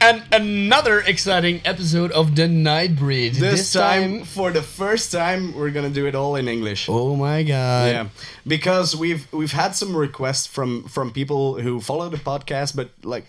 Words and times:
and 0.00 0.22
another 0.32 1.00
exciting 1.00 1.60
episode 1.64 2.10
of 2.12 2.34
the 2.36 2.42
Nightbreed. 2.42 3.34
This, 3.34 3.72
time, 3.72 4.24
for 4.24 4.50
the 4.52 4.62
first 4.62 5.12
time, 5.12 5.54
we're 5.54 5.70
gonna 5.70 5.90
do 5.90 6.06
it 6.06 6.14
all 6.14 6.36
in 6.36 6.48
English. 6.48 6.88
oh 6.88 7.16
my 7.16 7.42
god! 7.42 7.86
Yeah, 7.92 8.08
because 8.46 8.94
we've 8.96 9.30
we've 9.32 9.52
had 9.52 9.74
some 9.74 9.96
requests 9.96 10.46
from 10.46 10.84
from 10.84 11.12
people 11.12 11.60
who 11.60 11.80
follow 11.80 12.08
the 12.08 12.16
podcast, 12.18 12.74
but 12.76 12.90
like 13.02 13.24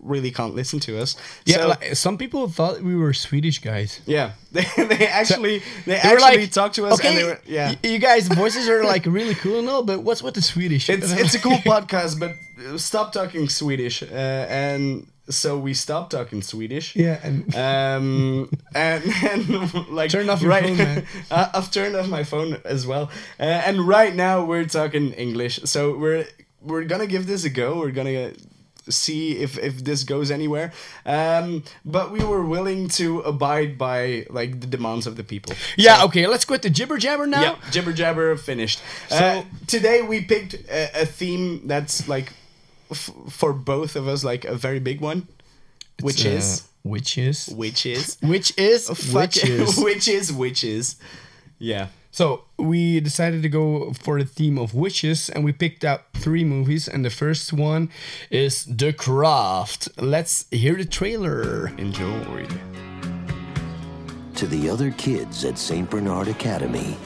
really 0.00 0.30
can't 0.30 0.54
listen 0.54 0.78
to 0.80 1.00
us. 1.00 1.16
Yeah, 1.46 1.56
So- 1.56 1.68
like, 1.68 1.96
some 1.96 2.18
people 2.18 2.46
thought 2.48 2.82
we 2.82 2.94
were 2.94 3.14
Swedish 3.14 3.58
guys. 3.60 4.00
yeah. 4.06 4.32
They, 4.52 4.62
they 4.76 5.06
actually 5.06 5.58
they, 5.86 5.92
They 5.92 5.96
actually 5.96 6.42
like, 6.42 6.52
talked 6.52 6.74
to 6.76 6.86
us, 6.86 7.00
okay, 7.00 7.08
and 7.08 7.18
they 7.18 7.24
were 7.24 7.40
yeah. 7.46 7.74
you 7.82 7.98
guys' 7.98 8.28
voices 8.28 8.68
are 8.68 8.84
like 8.84 9.04
really 9.06 9.34
cool 9.34 9.58
and 9.60 9.68
all, 9.68 9.82
but 9.82 10.02
what's 10.04 10.22
with 10.22 10.34
the 10.34 10.42
Swedish? 10.42 10.88
It's 10.90 11.10
it's 11.12 11.34
a 11.34 11.38
cool 11.40 11.58
podcast, 11.72 12.20
but 12.20 12.32
uh, 12.62 12.76
stop 12.78 13.12
talking 13.12 13.48
Swedish, 13.48 14.02
uh, 14.02 14.06
and 14.48 15.06
so 15.28 15.56
we 15.58 15.72
stopped 15.74 16.12
talking 16.12 16.42
Swedish. 16.42 16.94
yeah, 16.96 17.18
and 17.22 17.54
um 17.54 18.50
and, 18.74 19.02
and 19.30 19.88
like 19.88 20.10
Turn 20.10 20.28
off 20.28 20.42
your 20.42 20.50
right, 20.50 20.64
phone, 20.64 20.76
man. 20.76 21.06
I- 21.30 21.50
I've 21.54 21.70
turned 21.70 21.96
off 21.96 22.08
my 22.08 22.24
phone 22.24 22.60
as 22.64 22.86
well 22.86 23.10
uh, 23.40 23.42
and 23.66 23.86
right 23.88 24.14
now 24.14 24.44
we're 24.44 24.66
talking 24.66 25.12
english 25.12 25.60
so 25.64 25.96
we're 25.96 26.26
we're 26.60 26.84
gonna 26.84 27.06
give 27.06 27.26
this 27.26 27.44
a 27.44 27.50
go 27.50 27.78
we're 27.78 27.90
gonna 27.90 28.32
see 28.88 29.38
if 29.38 29.56
if 29.58 29.82
this 29.82 30.04
goes 30.04 30.30
anywhere 30.30 30.70
um 31.06 31.62
but 31.86 32.10
we 32.12 32.22
were 32.22 32.44
willing 32.44 32.86
to 32.88 33.20
abide 33.20 33.78
by 33.78 34.26
like 34.28 34.60
the 34.60 34.66
demands 34.66 35.06
of 35.06 35.16
the 35.16 35.24
people 35.24 35.54
yeah, 35.76 36.04
okay, 36.04 36.26
let's 36.26 36.44
quit 36.44 36.60
the 36.60 36.68
jibber 36.68 36.98
jabber 36.98 37.26
now. 37.26 37.40
yeah 37.42 37.56
jibber 37.70 37.94
jabber 37.94 38.36
finished 38.36 38.80
so 39.08 39.16
So- 39.16 39.44
today 39.66 40.02
we 40.02 40.20
picked 40.20 40.52
a, 40.68 41.02
a 41.02 41.06
theme 41.06 41.66
that's 41.66 42.06
like 42.08 42.32
f- 42.90 43.10
for 43.30 43.52
both 43.52 43.96
of 43.96 44.06
us 44.08 44.24
like 44.24 44.44
a 44.44 44.54
very 44.54 44.80
big 44.80 45.00
one 45.00 45.26
which 46.02 46.24
Uh, 46.26 46.30
is 46.30 46.62
which 46.82 47.16
is 47.18 47.48
which 47.48 47.86
is 47.86 48.16
which 48.22 48.52
is 48.58 48.88
Fuck 48.88 49.34
which 49.34 49.44
is. 49.48 49.76
witches, 49.78 50.32
witches. 50.32 50.96
Yeah. 51.58 51.88
So 52.10 52.44
we 52.58 53.00
decided 53.00 53.42
to 53.42 53.48
go 53.48 53.92
for 53.92 54.18
the 54.20 54.24
theme 54.24 54.56
of 54.56 54.72
witches, 54.72 55.28
and 55.30 55.44
we 55.44 55.50
picked 55.52 55.84
out 55.84 56.02
three 56.14 56.44
movies. 56.44 56.86
And 56.86 57.04
the 57.04 57.10
first 57.10 57.52
one 57.52 57.90
is 58.30 58.64
The 58.66 58.92
Craft. 58.92 59.88
Let's 60.00 60.46
hear 60.52 60.76
the 60.76 60.84
trailer. 60.84 61.68
Enjoy. 61.76 62.46
To 64.36 64.46
the 64.46 64.68
other 64.70 64.90
kids 64.92 65.44
at 65.44 65.58
St. 65.58 65.88
Bernard 65.90 66.28
Academy, 66.28 66.96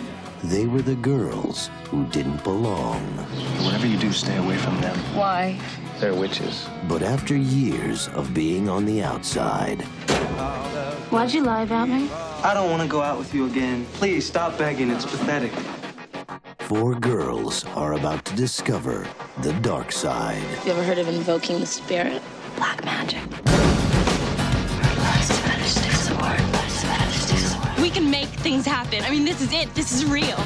they 0.44 0.66
were 0.66 0.82
the 0.82 0.94
girls 0.96 1.70
who 1.90 2.04
didn't 2.06 2.42
belong. 2.44 3.00
Whatever 3.64 3.86
you 3.86 3.98
do, 3.98 4.12
stay 4.12 4.36
away 4.36 4.56
from 4.56 4.80
them. 4.80 4.96
Why? 5.14 5.58
They're 5.98 6.14
witches. 6.14 6.68
But 6.86 7.02
after 7.02 7.36
years 7.36 8.08
of 8.08 8.32
being 8.34 8.68
on 8.68 8.84
the 8.84 9.02
outside, 9.02 9.82
Why'd 11.10 11.32
you 11.32 11.42
lie 11.42 11.62
about 11.62 11.88
me? 11.88 12.08
I 12.44 12.52
don't 12.54 12.70
want 12.70 12.82
to 12.82 12.88
go 12.88 13.00
out 13.00 13.18
with 13.18 13.34
you 13.34 13.46
again. 13.46 13.86
Please 13.94 14.26
stop 14.26 14.56
begging. 14.58 14.90
It's 14.90 15.04
pathetic. 15.06 15.52
four 16.60 16.94
girls 16.94 17.64
are 17.74 17.94
about 17.94 18.24
to 18.26 18.36
discover 18.36 19.06
the 19.38 19.52
dark 19.54 19.90
side. 19.90 20.42
You 20.64 20.72
ever 20.72 20.82
heard 20.84 20.98
of 20.98 21.08
invoking 21.08 21.60
the 21.60 21.66
spirit? 21.66 22.22
Black 22.56 22.84
magic. 22.84 23.22
We 27.88 27.94
can 27.94 28.10
make 28.10 28.28
things 28.28 28.66
happen. 28.66 29.02
I 29.02 29.08
mean, 29.08 29.24
this 29.24 29.40
is 29.40 29.50
it. 29.50 29.74
This 29.74 29.92
is 29.92 30.04
real. 30.04 30.36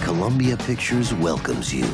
Columbia 0.00 0.56
Pictures 0.58 1.12
welcomes 1.12 1.74
you 1.74 1.82
to 1.82 1.88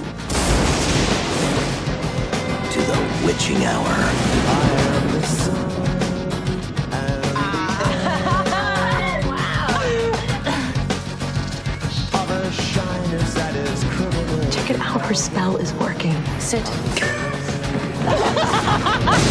the 2.83 2.99
witching 3.25 3.65
hour. 3.65 3.95
Check 14.51 14.71
it 14.71 14.81
out. 14.81 15.01
Her 15.01 15.15
spell 15.15 15.57
is 15.57 15.73
working. 15.73 16.15
Sit. 16.39 16.71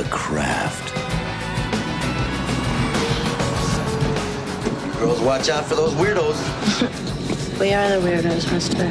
The 0.00 0.08
Craft. 0.08 0.94
Girls, 4.98 5.20
watch 5.20 5.50
out 5.50 5.66
for 5.66 5.74
those 5.74 5.92
weirdos. 5.92 6.38
We 7.60 7.74
are 7.74 7.90
the 7.90 8.08
weirdos, 8.08 8.50
mister. 8.50 8.86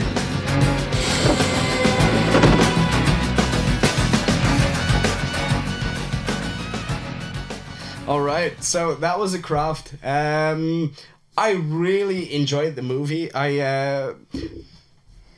All 8.07 8.21
right. 8.21 8.63
So 8.63 8.93
that 8.93 9.17
was 9.17 9.33
a 9.33 9.39
craft. 9.39 9.95
Um, 10.03 10.93
I 11.35 11.53
really 11.53 12.35
enjoyed 12.35 12.75
the 12.75 12.83
movie. 12.83 13.33
I, 13.33 13.57
uh, 13.57 14.13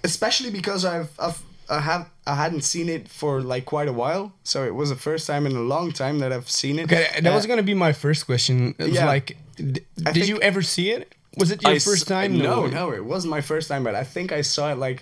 especially 0.03 0.49
because 0.49 0.83
I've, 0.83 1.17
I've 1.17 1.41
I 1.71 1.79
have 1.79 2.09
I 2.27 2.35
hadn't 2.35 2.63
seen 2.63 2.87
it 2.89 3.07
for 3.09 3.41
like 3.41 3.65
quite 3.65 3.87
a 3.87 3.93
while, 3.93 4.33
so 4.43 4.57
it 4.65 4.75
was 4.75 4.89
the 4.89 4.95
first 5.07 5.25
time 5.27 5.45
in 5.49 5.53
a 5.55 5.61
long 5.75 5.91
time 5.93 6.19
that 6.19 6.31
I've 6.35 6.49
seen 6.49 6.79
it. 6.79 6.83
Okay, 6.91 7.07
that 7.21 7.31
Uh, 7.31 7.35
was 7.35 7.45
gonna 7.45 7.63
be 7.63 7.73
my 7.87 7.93
first 7.93 8.25
question. 8.25 8.75
It 8.77 8.83
was 8.85 8.93
yeah. 8.95 9.05
like, 9.05 9.37
did 9.57 10.27
you 10.27 10.37
ever 10.41 10.61
see 10.61 10.91
it? 10.91 11.15
Was 11.37 11.49
it 11.51 11.61
your 11.63 11.71
I 11.71 11.75
s- 11.75 11.85
first 11.85 12.07
time? 12.07 12.37
No, 12.37 12.65
no, 12.67 12.91
it 12.91 13.05
wasn't 13.05 13.31
my 13.31 13.41
first 13.41 13.67
time, 13.69 13.83
but 13.83 13.95
I 13.95 14.03
think 14.03 14.31
I 14.31 14.41
saw 14.43 14.71
it 14.73 14.77
like 14.77 15.01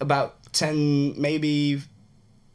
about 0.00 0.34
ten, 0.52 1.20
maybe, 1.20 1.82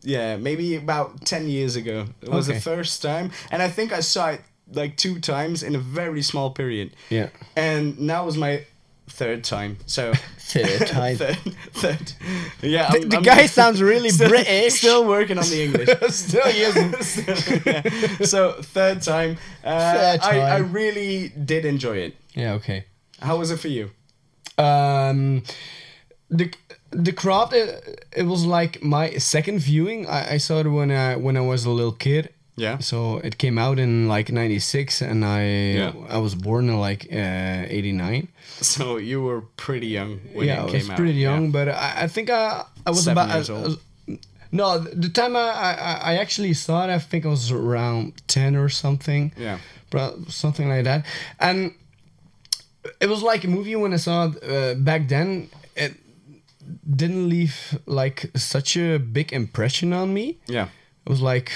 yeah, 0.03 0.37
maybe 0.37 0.75
about 0.77 1.25
ten 1.25 1.49
years 1.49 1.75
ago. 1.75 2.05
It 2.21 2.29
was 2.29 2.47
Okay. 2.47 2.57
the 2.57 2.61
first 2.61 3.01
time, 3.01 3.31
and 3.51 3.61
I 3.61 3.69
think 3.69 3.91
I 3.91 4.01
saw 4.01 4.29
it 4.31 4.41
like 4.73 4.95
two 4.95 5.19
times 5.19 5.63
in 5.63 5.75
a 5.75 5.79
very 5.79 6.21
small 6.21 6.51
period. 6.51 6.95
Yeah. 7.09 7.29
and 7.57 8.09
that 8.09 8.25
was 8.25 8.37
my 8.37 8.65
third 9.11 9.43
time. 9.43 9.77
So 9.85 10.13
Third 10.51 10.85
time. 10.87 11.15
third, 11.15 11.37
third. 11.81 12.11
Yeah, 12.61 12.91
The, 12.91 12.99
I'm- 12.99 13.09
the 13.09 13.17
I'm 13.17 13.23
guy 13.23 13.45
sounds 13.59 13.81
really 13.81 14.09
still, 14.09 14.27
British. 14.29 14.73
Still 14.75 15.07
working 15.07 15.37
on 15.37 15.45
the 15.49 15.63
English. 15.63 15.89
Still 16.13 16.51
using. 16.51 16.91
Yeah. 17.65 18.25
So 18.25 18.61
third 18.61 19.01
time. 19.01 19.37
Uh, 19.63 20.17
Third 20.17 20.19
I, 20.21 20.39
I 20.39 20.57
really 20.57 21.29
did 21.29 21.63
enjoy 21.65 21.97
it. 21.97 22.15
yeah. 22.35 22.53
Okay. 22.59 22.85
How 23.21 23.37
was 23.37 23.49
it 23.51 23.59
for 23.59 23.69
you? 23.69 23.91
Um, 24.57 25.43
the 26.29 26.51
the 26.91 27.13
craft 27.13 27.53
it, 27.53 28.05
it 28.15 28.23
was 28.23 28.45
like 28.45 28.83
my 28.83 29.11
second 29.17 29.59
viewing. 29.59 30.05
I, 30.07 30.33
I 30.33 30.37
saw 30.37 30.59
it 30.59 30.67
when 30.67 30.91
I 30.91 31.15
when 31.15 31.37
I 31.37 31.41
was 31.41 31.65
a 31.65 31.69
little 31.69 31.93
kid. 31.93 32.29
Yeah. 32.57 32.79
So 32.79 33.17
it 33.23 33.37
came 33.37 33.57
out 33.57 33.79
in 33.79 34.07
like 34.09 34.29
'96, 34.31 35.01
and 35.01 35.23
I 35.23 35.43
Yeah. 35.77 35.93
I 36.09 36.17
was 36.17 36.35
born 36.35 36.67
in 36.69 36.77
like 36.79 37.07
'89. 37.11 38.27
So 38.73 38.97
you 38.97 39.21
were 39.23 39.41
pretty 39.57 39.87
young 39.87 40.19
when 40.33 40.45
yeah, 40.47 40.63
it 40.63 40.67
I 40.69 40.71
came 40.71 40.87
was 40.87 40.97
pretty 40.97 41.19
young, 41.19 41.45
yeah. 41.45 41.51
but 41.51 41.67
I, 41.69 42.03
I 42.03 42.07
think 42.07 42.29
I 42.29 42.63
I 42.85 42.89
was 42.91 43.03
Seven 43.03 43.17
about 43.23 43.35
years 43.35 43.49
I- 43.49 43.55
I 43.55 43.61
was- 43.61 43.77
no, 44.53 44.77
the 44.79 45.09
time 45.09 45.35
I, 45.35 45.49
I 45.49 45.99
I 46.11 46.13
actually 46.17 46.53
saw 46.53 46.83
it, 46.85 46.89
I 46.93 46.99
think 46.99 47.25
I 47.25 47.29
was 47.29 47.51
around 47.51 48.21
ten 48.27 48.55
or 48.55 48.69
something. 48.69 49.31
Yeah. 49.37 49.57
bro, 49.89 50.23
something 50.27 50.67
like 50.69 50.83
that, 50.83 51.05
and 51.39 51.73
it 52.99 53.07
was 53.09 53.21
like 53.23 53.43
a 53.45 53.47
movie 53.47 53.75
when 53.75 53.93
I 53.93 53.97
saw 53.97 54.27
it 54.27 54.43
uh, 54.43 54.73
back 54.75 55.07
then. 55.07 55.49
It 55.75 55.93
didn't 56.83 57.29
leave 57.29 57.55
like 57.85 58.29
such 58.35 58.75
a 58.77 58.97
big 58.99 59.31
impression 59.33 59.93
on 59.93 60.13
me. 60.13 60.37
Yeah. 60.47 60.67
It 61.05 61.09
was 61.09 61.21
like 61.21 61.51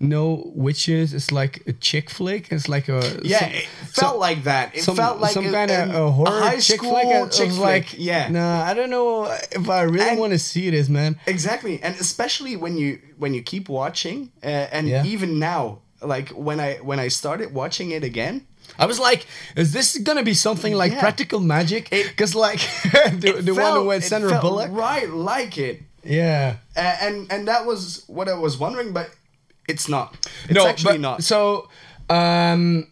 no 0.00 0.50
witches. 0.54 1.14
It's 1.14 1.30
like 1.32 1.62
a 1.66 1.72
chick 1.72 2.10
flick. 2.10 2.50
It's 2.52 2.68
like 2.68 2.88
a 2.88 3.20
Yeah, 3.22 3.38
some- 3.40 3.50
it 3.52 3.64
felt 3.66 4.12
some- 4.12 4.18
like 4.20 4.44
that. 4.44 4.74
It 4.74 4.82
some, 4.82 4.96
felt 4.96 5.20
like 5.20 5.32
some 5.32 5.46
a- 5.46 5.52
kind 5.52 5.70
of 5.70 5.94
a 5.94 6.10
horror 6.10 6.40
high 6.40 6.58
chick 6.60 6.78
school 6.80 6.92
flick. 6.92 7.06
I 7.06 7.28
chick 7.28 7.50
flick, 7.50 7.60
like, 7.60 7.94
yeah. 7.98 8.28
nah, 8.28 8.62
I 8.64 8.74
don't 8.74 8.90
know 8.90 9.24
if 9.52 9.68
I 9.68 9.82
really 9.82 10.16
want 10.16 10.32
to 10.32 10.38
see 10.38 10.70
this, 10.70 10.88
man. 10.88 11.18
Exactly, 11.26 11.80
and 11.82 11.94
especially 11.96 12.56
when 12.56 12.76
you 12.76 12.98
when 13.18 13.34
you 13.34 13.42
keep 13.42 13.68
watching, 13.68 14.30
uh, 14.42 14.46
and 14.46 14.88
Yeah. 14.88 15.04
even 15.04 15.38
now, 15.38 15.78
like 16.02 16.28
when 16.30 16.60
I 16.60 16.74
when 16.82 16.98
I 16.98 17.08
started 17.08 17.54
watching 17.54 17.90
it 17.92 18.02
again, 18.04 18.46
I 18.78 18.86
was 18.86 18.98
like, 18.98 19.26
is 19.56 19.72
this 19.72 19.96
gonna 19.98 20.22
be 20.24 20.34
something 20.34 20.74
like 20.74 20.92
Yeah. 20.92 21.00
practical 21.00 21.38
magic? 21.40 21.88
Because 21.90 22.34
like 22.34 22.58
the, 23.22 23.40
the 23.40 23.52
one 23.54 23.62
felt- 23.62 23.78
who 23.82 23.84
went 23.88 24.02
Sandra 24.04 24.40
Bullock. 24.40 24.70
right 24.72 25.08
like 25.08 25.56
it, 25.56 25.82
Yeah. 26.02 26.56
uh, 26.76 26.80
and 27.00 27.30
and 27.30 27.46
that 27.48 27.64
was 27.64 28.02
what 28.08 28.28
I 28.28 28.34
was 28.34 28.58
wondering, 28.58 28.92
but 28.92 29.08
it's 29.68 29.88
not. 29.88 30.28
It's 30.44 30.54
no, 30.54 30.66
actually 30.66 30.94
but, 30.94 31.00
not. 31.00 31.24
So, 31.24 31.68
um, 32.10 32.86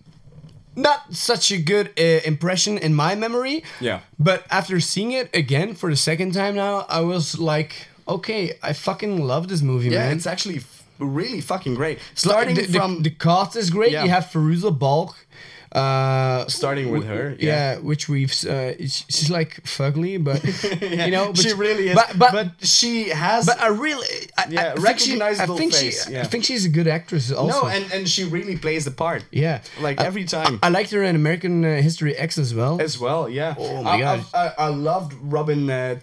not 0.75 1.15
such 1.15 1.51
a 1.53 1.59
good 1.59 1.91
uh, 1.99 2.03
impression 2.25 2.79
in 2.79 2.95
my 2.95 3.15
memory. 3.15 3.63
Yeah. 3.81 4.01
But 4.19 4.47
after 4.51 4.81
seeing 4.81 5.13
it 5.13 5.35
again 5.35 5.75
for 5.75 5.91
the 5.91 5.97
second 5.97 6.33
time 6.33 6.55
now, 6.55 6.87
I 6.89 7.01
was 7.01 7.39
like, 7.39 7.89
okay, 8.09 8.55
I 8.63 8.73
fucking 8.73 9.23
love 9.23 9.49
this 9.49 9.63
movie, 9.63 9.91
yeah, 9.91 10.07
man. 10.07 10.17
it's 10.17 10.27
actually 10.27 10.57
f- 10.57 10.85
really 10.99 11.41
fucking 11.41 11.75
great. 11.75 11.99
Starting 12.15 12.55
the, 12.55 12.67
the- 12.67 12.79
from 12.79 13.03
the, 13.03 13.11
cast 13.11 13.57
is 13.57 13.71
great. 13.71 13.93
Yeah. 13.93 14.05
You 14.05 14.11
have 14.11 14.25
Fairuza 14.27 14.77
Balk. 14.77 15.27
Uh, 15.73 16.47
Starting 16.49 16.91
with 16.91 17.07
her, 17.07 17.35
yeah, 17.39 17.47
yeah. 17.75 17.79
which 17.79 18.07
we've 18.07 18.33
uh, 18.45 18.73
she's 18.79 19.31
like 19.31 19.63
fugly, 19.65 20.23
but 20.23 20.45
you 20.83 21.11
know, 21.11 21.29
but 21.33 21.39
she 21.39 21.55
really 21.55 21.89
is. 21.89 21.95
But 21.95 22.19
but, 22.19 22.47
she 22.61 23.09
has. 23.09 23.47
but 23.47 23.57
a 23.59 23.73
really, 23.73 24.07
I, 24.37 24.47
Yeah, 24.51 24.75
I 24.77 24.81
think 24.81 24.99
she- 24.99 25.23
I 25.23 25.35
think 25.47 25.73
face, 25.73 26.05
she, 26.07 26.13
yeah. 26.13 26.21
I 26.21 26.25
think 26.25 26.45
she's 26.45 26.67
a 26.67 26.69
good 26.69 26.87
actress. 26.87 27.33
Also, 27.33 27.63
no, 27.63 27.69
and 27.69 27.91
and 27.91 28.07
she 28.09 28.25
really 28.25 28.59
plays 28.59 28.85
the 28.85 28.91
part. 28.91 29.25
yeah, 29.31 29.63
like 29.81 29.99
I- 29.99 30.05
every 30.05 30.25
time. 30.25 30.59
I, 30.63 30.69
liked 30.69 30.91
her 30.91 31.03
in 31.03 31.17
American 31.17 31.65
uh, 31.65 31.81
History 31.81 32.15
X 32.17 32.37
as 32.37 32.55
well. 32.55 32.79
as 32.81 32.99
well. 32.99 33.29
Yeah. 33.29 33.55
Oh 33.57 33.83
my 33.83 33.93
I, 33.93 34.01
God. 34.01 34.25
I, 34.35 34.53
I, 34.59 34.69
loved 34.69 35.15
Robin 35.23 35.71
uh, 35.71 35.95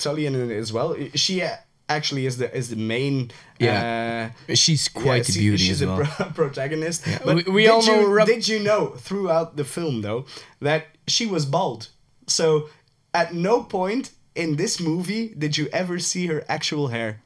it 0.50 0.58
as 0.58 0.74
well. 0.74 0.96
She 1.14 1.44
uh, 1.44 1.56
actually 1.90 2.26
is 2.26 2.38
the 2.38 2.56
is 2.56 2.70
the 2.70 2.76
main. 2.76 3.32
Yeah. 3.60 4.30
Uh, 4.50 4.56
she's 4.56 4.88
quite 4.88 5.28
yeah, 5.28 5.36
a 5.36 5.40
beauty 5.40 5.58
she's 5.66 5.72
as 5.72 5.80
the 5.82 5.88
well. 5.88 6.06
pro- 6.06 6.26
protagonist. 6.48 7.06
We- 7.26 7.44
we 7.44 7.62
did 7.64 7.72
all 7.72 7.86
know 7.86 8.00
You, 8.02 8.08
Rob- 8.08 8.28
did 8.28 8.48
you 8.48 8.60
know 8.60 8.88
throughout 8.98 9.58
the 9.58 9.64
film 9.66 10.02
though 10.02 10.26
that 10.62 10.86
she 11.08 11.26
was 11.26 11.46
bald? 11.46 11.90
So 12.28 12.70
at 13.14 13.34
no 13.34 13.64
point 13.64 14.12
in 14.36 14.56
this 14.56 14.80
movie 14.80 15.34
did 15.38 15.58
you 15.58 15.68
ever 15.74 16.00
see 16.00 16.28
her 16.28 16.44
actual 16.48 16.88
hair. 16.90 17.22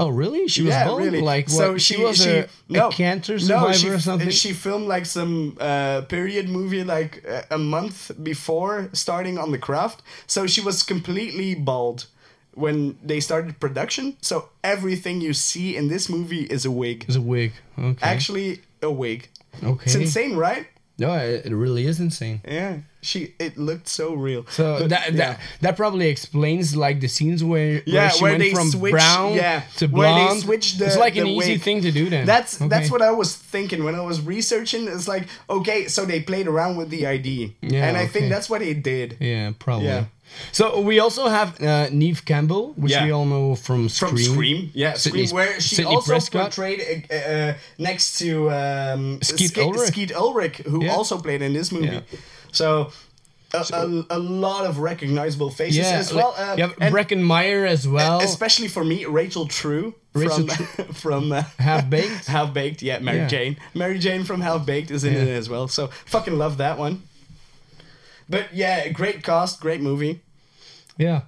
Oh, 0.00 0.08
really? 0.08 0.48
She 0.48 0.62
was 0.62 0.70
yeah, 0.70 0.86
bald? 0.86 1.00
really. 1.00 1.20
Like, 1.20 1.46
what? 1.46 1.56
So 1.56 1.78
she, 1.78 1.94
she, 1.94 2.02
was 2.02 2.22
she, 2.22 2.30
a, 2.30 2.48
no, 2.68 2.88
a 2.88 2.92
cancer 2.92 3.34
no, 3.34 3.38
survivor 3.38 3.74
she, 3.74 3.88
or 3.88 3.98
something. 3.98 4.30
She 4.30 4.52
filmed 4.52 4.88
like 4.88 5.06
some 5.06 5.56
uh, 5.60 6.02
period 6.02 6.48
movie 6.48 6.82
like 6.82 7.24
uh, 7.28 7.42
a 7.50 7.58
month 7.58 8.10
before 8.22 8.88
starting 8.92 9.38
on 9.38 9.52
the 9.52 9.58
craft. 9.58 10.02
So 10.26 10.46
she 10.46 10.60
was 10.60 10.82
completely 10.82 11.54
bald 11.54 12.06
when 12.54 12.98
they 13.02 13.20
started 13.20 13.60
production. 13.60 14.16
So 14.20 14.48
everything 14.64 15.20
you 15.20 15.34
see 15.34 15.76
in 15.76 15.88
this 15.88 16.08
movie 16.08 16.44
is 16.44 16.64
a 16.64 16.70
wig. 16.70 17.04
It's 17.06 17.16
a 17.16 17.20
wig. 17.20 17.52
Okay. 17.78 17.98
Actually, 18.02 18.62
a 18.82 18.90
wig. 18.90 19.28
okay. 19.62 19.84
It's 19.84 19.94
insane, 19.94 20.36
right? 20.36 20.66
No, 20.98 21.14
it, 21.14 21.46
it 21.46 21.54
really 21.54 21.86
is 21.86 22.00
insane. 22.00 22.40
Yeah. 22.46 22.78
She. 23.02 23.34
It 23.38 23.56
looked 23.56 23.88
so 23.88 24.14
real. 24.14 24.44
So 24.50 24.78
But, 24.80 24.90
that, 24.90 25.12
yeah. 25.12 25.16
that 25.18 25.40
that 25.62 25.76
probably 25.76 26.08
explains 26.08 26.76
like 26.76 27.00
the 27.00 27.08
scenes 27.08 27.42
where, 27.42 27.82
Yeah, 27.86 28.00
where 28.02 28.10
she 28.10 28.22
where 28.22 28.32
went 28.32 28.42
they 28.42 28.50
from 28.52 28.70
switch, 28.70 28.92
brown 28.92 29.34
yeah, 29.34 29.62
to 29.78 29.86
where 29.86 30.12
they 30.14 30.24
blonde. 30.40 30.42
the- 30.42 30.86
it's 30.86 30.96
like 30.96 31.16
an 31.16 31.24
the 31.24 31.30
easy 31.30 31.56
thing 31.58 31.80
to 31.82 31.90
do 31.90 32.10
then. 32.10 32.26
That's 32.26 32.58
that's 32.58 32.90
what 32.90 33.00
I 33.02 33.10
was 33.10 33.34
thinking 33.34 33.84
when 33.84 33.94
I 33.94 34.00
was 34.02 34.20
researching. 34.20 34.86
It's 34.88 35.08
like 35.08 35.24
okay, 35.48 35.88
so 35.88 36.04
they 36.04 36.20
played 36.20 36.46
around 36.46 36.76
with 36.76 36.90
the 36.90 37.06
ID, 37.06 37.54
Yeah, 37.62 37.86
and 37.88 37.96
I 37.96 38.02
okay. 38.02 38.12
think 38.12 38.28
that's 38.30 38.48
what 38.50 38.60
they 38.60 38.74
did. 38.74 39.16
Yeah, 39.20 39.52
probably. 39.58 39.86
Yeah. 39.88 40.04
So 40.52 40.80
we 40.80 41.00
also 41.00 41.26
have 41.26 41.60
uh, 41.60 41.88
Neve 41.90 42.24
Campbell, 42.24 42.74
which 42.76 42.92
Yeah. 42.92 43.04
we 43.04 43.10
all 43.10 43.24
know 43.24 43.56
from 43.56 43.88
Scream. 43.88 44.10
From 44.10 44.18
Scream, 44.18 44.70
yeah, 44.74 44.94
Sydney- 44.94 45.26
Scream, 45.26 45.34
where 45.36 45.60
she 45.60 45.74
Sydney 45.76 45.94
also 45.94 46.12
Prescott. 46.12 46.42
portrayed 46.52 47.06
uh, 47.10 47.14
uh, 47.14 47.54
next 47.78 48.18
to 48.20 48.48
um, 48.50 49.18
Skeet 49.22 49.50
Ske- 49.50 49.58
Ulrich. 49.58 49.88
Skeet 49.88 50.12
Ulrich, 50.14 50.58
who 50.58 50.84
Yeah. 50.84 50.94
also 50.94 51.18
played 51.18 51.42
in 51.42 51.52
this 51.52 51.72
movie. 51.72 51.86
Yeah. 51.86 52.18
So. 52.52 52.92
A, 53.52 53.64
a, 53.72 54.06
a 54.10 54.18
lot 54.20 54.64
of 54.64 54.78
recognizable 54.78 55.50
faces 55.50 55.78
Yeah, 55.78 55.98
as 55.98 56.14
well. 56.14 56.36
Uh, 56.38 56.54
you 56.56 56.62
have 56.62 56.76
and 56.80 56.94
Breckin 56.94 57.20
Meyer 57.20 57.66
as 57.66 57.88
well. 57.88 58.20
especially 58.20 58.68
for 58.68 58.84
me, 58.84 59.06
Rachel 59.06 59.48
True 59.48 59.92
Rachel 60.14 60.46
from 60.46 60.84
from 60.94 61.32
uh, 61.32 61.42
Half 61.58 61.90
Baked. 61.90 62.26
Half 62.28 62.54
Baked, 62.54 62.80
yeah, 62.80 63.00
Mary 63.00 63.18
Yeah. 63.18 63.26
Jane. 63.26 63.56
Mary 63.74 63.98
Jane 63.98 64.22
from 64.22 64.40
Half 64.40 64.66
Baked 64.66 64.92
is 64.92 65.02
in 65.02 65.14
Yeah. 65.14 65.22
it 65.22 65.28
as 65.30 65.48
well. 65.48 65.66
So 65.66 65.88
fucking 66.06 66.38
love 66.38 66.58
that 66.58 66.78
one. 66.78 67.02
But 68.28 68.54
yeah, 68.54 68.88
great 68.90 69.24
cast, 69.24 69.60
great 69.60 69.80
movie. 69.80 70.20
Yeah. 70.96 71.22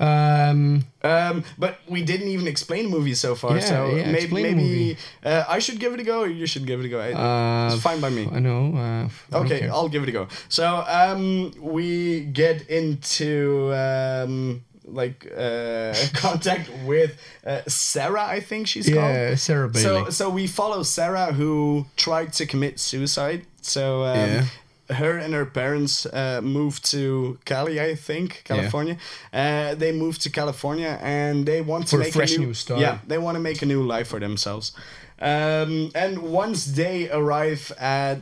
Um, 0.00 0.84
Um, 1.02 1.44
but 1.58 1.78
we 1.88 2.02
didn't 2.02 2.28
even 2.28 2.46
explain 2.46 2.88
movies 2.90 3.20
so 3.20 3.34
far. 3.34 3.54
Yeah, 3.56 3.60
so 3.60 3.96
yeah, 3.96 4.06
maybe 4.10 4.24
explain 4.24 4.42
maybe 4.42 4.62
movie. 4.62 4.96
uh, 5.24 5.44
I 5.48 5.58
should 5.60 5.78
give 5.80 5.92
it 5.94 6.00
a 6.00 6.04
go, 6.04 6.20
or 6.22 6.28
you 6.28 6.46
should 6.46 6.66
give 6.66 6.80
it 6.80 6.86
a 6.86 6.88
go. 6.88 7.00
Uh, 7.00 7.70
it's 7.72 7.82
fine 7.82 8.00
by 8.00 8.10
me. 8.10 8.28
I 8.30 8.38
know. 8.40 8.74
Uh, 8.76 9.08
I 9.36 9.40
Okay. 9.44 9.68
I'll 9.68 9.88
give 9.88 10.02
it 10.02 10.08
a 10.08 10.12
go. 10.12 10.28
So 10.48 10.64
um, 10.86 11.52
we 11.60 12.20
get 12.32 12.68
into 12.68 13.72
um, 13.74 14.62
like 14.84 15.26
uh, 15.36 15.94
contact 16.14 16.68
with 16.84 17.18
uh, 17.46 17.60
Sarah. 17.66 18.24
I 18.26 18.40
think 18.40 18.66
she's 18.66 18.86
called. 18.88 19.14
Yeah, 19.14 19.34
Sarah 19.36 19.68
Bailey. 19.68 19.82
So 19.82 20.10
so 20.10 20.30
we 20.30 20.46
follow 20.46 20.82
Sarah 20.82 21.32
who 21.32 21.86
tried 21.96 22.32
to 22.34 22.46
commit 22.46 22.78
suicide. 22.80 23.42
So 23.62 24.04
um, 24.04 24.16
Yeah. 24.16 24.44
Her 24.90 25.18
and 25.18 25.34
her 25.34 25.44
parents 25.46 26.06
uh, 26.06 26.40
moved 26.42 26.84
to 26.90 27.38
Cali, 27.44 27.80
I 27.80 27.94
think, 27.94 28.42
California. 28.44 28.96
Uh, 29.32 29.74
they 29.74 29.92
moved 29.92 30.22
to 30.22 30.30
California 30.30 30.98
and 31.02 31.44
they 31.46 31.60
want 31.60 31.86
to 31.88 31.96
For 31.96 32.00
a 32.02 32.04
make 32.04 32.12
fresh 32.14 32.34
a 32.36 32.38
new, 32.40 32.46
new 32.48 32.54
start. 32.54 32.80
Yeah, 32.80 32.98
they 33.06 33.18
want 33.18 33.36
to 33.36 33.40
make 33.40 33.62
a 33.62 33.66
new 33.66 33.82
life 33.82 34.08
for 34.08 34.18
themselves. 34.20 34.72
Um, 35.20 35.90
and 35.94 36.18
once 36.22 36.64
they 36.66 37.10
arrive 37.10 37.72
at 37.78 38.18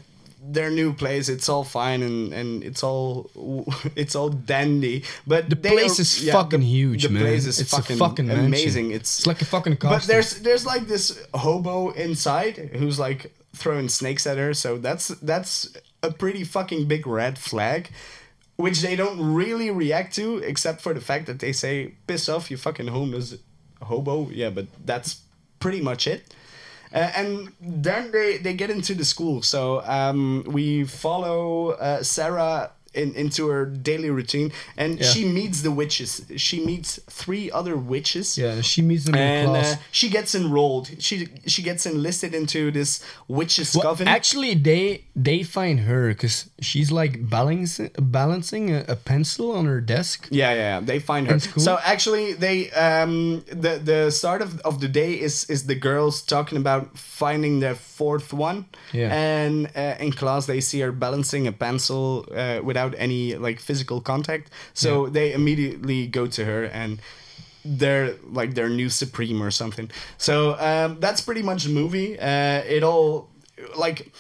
their 0.49 0.71
new 0.71 0.93
place, 0.93 1.29
it's 1.29 1.49
all 1.49 1.65
fine 1.65 2.03
and, 2.03 2.33
and 2.33 2.63
it's 2.65 2.83
all 2.83 3.31
it's 3.97 4.15
all 4.15 4.29
dandy. 4.31 5.05
But 5.27 5.51
The 5.51 5.57
place 5.57 5.99
are- 5.99 6.03
is 6.03 6.25
yeah, 6.25 6.33
fucking 6.33 6.61
the- 6.61 6.67
huge, 6.67 7.03
the 7.03 7.11
man. 7.11 7.23
place 7.23 7.47
is 7.47 7.59
It's 7.61 7.73
a 7.73 7.77
fucking, 7.77 7.99
fucking 7.99 8.31
amazing. 8.31 8.91
It's 8.93 9.19
It's 9.19 9.27
like 9.27 9.43
a 9.43 9.45
fucking 9.45 9.77
but 9.81 10.03
there's 10.05 10.41
there's 10.41 10.65
like 10.65 10.87
this 10.87 11.19
hobo 11.35 11.91
inside 11.91 12.57
who's 12.79 12.99
like 12.99 13.33
throwing 13.55 13.89
snakes 13.89 14.27
at 14.27 14.37
her, 14.39 14.53
so 14.55 14.79
that's 14.79 15.09
that's 15.23 15.69
a 16.03 16.11
pretty 16.13 16.45
fucking 16.45 16.87
big 16.87 17.07
red 17.07 17.39
flag, 17.39 17.91
which 18.57 18.81
they 18.81 18.97
don't 18.97 19.35
really 19.35 19.71
react 19.71 20.15
to, 20.17 20.39
except 20.39 20.81
for 20.81 20.95
the 20.95 21.01
fact 21.01 21.27
that 21.27 21.41
they 21.41 21.53
say 21.53 21.95
"piss 22.07 22.29
off, 22.29 22.51
you 22.51 22.57
fucking 22.57 22.89
homeless 22.89 23.37
hobo." 23.83 24.29
Yeah, 24.31 24.51
but 24.51 24.67
that's 24.85 25.23
pretty 25.59 25.81
much 25.81 26.07
it. 26.07 26.35
Uh, 26.95 27.11
and 27.17 27.53
then 27.61 28.11
they, 28.13 28.39
they 28.39 28.55
get 28.55 28.71
into 28.71 28.95
the 28.95 29.05
school. 29.05 29.43
So 29.43 29.83
um, 29.85 30.45
we 30.47 30.85
follow 30.85 31.71
uh, 31.71 32.03
Sarah 32.03 32.71
in, 32.97 33.15
into 33.15 33.49
her 33.49 33.65
daily 33.67 34.11
routine, 34.11 34.51
and 34.77 34.99
Yeah. 34.99 35.07
she 35.13 35.25
meets 35.39 35.61
the 35.63 35.71
witches. 35.71 36.11
She 36.37 36.59
meets 36.71 36.99
three 37.11 37.51
other 37.59 37.77
witches 37.77 38.37
yeah, 38.39 38.61
she 38.63 38.81
meets 38.83 39.05
them 39.05 39.15
in 39.15 39.21
and 39.21 39.51
class. 39.51 39.73
uh, 39.75 39.77
she 39.93 40.09
gets 40.09 40.35
enrolled. 40.35 40.87
She 40.99 41.29
she 41.47 41.63
gets 41.63 41.87
enlisted 41.87 42.33
into 42.35 42.71
this 42.71 43.01
witches 43.29 43.75
Well, 43.75 43.83
coven. 43.85 44.09
actually, 44.09 44.55
they 44.55 45.05
they 45.15 45.43
find 45.45 45.81
her 45.81 46.09
because 46.09 46.37
she's 46.61 46.91
like 46.91 47.15
balancing 47.31 47.91
balancing 47.99 48.71
a, 48.75 48.85
a 48.89 48.97
pencil 48.97 49.53
on 49.59 49.65
her 49.67 49.81
desk. 49.81 50.29
yeah, 50.31 50.53
yeah, 50.53 50.61
yeah, 50.73 50.81
they 50.81 50.99
find 50.99 51.25
her. 51.31 51.39
So 51.67 51.79
actually, 51.85 52.33
they 52.45 52.71
um 52.73 53.45
the 53.65 53.73
the 53.91 54.11
start 54.11 54.41
of, 54.43 54.61
of 54.61 54.81
the 54.81 54.89
day 54.89 55.13
is 55.27 55.45
is 55.51 55.61
the 55.67 55.75
girls 55.89 56.23
talking 56.23 56.59
about 56.59 56.97
finding 56.99 57.61
their 57.61 57.75
fourth 57.99 58.33
one. 58.33 58.65
Yeah. 58.93 59.11
And 59.13 59.67
uh, 59.75 60.05
in 60.05 60.13
class, 60.13 60.47
they 60.47 60.61
see 60.61 60.81
her 60.81 60.93
balancing 60.93 61.47
a 61.47 61.53
pencil 61.53 62.27
uh, 62.35 62.61
without 62.69 62.95
any 62.99 63.23
like 63.47 63.59
physical 63.61 64.01
contact. 64.01 64.51
So 64.75 65.09
they 65.17 65.33
immediately 65.33 66.07
go 66.07 66.27
to 66.27 66.45
her 66.45 66.65
and. 66.65 67.01
They're 67.69 68.15
like 68.39 68.55
their 68.55 68.69
new 68.69 68.89
supreme 68.89 69.43
or 69.43 69.51
something. 69.51 69.91
So 70.19 70.55
um, 70.69 71.01
that's 71.01 71.21
pretty 71.21 71.43
much 71.43 71.65
the 71.65 71.71
movie. 71.71 72.17
Uh, 72.17 72.63
it 72.77 72.85
all 72.85 73.29
like 73.77 74.13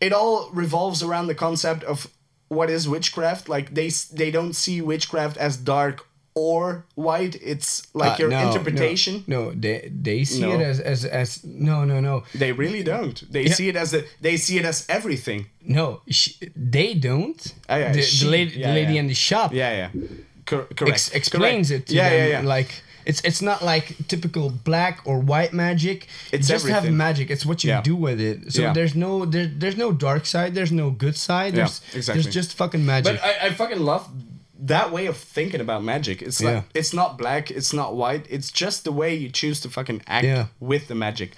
it 0.00 0.12
all 0.12 0.50
revolves 0.52 1.02
around 1.02 1.26
the 1.26 1.34
concept 1.34 1.82
of 1.82 2.06
what 2.48 2.70
is 2.70 2.88
witchcraft. 2.88 3.48
Like 3.48 3.74
they 3.74 3.90
they 4.12 4.30
don't 4.30 4.54
see 4.54 4.80
witchcraft 4.80 5.36
as 5.36 5.56
dark 5.56 6.06
or 6.36 6.84
white. 6.94 7.34
It's 7.42 7.82
like 7.94 8.12
Uh, 8.20 8.22
your 8.22 8.30
no, 8.30 8.46
interpretation. 8.46 9.24
No, 9.26 9.44
no, 9.44 9.52
they 9.62 9.90
they 10.02 10.24
see 10.24 10.42
No. 10.42 10.52
it 10.54 10.60
as 10.60 10.78
as 10.80 11.04
as 11.04 11.40
no 11.44 11.84
no 11.84 11.98
no 12.00 12.22
They 12.34 12.52
really 12.52 12.82
don't. 12.84 13.16
They 13.32 13.44
Yeah. 13.46 13.54
see 13.54 13.68
it 13.68 13.76
as 13.76 13.94
a, 13.94 14.00
they 14.20 14.36
see 14.36 14.56
it 14.58 14.64
as 14.64 14.84
everything. 14.88 15.46
no. 15.78 15.86
She, 16.08 16.30
they 16.74 16.94
don't. 16.94 17.40
Ah, 17.68 17.76
yeah, 17.78 17.92
the, 17.92 18.02
she- 18.02 18.24
the 18.24 18.30
lady 18.30 18.52
yeah, 18.60 18.68
the 18.68 18.74
lady 18.80 18.92
yeah. 18.94 19.00
in 19.02 19.06
the 19.08 19.14
shop 19.28 19.52
Yeah, 19.52 19.72
yeah. 19.80 19.90
Cor- 20.48 20.68
correct. 20.76 20.92
ex- 20.94 21.10
explains 21.20 21.68
Correct. 21.68 21.82
it 21.82 21.86
to 21.90 21.94
yeah, 21.94 22.10
them 22.10 22.18
yeah, 22.30 22.40
yeah. 22.42 22.56
like 22.56 22.70
It's 23.10 23.20
it's 23.30 23.40
not 23.40 23.58
like 23.72 23.86
typical 24.08 24.50
black 24.70 24.96
or 25.08 25.16
white 25.32 25.52
magic. 25.52 25.98
It's 26.32 26.48
you 26.48 26.54
just 26.56 26.66
have 26.68 26.84
magic. 26.90 27.30
It's 27.30 27.44
what 27.48 27.58
you 27.64 27.70
Yeah. 27.72 27.82
do 27.90 27.94
with 28.06 28.20
it. 28.30 28.36
So 28.52 28.62
Yeah. 28.62 28.74
there's 28.76 28.94
no 28.94 29.10
there, 29.32 29.48
there's 29.60 29.76
no 29.84 29.88
dark 29.92 30.26
side. 30.26 30.50
There's 30.56 30.72
no 30.82 30.90
good 31.04 31.16
side. 31.16 31.52
Yeah, 31.54 31.58
There's 31.64 31.80
exactly. 31.94 32.22
there's 32.22 32.34
just 32.40 32.50
fucking 32.60 32.84
magic. 32.84 33.12
But 33.12 33.18
I, 33.30 33.32
I 33.46 33.48
fucking 33.60 33.80
love 33.92 34.04
that 34.58 34.90
way 34.90 35.06
of 35.06 35.16
thinking 35.16 35.60
about 35.60 35.82
magic. 35.84 36.22
It's 36.22 36.40
like 36.42 36.54
Yeah. 36.54 36.62
it's 36.80 36.92
not 36.94 37.18
black, 37.18 37.50
it's 37.50 37.72
not 37.72 37.94
white. 37.94 38.26
It's 38.30 38.50
just 38.50 38.84
the 38.84 38.92
way 38.92 39.14
you 39.14 39.28
choose 39.30 39.60
to 39.60 39.68
fucking 39.70 40.02
act 40.06 40.24
Yeah. 40.26 40.46
with 40.60 40.88
the 40.88 40.94
magic. 40.94 41.32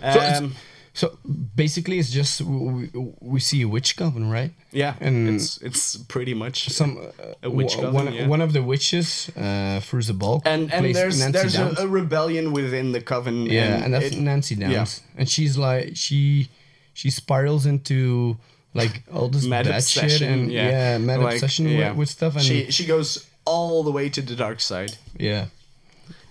So 0.00 0.20
Um, 0.20 0.54
So 0.94 1.16
basically, 1.56 1.98
it's 1.98 2.10
just 2.10 2.42
we, 2.42 2.90
we- 3.20 3.40
see 3.40 3.62
a 3.62 3.68
witch 3.68 3.96
coven, 3.96 4.30
right? 4.30 4.50
yeah, 4.72 4.94
and 5.00 5.28
it's 5.34 5.56
it's 5.62 5.96
pretty 5.96 6.34
much 6.34 6.68
some 6.68 6.98
uh, 6.98 7.48
a 7.48 7.48
witch 7.48 7.74
coven, 7.76 7.94
One, 7.94 8.12
yeah. 8.12 8.28
one 8.28 8.42
of 8.44 8.52
the 8.52 8.60
witches, 8.62 9.30
uh, 9.36 9.80
Fairuza 9.80 10.12
Balk, 10.12 10.42
and 10.44 10.70
and 10.70 10.94
there's 10.94 11.18
Nancy 11.18 11.32
there's 11.32 11.56
a, 11.56 11.84
a 11.84 11.86
rebellion 11.86 12.52
within 12.52 12.92
the 12.92 13.00
coven. 13.00 13.46
yeah, 13.46 13.82
and, 13.84 13.94
that's 13.94 14.12
it- 14.14 14.20
Nancy 14.20 14.54
Downs, 14.54 15.00
and 15.16 15.26
she's 15.30 15.56
like 15.56 15.96
she 15.96 16.48
she 16.92 17.08
spirals 17.10 17.64
into 17.64 18.36
like 18.74 19.02
all 19.12 19.28
this 19.28 19.44
mad 19.44 19.66
bad 19.66 19.84
shit 19.84 20.20
and 20.22 20.50
yeah, 20.52 20.98
mad 20.98 21.20
Like, 21.20 21.34
obsession 21.34 21.66
yeah. 21.68 21.90
With, 21.90 21.98
with 21.98 22.08
stuff, 22.08 22.34
and 22.36 22.44
she 22.44 22.70
she 22.70 22.86
goes 22.86 23.26
all 23.44 23.82
the 23.84 23.90
way 23.92 24.08
to 24.08 24.22
the 24.22 24.34
dark 24.36 24.60
side. 24.60 24.96
yeah, 25.18 25.46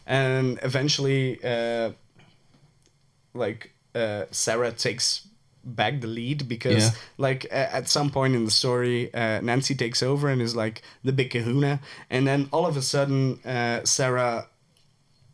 and 0.07 0.59
eventually 0.63 1.39
uh 1.43 1.91
like 3.33 3.71
uh 3.95 4.25
sarah 4.31 4.71
takes 4.71 5.27
back 5.63 6.01
the 6.01 6.07
lead 6.07 6.47
because 6.47 6.83
Yeah. 6.85 6.89
like 7.17 7.45
at 7.51 7.87
some 7.87 8.09
point 8.09 8.33
in 8.35 8.45
the 8.45 8.51
story 8.51 9.13
uh 9.13 9.41
nancy 9.41 9.75
takes 9.75 10.01
over 10.01 10.27
and 10.27 10.41
is 10.41 10.55
like 10.55 10.81
the 11.03 11.11
big 11.13 11.29
kahuna 11.29 11.79
and 12.09 12.25
then 12.25 12.49
all 12.51 12.65
of 12.65 12.75
a 12.77 12.81
sudden 12.81 13.39
uh 13.45 13.85
sarah 13.85 14.47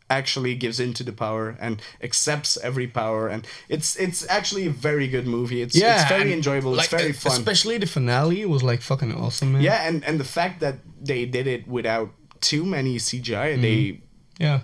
actually 0.10 0.56
gives 0.56 0.80
into 0.80 1.04
the 1.04 1.12
power 1.12 1.58
and 1.60 1.82
accepts 2.02 2.58
every 2.64 2.88
power 2.88 3.28
and 3.28 3.46
it's 3.68 3.96
it's 3.98 4.26
actually 4.30 4.66
a 4.66 4.70
very 4.70 5.08
good 5.08 5.28
movie 5.28 5.62
it's 5.62 5.76
yeah, 5.76 6.02
it's 6.02 6.10
very 6.10 6.32
enjoyable 6.32 6.72
like, 6.72 6.86
it's 6.86 7.02
very 7.02 7.12
fun 7.14 7.34
Especially 7.34 7.78
the 7.78 7.88
finale 7.88 8.46
was 8.46 8.64
like 8.64 8.82
fucking 8.82 9.14
awesome, 9.14 9.54
man. 9.54 9.62
yeah 9.62 9.88
and 9.88 10.04
and 10.06 10.18
the 10.20 10.24
fact 10.24 10.62
that 10.62 10.76
they 11.02 11.26
did 11.26 11.46
it 11.46 11.68
without 11.68 12.10
too 12.40 12.64
many 12.64 12.98
cgi 12.98 13.34
Mm-hmm. 13.34 13.62
they 13.62 14.02
yeah. 14.40 14.60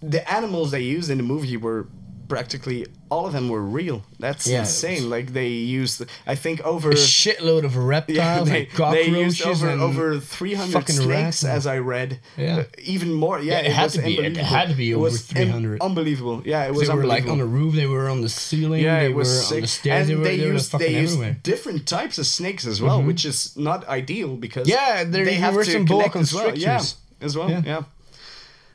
the 0.00 0.22
animals 0.30 0.70
they 0.72 0.80
used 0.82 1.08
in 1.10 1.16
the 1.18 1.24
movie 1.24 1.56
were 1.56 1.86
practically 2.28 2.86
all 3.12 3.24
of 3.28 3.32
them 3.36 3.46
were 3.54 3.62
real. 3.80 3.98
That's 4.24 4.44
Yeah, 4.46 4.60
insane. 4.60 5.02
was- 5.04 5.12
Like 5.16 5.26
they 5.38 5.48
used, 5.80 5.96
I 6.26 6.34
think 6.44 6.56
over 6.74 6.88
A 6.90 6.94
shitload 6.94 7.62
of 7.68 7.74
reptiles 7.94 8.18
yeah, 8.18 8.54
they, 8.54 8.62
and 8.66 8.70
cockroaches 8.80 9.12
they 9.12 9.20
used 9.28 9.42
over 9.52 9.68
and 9.74 9.80
over 9.88 10.04
three 10.36 10.54
hundred 10.60 10.72
fucking 10.78 10.96
snakes, 11.06 11.42
and- 11.42 11.52
as 11.58 11.64
I 11.74 11.78
read. 11.94 12.10
Yeah. 12.38 12.56
Uh, 12.60 12.64
even 12.94 13.10
more. 13.24 13.36
Yeah, 13.38 13.52
Yeah, 13.60 13.68
it 13.68 13.72
had 13.80 13.84
was 13.88 13.92
to 13.94 14.02
be- 14.02 14.18
it 14.30 14.36
had 14.56 14.66
to 14.72 14.76
be 14.82 14.88
It 14.92 14.94
over 14.94 15.02
was 15.04 15.16
im- 15.30 15.36
300. 15.52 15.80
unbelievable. 15.88 16.38
Yeah, 16.52 16.68
it 16.68 16.72
was 16.74 16.88
they 16.88 16.94
were 16.94 17.04
like 17.14 17.24
unbelievable. 17.24 17.32
on 17.32 17.38
the 17.38 17.50
roof, 17.58 17.72
they 17.80 17.86
were 17.94 18.08
on 18.14 18.20
the 18.26 18.32
ceiling, 18.46 18.82
yeah, 18.82 19.00
they 19.00 19.06
it 19.10 19.14
was 19.14 19.28
were 19.28 19.34
sick. 19.50 19.56
on 19.56 19.60
the 19.62 19.72
stairs, 19.78 20.00
and 20.00 20.08
they 20.10 20.16
were, 20.16 20.24
they 20.24 20.36
used 20.52 20.78
they 20.84 20.94
used 21.02 21.14
everywhere. 21.14 21.36
different 21.52 21.80
types 21.96 22.16
of 22.22 22.26
snakes 22.38 22.64
as 22.72 22.78
well, 22.84 22.98
which 23.10 23.22
is 23.30 23.38
not 23.68 23.78
ideal 24.00 24.30
because 24.46 24.66
Yeah, 24.74 25.04
there- 25.12 25.26
they 25.30 25.34
have 25.46 25.54
were 25.54 25.64
to 25.64 25.72
some 25.76 25.84
boa 25.84 26.04
connect 26.08 26.16
as 26.16 26.32
well. 26.34 26.50
Yeah, 26.56 26.78
constrictors. 26.78 26.96
as 27.26 27.32
well. 27.36 27.50
Yeah. 27.50 27.82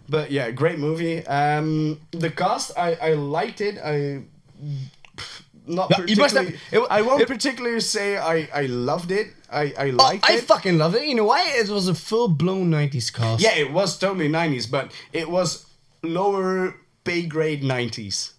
But 0.10 0.32
yeah, 0.32 0.52
great 0.52 0.80
movie. 0.80 1.26
Um, 1.28 2.00
the 2.12 2.30
cast, 2.30 2.72
I 2.78 2.94
I 3.02 3.14
liked 3.14 3.62
it. 3.62 3.78
I 3.84 4.24
not 5.66 5.92
you 6.10 6.16
must 6.16 6.36
have- 6.36 6.46
particularly. 6.46 6.60
it 6.72 6.88
I 6.90 7.02
won't 7.02 7.22
it- 7.22 7.28
particularly 7.28 7.80
say 7.82 8.18
I 8.18 8.48
I 8.54 8.66
loved 8.68 9.12
it. 9.12 9.28
I 9.52 9.74
I 9.78 9.92
Oh, 10.00 10.20
I 10.24 10.34
it. 10.38 10.44
fucking 10.44 10.78
loved 10.78 10.96
it. 10.96 11.06
You 11.08 11.16
know 11.16 11.26
why? 11.26 11.44
It 11.60 11.70
was 11.70 11.88
a 11.88 11.94
full 11.96 12.28
blown 12.30 12.70
90s 12.72 13.12
cast. 13.14 13.42
yeah, 13.42 13.56
it 13.56 13.72
was 13.72 13.98
totally 13.98 14.28
nineties, 14.30 14.66
but 14.68 14.92
it 15.12 15.30
was 15.30 15.66
lower 16.04 16.76
pay 17.04 17.24
grade 17.24 17.64
nineties. 17.64 18.34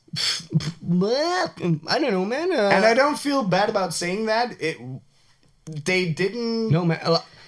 I 0.88 1.98
don't 2.00 2.12
know, 2.12 2.24
man. 2.24 2.50
Uh, 2.50 2.70
And 2.72 2.84
I 2.84 2.94
don't 2.94 3.18
feel 3.18 3.42
bad 3.42 3.68
about 3.68 3.92
saying 3.94 4.26
that. 4.26 4.56
It 4.60 4.78
they 5.84 6.08
didn't. 6.12 6.70
No, 6.70 6.84
man. 6.84 6.98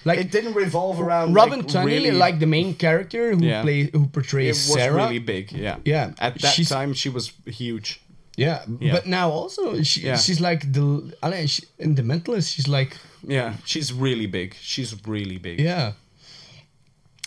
Like, 0.03 0.19
it 0.19 0.31
didn't 0.31 0.53
revolve 0.55 0.99
around 0.99 1.33
Robin 1.33 1.59
like, 1.59 1.67
Tunney, 1.69 1.85
really, 1.85 2.11
like 2.11 2.39
the 2.39 2.47
main 2.47 2.73
character 2.75 3.35
who 3.35 3.45
Yeah. 3.45 3.61
plays, 3.61 3.89
who 3.93 4.07
portrays 4.07 4.57
it 4.57 4.67
portrays 4.67 4.69
was 4.69 4.73
Sarah. 4.77 4.95
really 5.03 5.19
big. 5.19 5.51
Yeah, 5.51 5.77
Yeah, 5.85 6.13
At 6.19 6.39
that 6.41 6.53
she's- 6.53 6.69
time, 6.69 6.93
she 6.93 7.09
was 7.09 7.31
huge. 7.45 7.99
Yeah, 8.37 8.63
Yeah. 8.79 8.93
but 8.93 9.05
now 9.05 9.29
also 9.29 9.83
she, 9.83 10.01
Yeah. 10.01 10.17
she's 10.17 10.39
like 10.39 10.71
the 10.73 11.13
I 11.21 11.29
don't 11.29 11.47
she, 11.49 11.63
in 11.77 11.95
the 11.95 12.01
mentalist. 12.01 12.53
She's 12.55 12.67
like 12.67 12.97
Yeah, 13.27 13.53
she's 13.65 13.91
really 13.93 14.25
big. 14.27 14.55
She's 14.61 14.95
really 15.05 15.37
big. 15.37 15.59
yeah. 15.59 15.91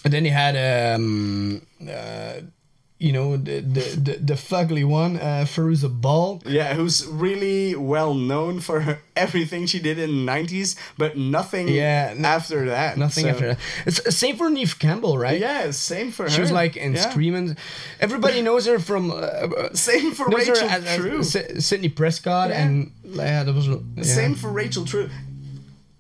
And 0.04 0.12
then 0.12 0.24
you 0.24 0.32
had 0.32 0.54
um 0.96 1.62
uh 1.88 2.40
you 2.98 3.12
know 3.12 3.36
the 3.36 3.60
the 3.60 3.80
the, 4.06 4.12
the 4.18 4.34
fugly 4.34 4.84
one 4.84 5.16
uh 5.16 5.44
Fairuza 5.46 5.88
Ball. 6.00 6.40
Yeah, 6.46 6.74
who's 6.74 7.04
really 7.06 7.74
well 7.74 8.14
known 8.14 8.60
for 8.60 8.80
her, 8.82 9.00
everything 9.16 9.66
she 9.66 9.80
did 9.80 9.98
in 9.98 10.10
the 10.10 10.16
nineties, 10.24 10.76
but 10.96 11.16
nothing. 11.16 11.68
Yeah, 11.68 12.14
after 12.22 12.66
that. 12.66 12.96
Nothing 12.96 13.24
so- 13.24 13.30
after 13.30 13.48
that. 13.48 13.58
It's 13.84 13.98
uh, 14.06 14.10
same 14.10 14.36
for 14.36 14.48
Neve 14.48 14.78
Campbell, 14.78 15.18
right? 15.18 15.40
Yeah, 15.40 15.72
same 15.72 16.12
for 16.12 16.22
her. 16.24 16.30
She 16.30 16.40
was 16.40 16.52
like 16.52 16.76
in 16.76 16.94
yeah. 16.94 17.10
Screaming. 17.10 17.56
Everybody 18.00 18.40
knows 18.48 18.66
her 18.66 18.78
from. 18.78 19.10
Uh, 19.10 19.74
Same 19.74 20.12
for 20.12 20.26
Rachel 20.28 20.56
as- 20.56 20.84
as 20.84 20.96
True. 20.96 21.22
Sy- 21.24 21.58
Sydney 21.58 21.88
Prescott, 21.88 22.50
Yeah. 22.50 22.62
and 22.64 22.92
yeah, 23.04 23.42
that 23.44 23.54
was 23.54 23.66
yeah. 23.66 24.02
Same 24.04 24.34
for 24.36 24.50
Rachel 24.50 24.84
True. 24.84 25.10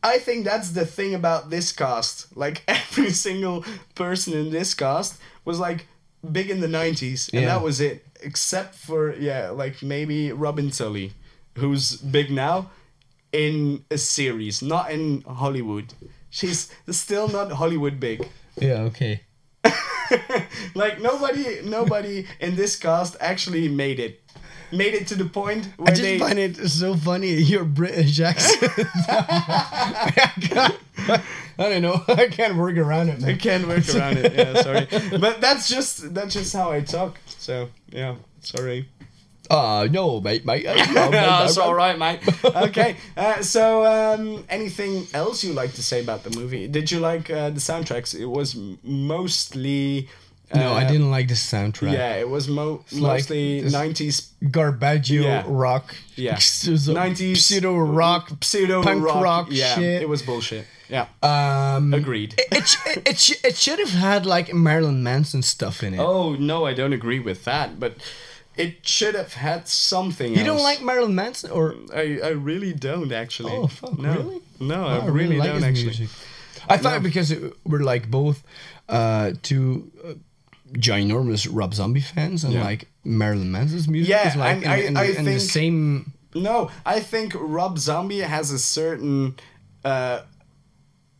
I 0.02 0.18
think 0.18 0.44
that's 0.44 0.70
the 0.72 0.84
thing 0.86 1.14
about 1.14 1.50
this 1.50 1.72
cast. 1.72 2.36
Like 2.36 2.62
every 2.68 3.10
single 3.10 3.64
person 3.94 4.32
in 4.34 4.50
this 4.50 4.74
cast 4.74 5.18
was 5.44 5.58
like 5.58 5.86
big 6.32 6.50
in 6.50 6.60
the 6.60 6.68
nineties, 6.68 7.28
and 7.32 7.42
Yeah. 7.42 7.48
that 7.54 7.62
was 7.62 7.80
it. 7.80 8.04
Except 8.22 8.74
for 8.74 9.14
yeah, 9.16 9.50
like 9.50 9.82
maybe 9.82 10.32
Robin 10.32 10.70
Tully, 10.70 11.12
who's 11.58 11.96
big 11.96 12.30
now 12.30 12.70
in 13.32 13.84
a 13.90 13.98
series, 13.98 14.62
not 14.62 14.90
in 14.90 15.22
Hollywood. 15.22 15.92
She's 16.30 16.70
still 16.90 17.28
not 17.28 17.52
Hollywood 17.52 18.00
big. 18.00 18.26
Yeah, 18.60 18.88
okay. 18.90 19.20
Like 20.74 21.00
nobody, 21.00 21.60
nobody 21.64 22.26
in 22.40 22.56
this 22.56 22.76
cast 22.76 23.16
actually 23.20 23.68
made 23.68 23.98
it. 24.00 24.20
Made 24.72 24.94
it 24.94 25.06
to 25.08 25.14
the 25.14 25.24
point 25.26 25.68
where 25.76 25.88
I 25.88 25.90
just 25.92 26.02
they. 26.02 26.18
find 26.18 26.38
it 26.38 26.56
so 26.68 26.96
funny 26.96 27.30
your 27.34 27.64
British 27.64 28.18
accent. 28.20 28.72
I, 31.58 31.68
don't 31.68 31.82
know. 31.82 32.02
I 32.08 32.28
can't 32.28 32.56
work 32.56 32.76
around 32.76 33.08
it, 33.10 33.22
I 33.24 33.34
can't 33.34 33.66
work 33.66 33.88
around 33.94 34.18
it. 34.18 34.32
Yeah, 34.34 34.62
sorry. 34.62 34.86
But 35.18 35.40
that's 35.40 35.68
just 35.68 36.12
that's 36.14 36.34
just 36.34 36.52
how 36.52 36.70
I 36.72 36.80
talk. 36.80 37.18
So 37.38 37.68
yeah, 37.90 38.16
sorry. 38.40 38.88
Uh 39.50 39.86
no, 39.90 40.20
mate, 40.20 40.46
mate. 40.46 40.66
Uh, 40.66 40.74
no, 40.92 41.04
mate, 41.10 41.10
That's 41.10 41.58
all 41.58 41.74
right, 41.74 41.98
mate. 41.98 42.20
Okay. 42.44 42.96
Uh, 43.16 43.42
so, 43.42 43.84
um, 43.84 44.42
anything 44.48 45.06
else 45.12 45.44
you 45.44 45.52
like 45.52 45.74
to 45.74 45.82
say 45.82 46.00
about 46.00 46.24
the 46.24 46.30
movie? 46.30 46.66
Did 46.66 46.90
you 46.90 46.98
like 46.98 47.28
uh, 47.30 47.50
the 47.50 47.60
soundtracks? 47.60 48.14
It 48.18 48.24
was 48.26 48.56
mostly. 48.82 50.08
Uh, 50.50 50.58
No, 50.60 50.72
I 50.72 50.84
didn't 50.86 51.10
like 51.10 51.28
the 51.28 51.34
soundtrack. 51.34 51.92
Yeah, 51.92 52.16
it 52.16 52.28
was 52.28 52.48
mo- 52.48 52.84
mostly 52.92 53.62
nineties 53.62 54.30
Garbaggio 54.42 55.22
Yeah. 55.24 55.44
rock. 55.46 55.94
Yeah. 56.16 56.38
nineties 56.88 57.44
pseudo 57.44 57.76
rock, 57.76 58.30
pseudo 58.42 58.82
punk 58.82 59.04
rock. 59.04 59.22
rock 59.22 59.46
yeah, 59.50 59.74
shit. 59.74 60.02
it 60.02 60.08
was 60.08 60.22
bullshit. 60.22 60.66
Yeah, 60.88 61.06
Um, 61.22 61.94
agreed. 61.94 62.34
It 62.36 62.48
it, 62.86 62.98
it, 63.06 63.30
it 63.44 63.56
should 63.56 63.78
have 63.78 63.90
had 63.92 64.26
like 64.26 64.52
Marilyn 64.52 65.02
Manson 65.02 65.42
stuff 65.42 65.82
in 65.82 65.94
it. 65.94 65.98
Oh 66.00 66.34
no, 66.34 66.66
I 66.66 66.74
don't 66.74 66.92
agree 66.92 67.20
with 67.20 67.44
that. 67.44 67.80
But 67.80 67.96
it 68.56 68.86
should 68.86 69.14
have 69.14 69.32
had 69.34 69.66
something. 69.66 70.34
you 70.36 70.44
don't 70.44 70.62
like 70.62 70.80
Marilyn 70.82 71.14
Manson, 71.14 71.50
or 71.50 71.74
I, 71.94 72.20
I 72.22 72.28
really 72.30 72.72
don't 72.72 73.12
actually. 73.12 73.52
Oh, 73.52 73.66
fuck, 73.66 73.98
no. 73.98 74.12
really? 74.14 74.40
No, 74.60 74.84
Oh, 74.84 75.00
I 75.00 75.06
really, 75.06 75.38
like 75.38 75.48
don't 75.52 75.64
actually. 75.64 75.86
music. 75.86 76.08
I 76.68 76.76
thought 76.76 77.02
because 77.02 77.30
it, 77.30 77.52
we're 77.64 77.82
like 77.82 78.10
both 78.10 78.42
uh, 78.88 79.32
two 79.42 79.90
uh, 80.04 80.14
ginormous 80.72 81.48
Rob 81.50 81.74
Zombie 81.74 82.00
fans, 82.00 82.44
and 82.44 82.52
Yeah. 82.52 82.64
like 82.64 82.88
Marilyn 83.04 83.50
Manson's 83.50 83.88
music 83.88 84.10
Yeah, 84.10 84.28
is 84.28 84.36
like 84.36 84.56
and 84.56 84.64
in, 84.64 84.70
I- 84.70 84.82
in, 84.86 84.96
I 84.96 85.04
in 85.18 85.24
the 85.24 85.40
same. 85.40 86.12
No, 86.34 86.70
I 86.84 87.00
think 87.00 87.32
Rob 87.36 87.78
Zombie 87.78 88.20
has 88.20 88.50
a 88.50 88.58
certain 88.58 89.36
uh, 89.84 90.22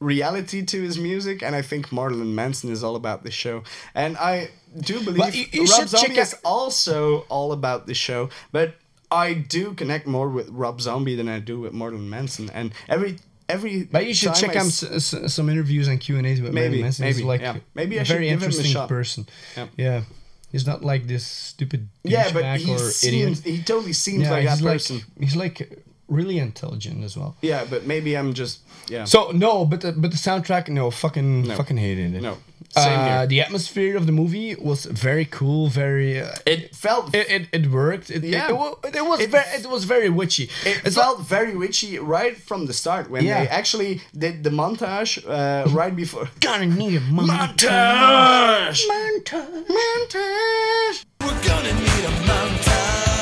reality 0.01 0.63
to 0.65 0.83
his 0.83 0.99
music, 0.99 1.43
and 1.43 1.55
I 1.55 1.63
think 1.63 1.93
Marilyn 1.93 2.35
Manson 2.35 2.71
is 2.71 2.83
all 2.85 2.97
about 2.97 3.23
the 3.25 3.31
show. 3.31 3.63
And 3.95 4.17
I 4.19 4.51
do 4.81 5.01
believe 5.03 5.35
you- 5.35 5.47
you 5.53 5.61
Rob 5.65 5.81
should 5.81 5.89
Zombie 5.89 6.09
check 6.09 6.19
out- 6.19 6.23
is 6.29 6.35
also 6.45 7.21
all 7.29 7.53
about 7.53 7.87
the 7.87 7.95
show, 7.95 8.29
but 8.53 8.75
I 9.11 9.33
do 9.35 9.75
connect 9.75 10.07
more 10.07 10.29
with 10.29 10.49
Rob 10.51 10.81
Zombie 10.81 11.15
than 11.15 11.29
I 11.29 11.39
do 11.39 11.61
with 11.61 11.73
Marilyn 11.73 12.11
Manson. 12.11 12.51
And 12.53 12.73
every 12.89 13.19
every 13.49 13.83
But 13.85 14.07
you 14.07 14.15
should 14.15 14.35
check 14.35 14.57
out 14.57 14.67
s- 14.67 14.83
s- 14.83 15.15
some 15.35 15.51
interviews 15.51 15.87
and 15.87 16.01
Q 16.01 16.17
and 16.17 16.27
A's 16.27 16.41
with 16.41 16.53
Maybe, 16.55 16.61
Marilyn 16.69 16.81
Manson. 16.83 17.07
He's 17.07 17.17
maybe, 17.17 17.29
like 17.29 17.41
yeah. 17.43 17.57
Maybe 17.75 17.99
I 17.99 18.03
a 18.03 18.05
very 18.07 18.25
give 18.31 18.39
him 18.39 18.43
a 18.43 18.45
interesting 18.47 18.89
person. 18.89 19.27
Yeah. 19.57 19.67
Yeah, 19.77 20.03
he's 20.51 20.67
not 20.67 20.83
like 20.83 21.07
this 21.07 21.27
stupid 21.27 21.89
yeah, 22.05 22.33
but 22.33 22.59
he 22.59 22.73
or 22.73 22.79
seems 22.79 23.41
idiot. 23.41 23.59
he 23.59 23.63
totally 23.63 23.93
seems 23.93 24.23
Yeah, 24.23 24.31
like 24.31 24.47
that 24.47 24.61
like 24.63 24.73
person. 24.75 25.03
he's 25.21 25.37
like 25.37 25.85
really 26.09 26.39
intelligent 26.39 27.05
as 27.05 27.17
well. 27.17 27.37
Yeah, 27.43 27.65
but 27.69 27.87
maybe 27.87 28.17
I'm 28.17 28.33
just 28.35 28.61
yeah. 28.89 29.05
So 29.05 29.31
no, 29.33 29.65
but 29.65 29.81
the 29.81 29.93
but 29.93 30.11
the 30.11 30.17
soundtrack, 30.19 30.69
no, 30.69 30.91
fucking 30.91 31.43
No. 31.49 31.55
fucking 31.57 31.77
hated 31.79 32.15
it. 32.15 32.23
No, 32.23 32.37
Same 32.71 32.99
Uh, 32.99 33.07
here. 33.19 33.27
the 33.27 33.41
atmosphere 33.41 33.97
of 33.97 34.05
the 34.07 34.13
movie 34.13 34.55
was 34.57 34.85
very 34.87 35.25
cool. 35.25 35.69
Very. 35.69 36.21
Uh, 36.21 36.29
It 36.47 36.75
felt 36.75 37.15
it, 37.15 37.27
it, 37.31 37.43
it 37.53 37.67
worked. 37.71 38.11
It, 38.11 38.25
Yeah. 38.25 38.47
it, 38.47 38.51
it, 38.51 38.57
wa- 38.57 38.77
it 39.01 39.05
was 39.11 39.21
It- 39.21 39.31
very 39.31 39.47
it 39.61 39.67
was 39.67 39.85
very 39.85 40.09
witchy. 40.11 40.45
It 40.65 40.77
It's 40.85 40.97
felt 40.97 41.21
very 41.29 41.55
witchy 41.57 41.99
right 41.99 42.37
from 42.49 42.67
the 42.67 42.73
start 42.73 43.09
when 43.11 43.25
Yeah. 43.25 43.39
they 43.41 43.49
actually 43.49 44.01
did 44.13 44.43
the 44.45 44.51
montage 44.51 45.19
uh, 45.27 45.65
right 45.81 45.95
before. 45.97 46.29
gonna 46.41 46.67
need 46.67 46.97
a 46.97 47.01
Montage! 47.01 48.81
Montage. 48.93 49.65
Montage! 49.79 50.97
We're 51.21 51.43
gonna 51.49 51.73
need 51.73 52.05
a 52.11 52.13
montage. 52.29 53.14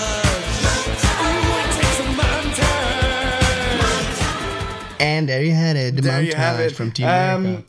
And 5.03 5.29
there 5.29 5.43
you 5.43 5.53
had 5.53 5.77
it. 5.77 5.97
The 5.97 6.03
there 6.03 6.21
montage 6.23 6.27
you 6.27 6.35
have 6.35 6.61
it 6.61 6.73
from 6.77 6.93
Team 6.93 7.07
America. 7.09 7.65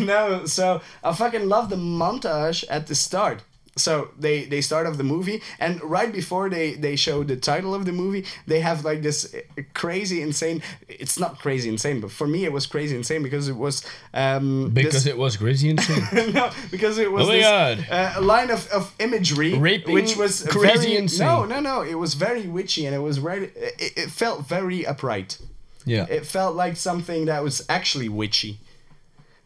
Um, 0.00 0.06
no, 0.12 0.46
so 0.46 0.80
I 1.02 1.12
fucking 1.14 1.48
love 1.48 1.68
the 1.70 1.76
montage 1.76 2.64
at 2.68 2.86
the 2.88 2.94
start. 2.94 3.42
So 3.76 4.10
they 4.24 4.44
they 4.44 4.60
start 4.60 4.86
off 4.86 4.96
the 4.98 5.02
movie, 5.16 5.42
and 5.58 5.82
right 5.82 6.12
before 6.12 6.48
they 6.48 6.74
they 6.74 6.94
show 6.96 7.24
the 7.24 7.34
title 7.36 7.74
of 7.74 7.82
the 7.86 7.92
movie, 7.92 8.24
they 8.46 8.60
have 8.60 8.84
like 8.84 9.02
this 9.02 9.34
uh, 9.34 9.62
crazy 9.72 10.18
insane. 10.22 10.62
It's 10.88 11.18
not 11.18 11.40
crazy 11.40 11.68
insane, 11.68 12.00
but 12.00 12.12
for 12.12 12.28
me 12.28 12.44
it 12.44 12.52
was 12.52 12.66
crazy 12.66 12.94
insane 12.94 13.22
because 13.24 13.48
it 13.48 13.56
was 13.56 13.82
um 14.12 14.70
Because 14.72 14.92
this- 15.04 15.06
it 15.06 15.18
was 15.18 15.36
crazy 15.36 15.70
insane. 15.70 16.32
no, 16.38 16.50
because 16.70 16.98
it 16.98 17.10
was 17.10 17.24
Oh 17.24 17.28
my 17.28 17.36
this 17.36 17.44
God. 17.44 17.76
uh, 17.90 18.22
line 18.22 18.50
of, 18.52 18.68
of 18.70 18.94
imagery, 19.00 19.54
Raping 19.58 19.94
which 19.94 20.16
was 20.16 20.44
crazy 20.48 20.78
very, 20.90 20.96
insane. 20.96 21.26
No, 21.26 21.44
no, 21.44 21.58
no. 21.58 21.82
It 21.82 21.98
was 21.98 22.14
very 22.14 22.46
witchy, 22.46 22.86
and 22.86 22.94
it 22.94 23.02
was 23.02 23.18
very. 23.18 23.46
It, 23.56 23.92
it 24.02 24.10
felt 24.10 24.46
very 24.46 24.86
upright. 24.86 25.38
Yeah. 25.84 26.06
It 26.08 26.26
felt 26.26 26.56
like 26.56 26.76
something 26.76 27.26
that 27.26 27.42
was 27.42 27.64
actually 27.68 28.08
witchy. 28.08 28.58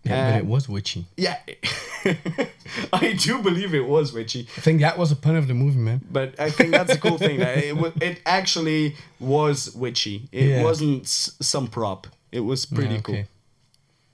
yeah, 0.05 0.15
uh, 0.29 0.31
but 0.33 0.39
it 0.39 0.47
was 0.47 0.69
witchy. 0.69 1.07
Yeah, 1.17 1.39
I 2.93 3.13
do 3.19 3.43
believe 3.43 3.75
it 3.75 3.87
was 3.87 4.13
witchy, 4.13 4.47
I 4.57 4.61
think 4.61 4.81
that 4.81 4.97
was 4.99 5.11
a 5.13 5.17
pun 5.17 5.37
of 5.37 5.49
the 5.49 5.55
movie, 5.55 5.79
man. 5.79 6.01
but 6.11 6.39
I 6.41 6.51
think 6.51 6.71
that's 6.71 6.93
a 6.95 6.99
cool 6.99 7.19
thing. 7.19 7.39
That 7.41 7.59
it 7.59 7.77
wa- 7.77 7.93
it 8.01 8.21
actually 8.27 8.97
was 9.21 9.75
witchy. 9.75 10.29
It 10.33 10.47
Yeah. 10.47 10.63
wasn't 10.63 11.05
s- 11.05 11.33
some 11.41 11.67
prop. 11.67 12.07
It 12.31 12.41
was 12.41 12.67
pretty 12.67 12.95
Yeah, 12.97 13.01
cool. 13.01 13.25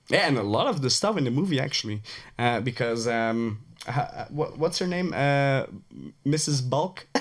Yeah, 0.09 0.27
and 0.27 0.37
a 0.37 0.43
lot 0.43 0.67
of 0.67 0.81
the 0.81 0.89
stuff 0.89 1.17
in 1.17 1.23
the 1.25 1.31
movie 1.31 1.59
actually, 1.59 2.01
uh, 2.39 2.59
because 2.61 3.07
um, 3.07 3.59
ha- 3.85 4.27
what 4.29 4.57
what's 4.57 4.79
her 4.79 4.87
name? 4.87 5.13
Uh, 5.13 5.65
Mrs. 6.25 6.67
Bulk. 6.69 7.07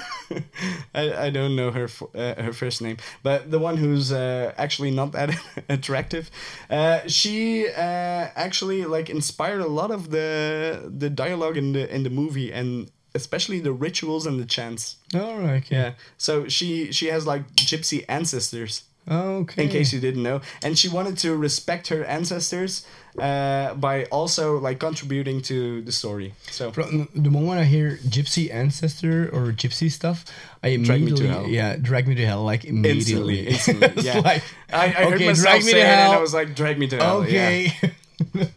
I, 0.95 1.27
I 1.27 1.31
don't 1.31 1.55
know 1.57 1.71
her 1.71 1.89
uh, 2.15 2.43
her 2.43 2.53
first 2.53 2.81
name, 2.83 2.97
but 3.23 3.51
the 3.51 3.59
one 3.59 3.77
who's 3.77 4.13
uh, 4.13 4.53
actually 4.57 4.91
not 4.91 5.13
that 5.13 5.31
attractive. 5.69 6.31
Uh, 6.71 7.01
she 7.07 7.69
uh, 7.69 8.29
actually 8.37 8.85
like 8.85 9.11
inspired 9.11 9.61
a 9.61 9.67
lot 9.69 9.91
of 9.91 10.11
the 10.11 10.91
the 10.97 11.11
dialogue 11.11 11.57
in 11.57 11.73
the 11.73 11.93
in 11.95 12.03
the 12.03 12.11
movie 12.11 12.53
and 12.53 12.91
especially 13.15 13.61
the 13.61 13.73
rituals 13.73 14.27
and 14.27 14.41
the 14.41 14.47
chants. 14.47 14.97
All 15.15 15.39
right. 15.39 15.63
Okay. 15.65 15.77
Yeah. 15.77 15.93
So 16.19 16.49
she 16.49 16.93
she 16.93 17.07
has 17.07 17.27
like 17.27 17.55
gypsy 17.55 18.05
ancestors 18.09 18.85
Okay. 19.11 19.65
in 19.65 19.69
case 19.69 19.93
you 19.93 20.01
didn't 20.01 20.23
know. 20.23 20.41
And 20.63 20.79
she 20.79 20.89
wanted 20.89 21.19
to 21.19 21.37
respect 21.37 21.89
her 21.89 22.05
ancestors 22.05 22.87
uh, 23.19 23.75
by 23.75 24.05
also 24.07 24.59
like 24.59 24.79
contributing 24.81 25.43
to 25.43 25.83
the 25.83 25.93
story. 25.93 26.33
So 26.51 26.73
From 26.73 27.09
the 27.15 27.31
moment 27.31 27.61
I 27.61 27.65
hear 27.65 27.99
gypsy 28.09 28.53
ancestor 28.53 29.29
or 29.33 29.53
gypsy 29.53 29.91
stuff, 29.91 30.25
I 30.63 30.77
Drag 30.77 31.03
me 31.03 31.13
to 31.13 31.25
immediately 31.25 31.29
hell. 31.29 31.47
yeah 31.49 31.77
drag 31.77 32.09
me 32.09 32.15
to 32.15 32.25
hell 32.27 32.43
like 32.45 32.65
immediately. 32.65 33.47
instantly, 33.47 33.83
instantly, 33.93 34.03
yeah. 34.05 34.19
like, 34.21 34.43
I, 34.73 34.85
I 34.85 34.89
heard 34.89 35.15
okay, 35.15 35.27
myself 35.29 35.45
drag 35.45 35.65
me 35.65 35.73
to 35.73 35.79
it 35.79 35.85
and 35.85 36.13
I 36.13 36.19
was 36.21 36.33
like, 36.35 36.55
drag 36.57 36.79
me 36.79 36.87
to 36.89 36.97
hell. 36.97 37.17
okay, 37.23 37.73
Yeah. 37.83 37.91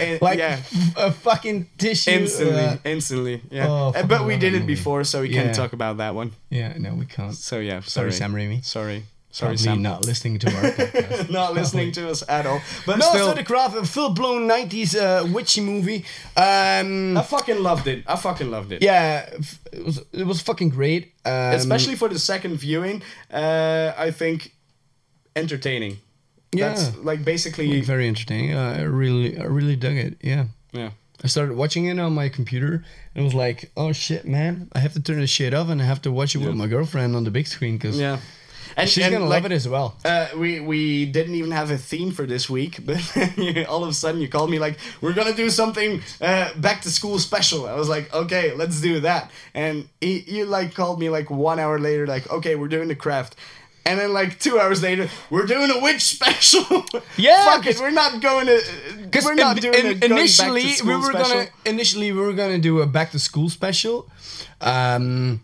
And- 0.00 0.20
like 0.22 0.38
yeah. 0.38 0.58
f- 0.60 0.96
a 0.96 1.12
fucking 1.12 1.66
tissue. 1.78 2.10
Instantly, 2.10 2.60
uh, 2.64 2.76
instantly, 2.84 3.40
yeah. 3.50 3.68
Oh, 3.68 3.92
Uh, 3.94 4.04
but 4.04 4.26
we 4.26 4.36
did 4.36 4.52
it 4.54 4.60
movie. 4.60 4.74
before, 4.74 5.04
so 5.04 5.22
we 5.22 5.28
Yeah. 5.30 5.44
can't 5.44 5.54
talk 5.54 5.72
about 5.72 5.96
that 5.98 6.14
one. 6.14 6.32
yeah, 6.50 6.74
no, 6.76 6.94
we 6.94 7.06
can't. 7.06 7.34
So 7.34 7.58
yeah, 7.60 7.80
Sorry, 7.80 8.10
sorry, 8.10 8.12
Sam 8.12 8.34
Raimi. 8.34 8.64
Sorry, 8.64 9.04
sorry, 9.32 9.48
Probably 9.56 9.56
Sam. 9.58 9.82
not 9.82 10.06
listening 10.06 10.38
to 10.38 10.46
our 10.54 10.62
podcast. 10.62 11.30
Not 11.38 11.54
listening 11.54 11.90
to 11.92 12.08
us 12.08 12.22
at 12.28 12.46
all. 12.46 12.60
But 12.86 12.98
no, 12.98 13.08
still, 13.10 13.28
so 13.28 13.34
the 13.34 13.42
craft, 13.42 13.76
a 13.76 13.84
full 13.84 14.10
blown 14.14 14.48
'90s 14.48 14.94
uh, 14.94 15.26
witchy 15.32 15.60
movie. 15.60 16.04
Um, 16.36 17.16
I 17.18 17.22
fucking 17.22 17.60
loved 17.62 17.86
it. 17.88 18.04
I 18.06 18.16
fucking 18.16 18.50
loved 18.50 18.70
it. 18.72 18.82
yeah, 18.82 19.28
it 19.72 19.84
was 19.84 20.04
it 20.12 20.26
was 20.26 20.40
fucking 20.40 20.68
great. 20.70 21.12
Um, 21.24 21.54
especially 21.54 21.96
for 21.96 22.08
the 22.08 22.18
second 22.18 22.56
viewing. 22.56 23.02
Uh, 23.32 23.92
I 23.96 24.10
think 24.12 24.54
entertaining. 25.34 25.98
Yeah. 26.54 26.68
That's 26.74 26.96
like 26.98 27.24
basically 27.24 27.80
very 27.80 28.06
entertaining. 28.08 28.52
Uh, 28.54 28.76
I 28.78 28.82
really, 28.82 29.38
I 29.38 29.44
really 29.44 29.76
dug 29.76 29.94
it. 29.96 30.18
Yeah. 30.22 30.46
yeah. 30.72 30.90
I 31.24 31.28
started 31.28 31.56
watching 31.56 31.86
it 31.86 31.98
on 31.98 32.12
my 32.14 32.28
computer 32.28 32.84
and 33.14 33.24
was 33.24 33.32
like, 33.34 33.70
"Oh 33.76 33.92
shit, 33.92 34.26
man! 34.26 34.68
I 34.74 34.80
have 34.80 34.92
to 34.94 35.00
turn 35.00 35.20
this 35.20 35.30
shit 35.30 35.54
off 35.54 35.68
and 35.70 35.80
I 35.80 35.84
have 35.84 36.02
to 36.02 36.10
watch 36.12 36.34
it 36.34 36.38
with 36.38 36.54
my 36.56 36.66
girlfriend 36.66 37.14
on 37.16 37.24
the 37.24 37.30
big 37.30 37.46
screen 37.46 37.76
because 37.78 37.98
Yeah. 37.98 38.18
And 38.76 38.88
she's 38.88 39.04
and, 39.04 39.12
gonna 39.12 39.26
like, 39.26 39.42
love 39.42 39.52
it 39.52 39.54
as 39.54 39.68
well." 39.68 39.96
Uh, 40.04 40.28
we 40.36 40.60
we 40.60 41.06
didn't 41.06 41.34
even 41.34 41.50
have 41.50 41.70
a 41.70 41.78
theme 41.78 42.10
for 42.12 42.26
this 42.26 42.48
week, 42.48 42.80
but 42.86 43.00
all 43.68 43.82
of 43.82 43.90
a 43.90 43.92
sudden 43.94 44.20
you 44.20 44.28
called 44.28 44.50
me 44.50 44.58
like 44.58 44.78
we're 45.00 45.12
gonna 45.12 45.34
do 45.34 45.50
something 45.50 46.02
uh, 46.20 46.52
back 46.56 46.82
to 46.82 46.90
school 46.90 47.18
special. 47.18 47.66
I 47.66 47.74
was 47.74 47.88
like, 47.88 48.12
okay, 48.14 48.54
let's 48.54 48.80
do 48.80 49.00
that. 49.00 49.30
And 49.54 49.88
he, 50.00 50.20
you 50.26 50.44
like 50.46 50.74
called 50.74 50.98
me 51.00 51.08
like 51.10 51.30
one 51.30 51.58
hour 51.58 51.78
later, 51.78 52.06
like 52.06 52.30
okay, 52.30 52.54
we're 52.56 52.68
doing 52.68 52.88
the 52.88 52.96
craft. 52.96 53.36
And 53.84 53.98
then 53.98 54.12
like 54.12 54.38
two 54.38 54.60
hours 54.60 54.80
later, 54.80 55.08
we're 55.28 55.46
doing 55.46 55.70
a 55.70 55.80
witch 55.80 56.02
special. 56.02 56.62
Yeah, 57.16 57.44
fuck 57.44 57.66
it, 57.66 57.78
we're 57.78 57.90
not 57.90 58.20
going 58.22 58.46
to. 58.46 58.60
Because 59.02 59.24
We're 59.24 59.34
not 59.34 59.60
doing 59.60 59.74
a 59.74 59.82
going 59.82 59.98
back 60.00 60.08
to 60.08 60.14
initially 60.14 60.74
we 60.84 60.96
were 60.96 61.12
special. 61.12 61.34
gonna 61.34 61.48
initially 61.66 62.12
we 62.12 62.20
were 62.20 62.32
gonna 62.32 62.58
do 62.58 62.80
a 62.80 62.86
back 62.86 63.10
to 63.10 63.18
school 63.18 63.50
special, 63.50 64.08
um, 64.60 65.40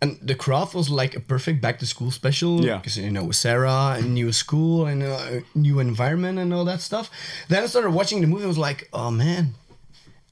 and 0.00 0.18
the 0.22 0.34
craft 0.34 0.74
was 0.74 0.88
like 0.90 1.16
a 1.16 1.20
perfect 1.20 1.60
back 1.60 1.78
to 1.80 1.86
school 1.86 2.10
special. 2.10 2.64
Yeah. 2.64 2.76
because 2.76 2.96
you 2.96 3.10
know 3.10 3.30
Sarah 3.30 3.96
and 3.98 4.14
new 4.14 4.32
school 4.32 4.86
and 4.86 5.02
uh, 5.02 5.40
new 5.54 5.80
environment 5.80 6.38
and 6.38 6.52
all 6.54 6.64
that 6.64 6.80
stuff. 6.80 7.10
Then 7.48 7.62
I 7.62 7.66
started 7.66 7.90
watching 7.90 8.20
the 8.20 8.26
movie. 8.26 8.42
and 8.42 8.48
was 8.48 8.58
like, 8.58 8.88
oh 8.92 9.10
man. 9.10 9.54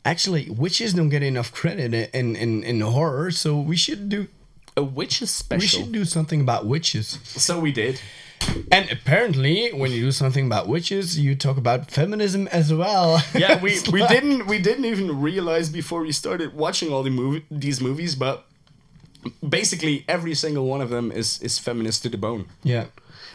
Actually, 0.05 0.49
witches 0.49 0.95
don't 0.95 1.09
get 1.09 1.25
enough 1.25 1.51
credit 1.51 1.93
in, 2.15 2.37
in, 2.37 2.63
in 2.63 2.81
horror, 2.81 3.33
so 3.33 3.59
we 3.59 3.77
should 3.77 4.09
do 4.09 4.29
a 4.77 4.83
witches 4.85 5.31
special 5.33 5.59
we 5.61 5.67
should 5.67 5.91
do 5.93 6.05
something 6.05 6.41
about 6.41 6.67
witches. 6.67 7.19
So 7.25 7.59
we 7.59 7.73
did. 7.73 8.01
And 8.71 8.91
apparently, 8.91 9.71
when 9.73 9.91
you 9.91 10.03
do 10.03 10.13
something 10.13 10.47
about 10.47 10.69
witches, 10.69 11.19
you 11.19 11.35
talk 11.35 11.57
about 11.57 11.91
feminism 11.91 12.47
as 12.49 12.73
well. 12.73 13.23
Yeah, 13.35 13.61
we, 13.61 13.81
we 13.93 14.07
didn't 14.07 14.47
we 14.47 14.59
didn't 14.59 14.85
even 14.85 15.21
realize 15.21 15.71
before 15.71 16.03
we 16.03 16.13
started 16.13 16.55
watching 16.55 16.93
all 16.93 17.03
the 17.03 17.11
movie 17.11 17.45
these 17.51 17.81
movies, 17.81 18.15
but 18.15 18.47
basically 19.49 20.05
every 20.09 20.35
single 20.35 20.67
one 20.67 20.81
of 20.85 20.91
them 20.91 21.11
is 21.13 21.41
is 21.43 21.59
feminist 21.59 22.03
to 22.03 22.09
the 22.09 22.19
bone. 22.19 22.45
Yeah. 22.65 22.85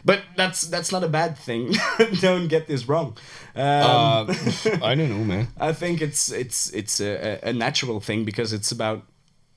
But 0.06 0.20
that's 0.36 0.62
that's 0.62 0.92
not 0.92 1.04
a 1.04 1.08
bad 1.08 1.38
thing. 1.38 1.76
don't 2.22 2.48
get 2.50 2.66
this 2.68 2.88
wrong. 2.90 3.18
Um, 3.56 3.62
Uh, 3.64 4.26
I 4.90 4.96
don't 4.96 5.10
know, 5.10 5.24
man. 5.26 5.48
I 5.60 5.74
think 5.74 6.02
it's 6.02 6.32
it's 6.32 6.70
it's 6.74 7.00
a, 7.02 7.40
a- 7.44 7.50
a 7.50 7.54
natural 7.54 8.00
thing 8.00 8.26
because 8.26 8.56
it's 8.56 8.72
about 8.72 9.04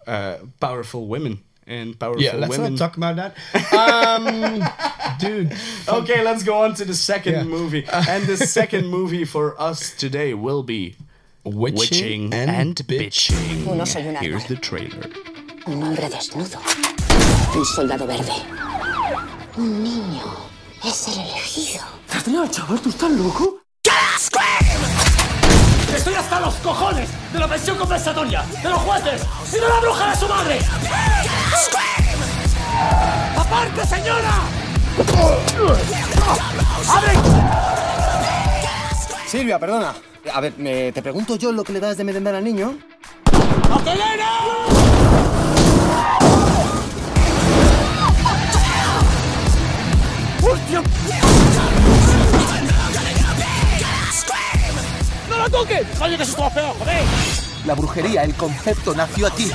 uh, 0.07 0.37
powerful 0.61 1.09
women 1.09 1.39
and 1.67 1.99
powerful 1.99 2.23
Yeah, 2.23 2.37
let's 2.41 2.57
women. 2.59 2.73
not 2.75 2.79
talk 2.79 2.97
about 2.97 3.17
that. 3.17 3.33
Um, 3.73 4.63
dude. 5.19 5.53
okay, 5.89 6.23
let's 6.23 6.43
go 6.45 6.63
on 6.65 6.75
to 6.75 6.85
the 6.85 6.95
second 6.95 7.33
Yeah. 7.35 7.45
movie. 7.45 7.85
and 8.09 8.27
the 8.27 8.37
second 8.37 8.87
movie 8.89 9.25
for 9.27 9.55
us 9.61 9.95
today 9.97 10.35
will 10.35 10.63
be 10.63 10.95
Witching, 11.45 11.79
Witching 11.79 12.35
and, 12.35 12.51
and 12.51 12.77
bitching. 12.87 13.67
Uno 13.67 13.85
soy 13.85 14.01
una 14.09 14.19
Here's 14.21 14.45
the 14.47 14.57
trailer. 14.57 15.09
Un 15.67 15.83
hombre 15.83 16.09
desnudo. 16.09 16.59
Un 17.55 17.65
soldado 17.65 18.07
verde. 18.07 18.33
Un 19.57 19.83
niño. 19.83 20.23
Es 20.85 21.09
el 21.09 21.21
elegido. 21.21 21.83
Adrián, 22.13 22.51
chaval, 22.51 22.81
¿tú 22.81 22.91
estás 22.91 23.11
loco? 23.11 23.61
Estoy 25.95 26.15
hasta 26.15 26.41
los 26.41 26.55
cojones 26.57 27.09
de 27.33 27.39
la 27.39 27.49
pensión 27.49 27.79
compensatoria, 27.79 28.45
de 28.63 28.69
los 28.69 28.79
jueces 28.81 29.23
y 29.49 29.55
de 29.55 29.61
la 29.69 29.81
bruja 29.81 30.11
de 30.11 30.17
su 30.17 30.29
madre. 30.29 30.59
¡Aparte, 33.39 33.87
señora! 33.87 34.33
¡Abre! 36.89 37.13
Silvia, 39.27 39.59
perdona. 39.59 39.95
A 40.33 40.41
ver, 40.41 40.55
me- 40.59 40.93
te 40.93 41.01
pregunto 41.03 41.37
yo 41.37 41.53
lo 41.53 41.63
que 41.65 41.73
le 41.73 41.81
das 41.81 41.97
de 41.97 42.05
merendar 42.05 42.35
al 42.35 42.45
niño. 42.45 42.77
¡Acelera! 43.73 44.31
¡No 55.75 55.81
la 55.81 55.87
toques! 55.87 55.99
¡Coño, 55.99 56.17
que 56.17 56.23
eso 56.23 56.33
estuvo 56.33 56.51
peor, 56.51 56.75
joder! 56.79 57.05
La 57.67 57.75
brujería, 57.75 58.25
el 58.25 58.35
concepto 58.35 58.95
nació 58.95 59.27
aquí. 59.27 59.51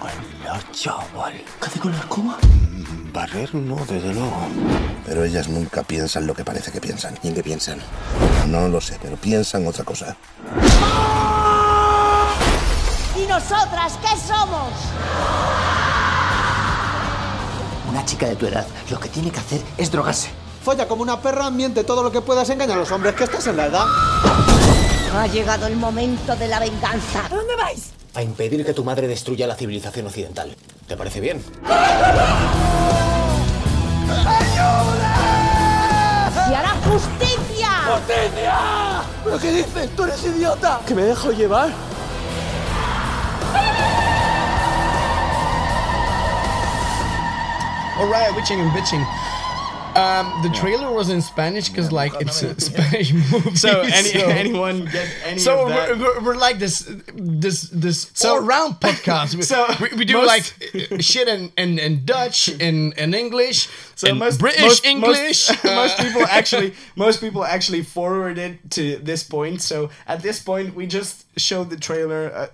¡Hola, 0.00 0.60
chaval! 0.72 1.34
¿Qué 1.60 1.66
hace 1.66 1.78
con 1.78 1.92
la 1.92 1.98
escoba? 1.98 2.38
Barrer 3.12 3.54
no, 3.54 3.76
desde 3.86 4.12
luego. 4.12 4.48
Pero 5.06 5.24
ellas 5.24 5.48
nunca 5.48 5.82
piensan 5.82 6.26
lo 6.26 6.34
que 6.34 6.44
parece 6.44 6.72
que 6.72 6.80
piensan. 6.80 7.18
¿Y 7.22 7.28
en 7.28 7.34
qué 7.34 7.42
piensan? 7.42 7.78
No, 8.48 8.68
lo 8.68 8.80
sé, 8.80 8.98
pero 9.00 9.16
piensa 9.16 9.58
en 9.58 9.66
otra 9.66 9.84
cosa. 9.84 10.16
¿Y 13.16 13.26
nosotras 13.26 13.98
qué 14.02 14.16
somos? 14.26 14.72
Una 17.88 18.04
chica 18.04 18.26
de 18.26 18.36
tu 18.36 18.46
edad 18.46 18.66
lo 18.90 18.98
que 19.00 19.08
tiene 19.08 19.30
que 19.30 19.40
hacer 19.40 19.62
es 19.78 19.90
drogarse. 19.90 20.45
Folla 20.66 20.88
como 20.88 21.02
una 21.02 21.20
perra, 21.20 21.48
miente 21.48 21.84
todo 21.84 22.02
lo 22.02 22.10
que 22.10 22.20
puedas, 22.22 22.50
engaña 22.50 22.74
a 22.74 22.78
los 22.78 22.90
hombres, 22.90 23.14
que 23.14 23.22
estás 23.22 23.46
en 23.46 23.56
la 23.56 23.66
edad. 23.66 23.84
Ha 25.16 25.28
llegado 25.28 25.68
el 25.68 25.76
momento 25.76 26.34
de 26.34 26.48
la 26.48 26.58
venganza. 26.58 27.24
¿A 27.24 27.28
dónde 27.28 27.54
vais? 27.54 27.92
A 28.14 28.22
impedir 28.24 28.66
que 28.66 28.74
tu 28.74 28.82
madre 28.82 29.06
destruya 29.06 29.46
la 29.46 29.54
civilización 29.54 30.08
occidental. 30.08 30.56
¿Te 30.88 30.96
parece 30.96 31.20
bien? 31.20 31.40
¡Se 31.64 31.72
hará 36.56 36.74
justicia! 36.90 37.68
¡Justicia! 37.94 39.02
¿Pero 39.22 39.38
qué 39.38 39.52
dices? 39.52 39.94
¿Tú 39.94 40.02
eres 40.02 40.24
idiota? 40.24 40.80
¿Que 40.84 40.96
me 40.96 41.02
dejo 41.02 41.30
llevar? 41.30 41.70
All 48.00 48.08
right, 48.08 48.34
witching 48.34 48.60
and 48.60 48.74
bitching. 48.74 49.06
Um, 49.96 50.42
the 50.42 50.50
trailer 50.50 50.92
was 50.92 51.08
in 51.08 51.22
Spanish 51.22 51.68
because 51.70 51.90
like 51.90 52.12
it's 52.20 52.42
a 52.42 52.58
Spanish 52.70 53.12
movie. 53.32 53.56
So, 53.56 53.80
any, 53.80 54.12
anyone 54.42 54.84
get 54.84 55.08
any 55.24 55.38
so 55.38 55.62
of 55.62 55.68
that? 55.70 55.90
we're, 55.90 56.20
we're, 56.20 56.20
we're 56.24 56.36
like 56.36 56.58
this 56.58 56.80
this 57.14 57.62
this 57.70 58.10
So- 58.14 58.34
all 58.34 58.40
round 58.42 58.74
podcast. 58.80 59.34
We, 59.34 59.42
So, 59.42 59.66
we, 59.80 59.88
we 59.98 60.04
do 60.04 60.14
most- 60.18 60.26
like 60.28 60.44
uh, 60.92 60.98
shit 60.98 61.28
in, 61.28 61.50
in, 61.56 61.78
in 61.78 62.04
Dutch 62.04 62.48
in 62.48 62.92
in 62.92 63.14
English 63.14 63.68
So 63.94 64.08
in 64.08 64.18
most 64.18 64.38
British 64.38 64.62
most, 64.62 64.84
English. 64.84 65.48
Most, 65.48 65.64
uh, 65.64 65.74
most 65.74 65.98
people 65.98 66.24
actually 66.28 66.74
most 66.96 67.20
people 67.20 67.42
actually 67.44 67.82
forwarded 67.82 68.58
to 68.72 68.98
this 68.98 69.22
point. 69.24 69.62
So 69.62 69.88
at 70.06 70.20
this 70.22 70.38
point, 70.42 70.74
we 70.74 70.86
just 70.86 71.24
showed 71.38 71.70
the 71.70 71.76
trailer. 71.78 72.22
Uh, 72.34 72.46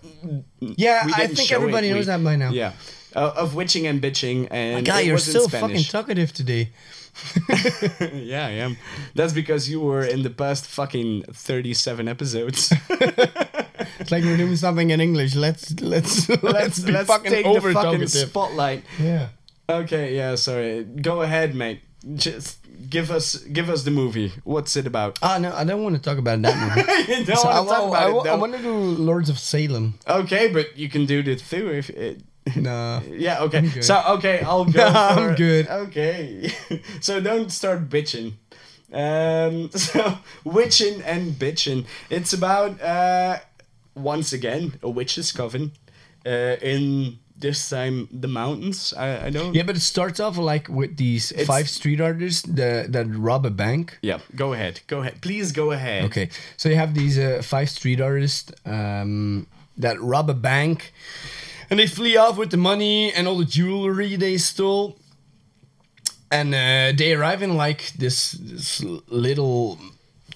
Yeah, 0.60 1.02
I 1.22 1.26
think 1.26 1.50
everybody 1.50 1.88
it, 1.88 1.94
knows 1.94 2.06
we- 2.06 2.12
that 2.12 2.22
by 2.22 2.36
now. 2.36 2.50
Yeah, 2.52 2.72
uh, 3.16 3.32
of 3.42 3.54
witching 3.54 3.86
and 3.90 4.00
bitching, 4.00 4.46
and 4.50 4.86
God, 4.86 5.00
it 5.00 5.06
you're 5.06 5.14
was 5.18 5.26
in 5.26 5.34
so 5.40 5.48
fucking 5.48 5.84
talkative 5.90 6.32
today. 6.32 6.70
yeah, 8.12 8.46
I 8.46 8.52
am. 8.62 8.76
That's 9.14 9.32
because 9.32 9.68
you 9.68 9.80
were 9.80 10.04
in 10.04 10.22
the 10.22 10.30
past 10.30 10.66
fucking 10.66 11.24
thirty-seven 11.32 12.08
episodes. 12.08 12.72
It's 14.02 14.10
like 14.10 14.24
we're 14.24 14.36
doing 14.36 14.56
something 14.56 14.90
in 14.90 15.00
English. 15.00 15.34
Let's 15.36 15.80
let's 15.80 16.28
let's, 16.28 16.42
let's 16.42 16.80
be 16.80 16.92
let's 16.92 17.06
fucking 17.08 17.30
take 17.30 17.44
the 17.44 17.72
fucking 17.72 18.06
spotlight. 18.08 18.84
Yeah. 18.98 19.28
Okay, 19.68 20.16
yeah, 20.16 20.34
sorry. 20.34 20.84
Go 20.84 21.22
ahead, 21.22 21.54
mate. 21.54 21.80
Just 22.14 22.58
give 22.90 23.10
us 23.10 23.36
give 23.36 23.70
us 23.70 23.84
the 23.84 23.90
movie. 23.90 24.32
What's 24.44 24.76
it 24.76 24.86
about? 24.86 25.18
Ah 25.22 25.38
no, 25.38 25.54
I 25.54 25.64
don't 25.64 25.82
want 25.82 25.94
to 25.96 26.02
talk 26.02 26.18
about 26.18 26.42
that 26.42 26.56
movie. 26.58 27.24
So 27.34 27.48
I, 27.48 27.60
want 27.60 27.68
to 27.68 27.74
talk 27.74 27.88
about 27.88 28.02
I, 28.02 28.08
it, 28.08 28.14
wa- 28.14 28.22
I 28.24 28.34
want 28.34 28.52
to 28.54 28.62
do 28.62 28.74
Lords 28.74 29.28
of 29.28 29.38
Salem. 29.38 29.94
Okay, 30.08 30.52
but 30.52 30.76
you 30.76 30.88
can 30.88 31.06
do 31.06 31.22
the 31.22 31.36
two 31.36 31.68
if 31.68 31.90
it. 31.90 32.22
No. 32.56 33.00
Yeah. 33.08 33.40
Okay. 33.42 33.68
So 33.80 34.02
okay, 34.18 34.40
I'll 34.40 34.64
go. 34.64 34.84
I'm 34.86 35.30
for- 35.30 35.36
good. 35.36 35.68
Okay. 35.68 36.50
so 37.00 37.20
don't 37.20 37.50
start 37.52 37.88
bitching. 37.88 38.34
Um. 38.92 39.70
So 39.70 40.18
witching 40.44 41.00
and 41.02 41.32
bitching. 41.38 41.86
It's 42.10 42.32
about 42.32 42.80
uh, 42.82 43.38
once 43.94 44.32
again 44.32 44.72
a 44.82 44.90
witch's 44.90 45.32
coven, 45.32 45.72
uh, 46.26 46.56
in 46.60 47.18
this 47.38 47.68
time 47.70 48.08
the 48.12 48.28
mountains. 48.28 48.92
I 48.96 49.26
I 49.26 49.30
don't. 49.30 49.54
Yeah, 49.54 49.62
but 49.64 49.76
it 49.76 49.80
starts 49.82 50.20
off 50.20 50.36
like 50.36 50.68
with 50.68 50.96
these 50.96 51.30
It's- 51.32 51.46
five 51.46 51.68
street 51.68 52.00
artists 52.00 52.42
that 52.56 52.92
that 52.92 53.06
rob 53.06 53.46
a 53.46 53.50
bank. 53.50 53.98
Yeah. 54.02 54.18
Go 54.34 54.52
ahead. 54.52 54.80
Go 54.88 55.00
ahead. 55.00 55.20
Please 55.20 55.52
go 55.52 55.70
ahead. 55.72 56.04
Okay, 56.04 56.28
so 56.56 56.68
you 56.68 56.76
have 56.76 56.92
these 56.94 57.18
uh, 57.18 57.40
five 57.42 57.70
street 57.70 58.00
artists 58.00 58.52
um, 58.66 59.46
that 59.78 59.96
rob 60.02 60.28
a 60.28 60.34
bank, 60.34 60.92
and 61.72 61.78
they 61.80 61.86
flee 61.86 62.18
off 62.18 62.36
with 62.36 62.50
the 62.50 62.56
money 62.56 63.10
and 63.16 63.26
all 63.26 63.38
the 63.38 63.46
jewelry 63.46 64.16
they 64.16 64.36
stole. 64.38 64.98
And 66.30 66.54
uh, 66.54 66.92
they 66.96 67.12
arrive 67.14 67.42
in 67.42 67.56
like 67.56 67.92
this, 67.98 68.32
this 68.32 68.82
little 69.08 69.78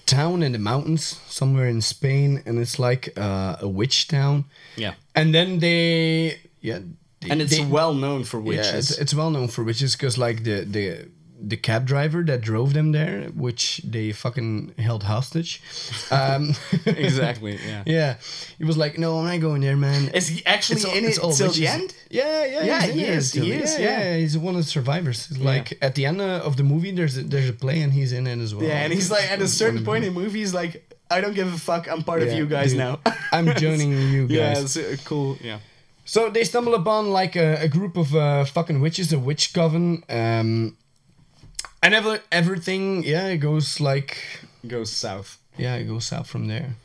town 0.05 0.43
in 0.43 0.51
the 0.51 0.59
mountains 0.59 1.19
somewhere 1.27 1.67
in 1.67 1.81
Spain, 1.81 2.41
and 2.45 2.59
it's 2.59 2.77
like 2.79 3.09
uh, 3.17 3.57
a 3.61 3.67
witch 3.67 4.07
town. 4.07 4.45
Yeah. 4.75 4.93
And 5.15 5.33
then 5.33 5.59
they, 5.59 6.39
yeah, 6.61 6.79
they- 7.21 7.29
And 7.31 7.41
it's 7.41 7.57
they- 7.57 7.65
well 7.65 7.93
known 7.93 8.23
for 8.23 8.39
witches. 8.39 8.67
yeah, 8.71 8.77
it's, 8.77 8.97
it's 8.97 9.13
well 9.13 9.31
known 9.31 9.47
for 9.47 9.63
witches 9.63 9.95
because 9.95 10.17
like 10.17 10.43
the 10.43 10.65
the 10.65 11.09
the 11.39 11.57
cab 11.57 11.85
driver 11.85 12.23
that 12.23 12.41
drove 12.41 12.73
them 12.73 12.91
there, 12.93 13.25
which 13.35 13.81
they 13.83 14.11
fucking 14.11 14.73
held 14.79 15.03
hostage. 15.03 15.61
Um, 16.11 16.55
Exactly, 16.85 17.59
yeah. 17.67 17.83
Yeah. 17.85 18.15
He 18.57 18.65
was 18.65 18.77
like, 18.77 18.97
"No, 18.97 19.19
I'm 19.19 19.25
not 19.27 19.39
going 19.41 19.61
there, 19.61 19.77
man." 19.77 20.09
Is 20.13 20.27
he 20.27 20.45
actually 20.45 20.83
all- 20.85 20.95
in 20.97 21.05
it 21.05 21.19
all 21.19 21.31
till 21.33 21.51
the 21.51 21.67
end? 21.67 21.93
Yeah, 22.09 22.45
yeah, 22.45 22.63
Yeah, 22.63 22.81
he 22.87 23.03
is, 23.05 23.33
he 23.33 23.39
the- 23.41 23.51
is, 23.63 23.79
Yeah, 23.79 23.99
yeah. 23.99 24.17
he's 24.17 24.37
one 24.37 24.55
of 24.55 24.61
the 24.63 24.67
survivors. 24.69 25.37
Like 25.37 25.77
at 25.81 25.93
the 25.95 26.05
end 26.05 26.21
uh, 26.21 26.41
of 26.47 26.55
the 26.57 26.63
movie, 26.63 26.91
there's 26.91 27.17
a, 27.17 27.23
there's 27.23 27.49
a 27.49 27.53
play 27.53 27.81
and 27.81 27.93
he's 27.93 28.11
in 28.13 28.25
it 28.27 28.39
as 28.39 28.53
well. 28.55 28.65
Yeah, 28.67 28.83
and 28.83 28.91
he's 28.93 29.11
like 29.11 29.29
at 29.31 29.41
a 29.41 29.47
certain 29.47 29.83
point 29.85 30.05
in 30.05 30.13
movie, 30.13 30.39
he's 30.39 30.53
like, 30.53 30.73
I 31.11 31.21
don't 31.21 31.35
give 31.35 31.53
a 31.53 31.57
fuck. 31.59 31.87
I'm 31.91 32.03
part 32.03 32.21
of 32.23 32.31
you 32.33 32.45
guys 32.47 32.71
dude, 32.71 32.79
now. 32.79 32.99
I'm 33.31 33.53
joining 33.55 33.91
you 33.91 34.25
Yeah, 34.29 34.53
guys. 34.55 34.75
it's 34.75 34.77
uh, 34.77 35.03
cool. 35.05 35.37
Yeah. 35.41 35.59
So 36.05 36.29
they 36.29 36.43
stumble 36.45 36.73
upon 36.75 37.11
like 37.11 37.35
a, 37.35 37.63
a 37.63 37.67
group 37.67 37.95
of 37.97 38.15
uh, 38.15 38.45
fucking 38.45 38.79
witches, 38.81 39.11
a 39.13 39.19
witch 39.19 39.53
coven, 39.53 40.03
um, 40.09 40.77
and 41.81 41.93
ever, 41.93 42.19
everything, 42.31 43.03
yeah, 43.03 43.27
it 43.27 43.37
goes 43.37 43.79
like 43.79 44.17
goes 44.67 44.91
south. 44.91 45.37
Yeah, 45.57 45.75
it 45.75 45.85
goes 45.85 46.05
south 46.05 46.27
from 46.27 46.47
there. 46.47 46.75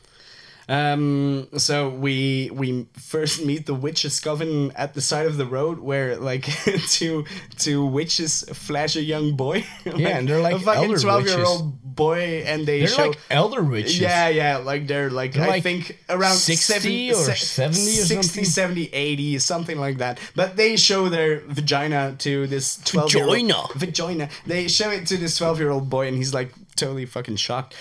Um. 0.69 1.47
So 1.57 1.89
we 1.89 2.49
we 2.53 2.87
first 2.93 3.43
meet 3.45 3.65
the 3.65 3.73
witches 3.73 4.19
coven 4.19 4.71
at 4.75 4.93
the 4.93 5.01
side 5.01 5.25
of 5.25 5.37
the 5.37 5.45
road, 5.45 5.79
where 5.79 6.15
like 6.17 6.43
two 6.89 7.25
two 7.57 7.85
witches 7.85 8.43
flash 8.53 8.95
a 8.95 9.01
young 9.03 9.35
boy. 9.35 9.65
Yeah, 9.85 10.17
and 10.17 10.27
they're 10.27 10.41
like 10.41 10.55
a 10.55 10.59
fucking 10.59 10.83
elder 10.83 10.99
twelve 10.99 11.27
year 11.27 11.43
old 11.45 11.81
boy, 11.95 12.43
and 12.47 12.65
they 12.65 12.79
They're 12.79 12.87
show 12.87 13.07
like 13.07 13.19
elder 13.29 13.61
witches. 13.63 13.99
Yeah, 13.99 14.29
yeah, 14.29 14.57
like 14.57 14.87
they're 14.87 15.09
like 15.09 15.33
They're 15.33 15.43
I 15.43 15.47
like 15.47 15.63
think 15.63 15.99
around 16.09 16.35
60 16.37 16.73
70 16.73 17.11
or 17.11 17.13
se- 17.15 17.35
70 17.35 17.81
or 17.81 18.05
60, 18.05 18.15
something. 18.15 18.45
70, 18.45 18.89
80, 18.93 19.39
something 19.39 19.77
like 19.77 19.97
that. 19.97 20.19
But 20.35 20.55
they 20.55 20.75
show 20.77 21.09
their 21.09 21.41
vagina 21.41 22.15
to 22.19 22.47
this 22.47 22.77
12 22.85 23.13
year 23.13 23.23
old 23.25 23.33
Vagina. 23.35 23.67
vagina. 23.75 24.29
They 24.47 24.67
show 24.67 24.89
it 24.89 25.05
to 25.07 25.17
this 25.17 25.37
12 25.37 25.59
year 25.59 25.69
old 25.69 25.89
boy, 25.89 26.07
and 26.07 26.17
he's 26.17 26.33
like 26.33 26.51
totally 26.75 27.05
fucking 27.05 27.35
shocked. 27.35 27.75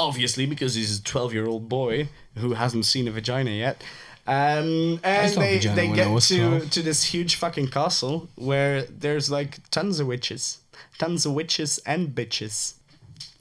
Obviously, 0.00 0.46
because 0.46 0.74
he's 0.74 0.98
a 0.98 1.02
12 1.02 1.34
year 1.34 1.46
old 1.46 1.68
boy 1.68 2.08
who 2.36 2.54
hasn't 2.54 2.86
seen 2.86 3.06
a 3.06 3.10
vagina 3.10 3.50
yet. 3.50 3.82
Um, 4.26 5.00
and 5.02 5.34
they, 5.34 5.58
they 5.58 5.88
get 5.88 6.20
to, 6.22 6.38
12. 6.38 6.70
to 6.70 6.82
this 6.82 7.04
huge 7.04 7.34
fucking 7.34 7.68
castle 7.68 8.28
where 8.36 8.82
there's 8.82 9.30
like 9.30 9.58
tons 9.70 10.00
of 10.00 10.06
witches. 10.06 10.58
Tons 10.98 11.26
of 11.26 11.32
witches 11.32 11.78
and 11.84 12.08
bitches 12.14 12.74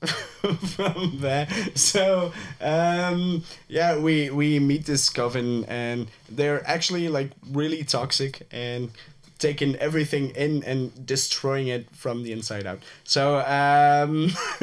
from 0.76 1.20
there. 1.20 1.48
So 1.76 2.34
um, 2.60 3.44
yeah, 3.68 3.98
we 3.98 4.30
we 4.30 4.60
meet 4.60 4.86
this 4.86 5.10
coven 5.10 5.66
and 5.66 6.08
they're 6.30 6.68
actually 6.68 7.08
like 7.08 7.32
really 7.52 7.84
toxic 7.84 8.48
and 8.52 8.92
taking 9.40 9.76
everything 9.78 10.30
in 10.32 10.64
and 10.64 11.06
destroying 11.06 11.68
it 11.68 11.96
from 11.96 12.24
the 12.24 12.32
inside 12.32 12.68
out. 12.68 12.84
So 13.04 13.40
um, 13.40 14.32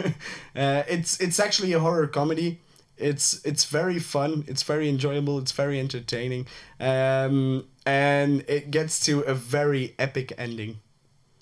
uh, 0.54 0.84
it's 0.88 1.18
it's 1.20 1.40
actually 1.40 1.72
a 1.72 1.80
horror 1.80 2.06
comedy. 2.06 2.60
It's 2.96 3.44
it's 3.44 3.64
very 3.64 3.98
fun. 3.98 4.44
It's 4.46 4.62
very 4.62 4.88
enjoyable. 4.88 5.38
It's 5.38 5.52
very 5.52 5.80
entertaining, 5.80 6.46
um, 6.78 7.66
and 7.84 8.44
it 8.48 8.70
gets 8.70 9.00
to 9.06 9.20
a 9.20 9.34
very 9.34 9.94
epic 9.98 10.32
ending. 10.38 10.78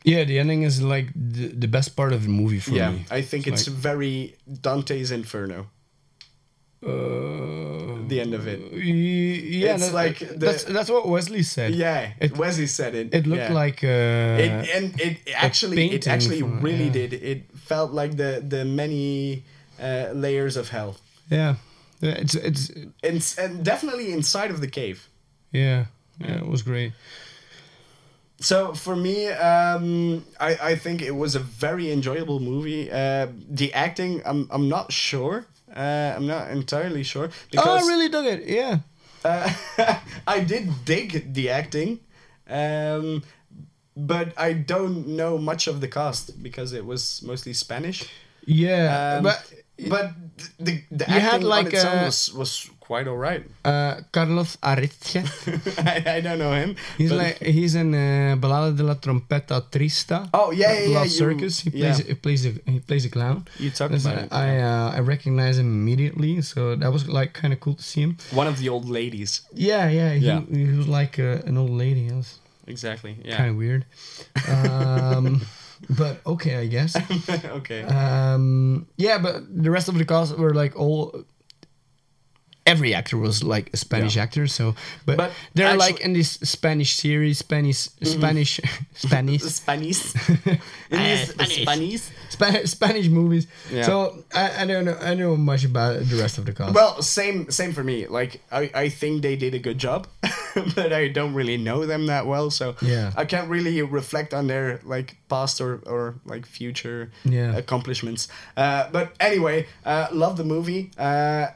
Yeah, 0.04 0.24
the 0.24 0.38
ending 0.38 0.64
is 0.64 0.82
like 0.82 1.08
the, 1.14 1.48
the 1.48 1.66
best 1.66 1.96
part 1.96 2.12
of 2.12 2.24
the 2.24 2.28
movie 2.28 2.60
for 2.60 2.72
yeah, 2.72 2.90
me. 2.90 3.06
I 3.10 3.22
think 3.22 3.46
it's, 3.46 3.66
like- 3.66 3.76
very 3.76 4.36
Dante's 4.46 5.10
Inferno. 5.10 5.68
Uh, 6.86 8.06
the 8.08 8.20
end 8.20 8.34
of 8.34 8.46
it. 8.46 8.60
yeah, 8.72 9.74
It's 9.74 9.86
that- 9.86 9.94
like 9.94 10.18
the- 10.18 10.36
that's 10.46 10.64
that's 10.64 10.90
what 10.90 11.08
Wesley 11.08 11.42
said. 11.42 11.74
Yeah, 11.74 12.12
It- 12.20 12.36
Wesley 12.36 12.66
said 12.66 12.94
it. 12.94 13.14
It 13.14 13.26
looked 13.26 13.48
yeah. 13.50 13.64
like 13.64 13.82
uh, 13.82 14.42
it, 14.44 14.52
and 14.76 15.00
it 15.00 15.16
actually 15.34 15.90
it 15.96 16.06
actually 16.06 16.40
from- 16.40 16.60
really 16.60 16.84
yeah. 16.92 16.98
did. 17.08 17.12
It 17.14 17.40
felt 17.56 17.92
like 17.92 18.16
the 18.16 18.42
the 18.46 18.64
many 18.64 19.42
uh, 19.80 20.12
layers 20.14 20.56
of 20.56 20.68
hell. 20.68 20.96
yeah, 21.30 21.54
it's 22.02 22.34
it's 22.34 22.70
And, 23.02 23.18
and 23.38 23.64
definitely 23.64 24.12
inside 24.12 24.50
of 24.54 24.60
the 24.60 24.68
cave. 24.68 24.98
yeah, 25.52 25.86
yeah, 26.20 26.36
it 26.42 26.46
was 26.46 26.62
great. 26.62 26.92
So 28.40 28.74
for 28.74 28.96
me, 28.96 29.28
um, 29.28 30.24
I, 30.40 30.72
I 30.72 30.76
think 30.76 31.00
it 31.00 31.12
was 31.14 31.34
a 31.34 31.38
very 31.40 31.90
enjoyable 31.90 32.40
movie. 32.40 32.90
Uh, 32.90 33.28
the 33.48 33.72
acting, 33.72 34.20
I'm 34.26 34.46
I'm 34.50 34.68
not 34.68 34.92
sure. 34.92 35.46
Uh, 35.74 36.14
I'm 36.16 36.26
not 36.26 36.50
entirely 36.50 37.02
sure 37.02 37.30
oh, 37.56 37.76
I 37.76 37.80
really 37.80 38.08
dug 38.08 38.26
it. 38.26 38.46
Yeah, 38.46 38.78
Uh, 39.24 39.52
I 40.26 40.40
did 40.40 40.84
dig 40.84 41.34
the 41.34 41.50
acting, 41.50 42.00
um, 42.48 43.22
but 43.96 44.32
I 44.36 44.52
don't 44.52 45.08
know 45.08 45.38
much 45.38 45.66
of 45.66 45.80
the 45.80 45.88
cast 45.88 46.42
because 46.42 46.72
it 46.72 46.84
was 46.84 47.22
mostly 47.22 47.54
Spanish. 47.54 48.08
yeah, 48.46 49.16
Um, 49.16 49.24
but 49.24 49.52
but 49.88 50.12
the, 50.58 50.82
the 50.90 51.04
You 51.08 51.20
had 51.20 51.34
acting 51.34 51.48
like, 51.48 51.66
on 51.66 51.72
its 51.72 51.84
own 51.84 51.98
uh, 51.98 52.04
was, 52.04 52.34
was 52.34 52.70
quite 52.84 53.08
alright. 53.08 53.42
Uh, 53.64 54.00
Carlos 54.12 54.56
Areces. 54.62 55.24
I, 55.78 56.16
I 56.16 56.20
don't 56.20 56.38
know 56.38 56.52
him. 56.52 56.76
He's 56.98 57.12
like 57.12 57.38
he's 57.40 57.74
in 57.74 57.94
uh, 57.94 58.36
Ballada 58.36 58.76
de 58.76 58.82
la 58.82 58.94
Trompeta 58.94 59.62
Trista. 59.72 60.28
Oh, 60.34 60.50
yeah, 60.52 60.72
yeah, 60.72 60.88
yeah, 60.88 61.04
you- 61.04 61.08
Circus. 61.10 61.60
He 61.64 61.70
plays 61.70 61.98
yeah. 62.00 62.06
he 62.06 62.14
plays 62.14 62.44
a 62.46 62.52
he 62.70 62.80
plays 62.80 63.04
a 63.06 63.10
clown. 63.10 63.46
You 63.58 63.70
talked 63.70 63.92
That's- 63.92 64.04
about 64.04 64.24
it, 64.24 64.32
I 64.32 64.60
uh, 64.60 64.96
I 64.96 65.00
recognize 65.00 65.56
him 65.58 65.66
immediately, 65.80 66.42
so 66.42 66.76
that 66.76 66.92
was 66.92 67.08
like 67.08 67.32
kind 67.32 67.52
of 67.54 67.60
cool 67.60 67.74
to 67.74 67.82
see 67.82 68.02
him. 68.02 68.16
one 68.32 68.46
of 68.46 68.58
the 68.58 68.68
old 68.68 68.84
ladies. 68.88 69.42
Yeah, 69.54 69.88
yeah. 69.88 70.12
He, 70.14 70.26
Yeah. 70.26 70.40
he 70.50 70.64
was 70.76 70.86
like 70.88 71.18
uh, 71.18 71.48
an 71.48 71.56
old 71.56 71.70
lady. 71.84 72.06
It 72.08 72.14
was 72.14 72.38
Exactly. 72.66 73.16
Yeah. 73.24 73.36
kind 73.36 73.50
of 73.50 73.56
weird. 73.56 73.84
Um, 74.48 75.42
but 75.98 76.20
okay, 76.26 76.56
I 76.56 76.66
guess. 76.66 76.96
okay. 77.60 77.82
Um, 77.84 78.86
yeah, 78.96 79.18
but 79.18 79.34
the 79.62 79.70
rest 79.70 79.88
of 79.88 79.94
the 79.98 80.04
cast 80.04 80.36
were 80.38 80.54
like 80.54 80.76
all. 80.76 81.24
Every 82.66 82.94
actor 82.94 83.18
was 83.18 83.42
like 83.44 83.68
a 83.74 83.76
Spanish 83.76 84.16
actor, 84.16 84.46
so 84.46 84.74
but, 85.04 85.16
But 85.18 85.32
they're 85.52 85.66
actually- 85.66 85.78
like 85.92 86.00
in 86.00 86.14
this 86.14 86.30
Spanish 86.42 86.96
series, 86.96 87.38
Spanish, 87.38 87.76
Spanish, 88.02 88.58
Spanish, 88.94 89.42
Spanish. 89.42 90.14
In 90.90 90.98
these 90.98 91.34
Spanish. 91.62 92.02
Spa- 92.30 92.64
Spanish 92.64 93.08
movies. 93.08 93.46
Yeah. 93.70 93.82
So 93.84 94.24
I, 94.34 94.62
I 94.62 94.66
don't 94.66 94.84
know, 94.86 94.96
I 95.00 95.14
know 95.14 95.36
much 95.36 95.64
about 95.64 96.00
the 96.08 96.16
rest 96.16 96.38
of 96.38 96.46
the 96.46 96.52
cast. 96.52 96.74
Well, 96.74 97.02
same 97.02 97.50
same 97.50 97.72
for 97.72 97.84
me. 97.84 98.06
Like 98.06 98.40
I, 98.50 98.70
I 98.74 98.88
think 98.88 99.22
they 99.22 99.36
did 99.36 99.54
a 99.54 99.58
good 99.58 99.76
job, 99.78 100.06
but 100.74 100.92
I 100.92 101.08
don't 101.08 101.34
really 101.34 101.56
know 101.58 101.84
them 101.86 102.06
that 102.06 102.26
well, 102.26 102.50
so 102.50 102.76
Yeah. 102.80 103.12
I 103.16 103.24
can't 103.26 103.48
really 103.50 103.82
reflect 103.82 104.32
on 104.32 104.46
their 104.46 104.80
like 104.84 105.16
past 105.28 105.60
or, 105.60 105.82
or 105.86 106.14
like 106.24 106.46
future 106.46 107.10
Yeah. 107.24 107.54
accomplishments. 107.56 108.28
Uh, 108.56 108.88
but 108.90 109.12
anyway, 109.20 109.66
uh, 109.84 110.08
love 110.12 110.36
the 110.36 110.44
movie. 110.44 110.90
Uh, 110.96 111.48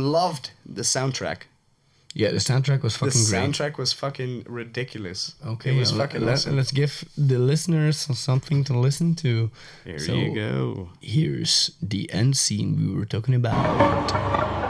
loved 0.00 0.50
the 0.66 0.82
soundtrack. 0.82 1.42
yeah, 2.16 2.30
the 2.30 2.38
soundtrack 2.38 2.82
was 2.82 2.92
The 2.96 3.06
fucking 3.06 3.24
great. 3.24 3.42
soundtrack 3.42 3.76
was 3.78 3.92
fucking 3.92 4.44
ridiculous. 4.48 5.34
Okay, 5.44 5.74
it 5.74 5.78
was 5.78 5.90
yeah, 5.92 5.98
fucking 5.98 6.20
let, 6.24 6.34
awesome. 6.34 6.56
Let's 6.56 6.70
give 6.72 7.04
the 7.18 7.38
listeners 7.38 7.96
something 8.18 8.62
to 8.64 8.78
listen 8.78 9.14
to. 9.16 9.50
Here 9.84 9.98
So, 9.98 10.14
you 10.14 10.34
go. 10.34 10.88
Here's 11.00 11.72
the 11.82 12.08
end 12.12 12.36
scene 12.36 12.76
we 12.78 12.94
were 12.94 13.06
talking 13.06 13.34
about. 13.34 14.63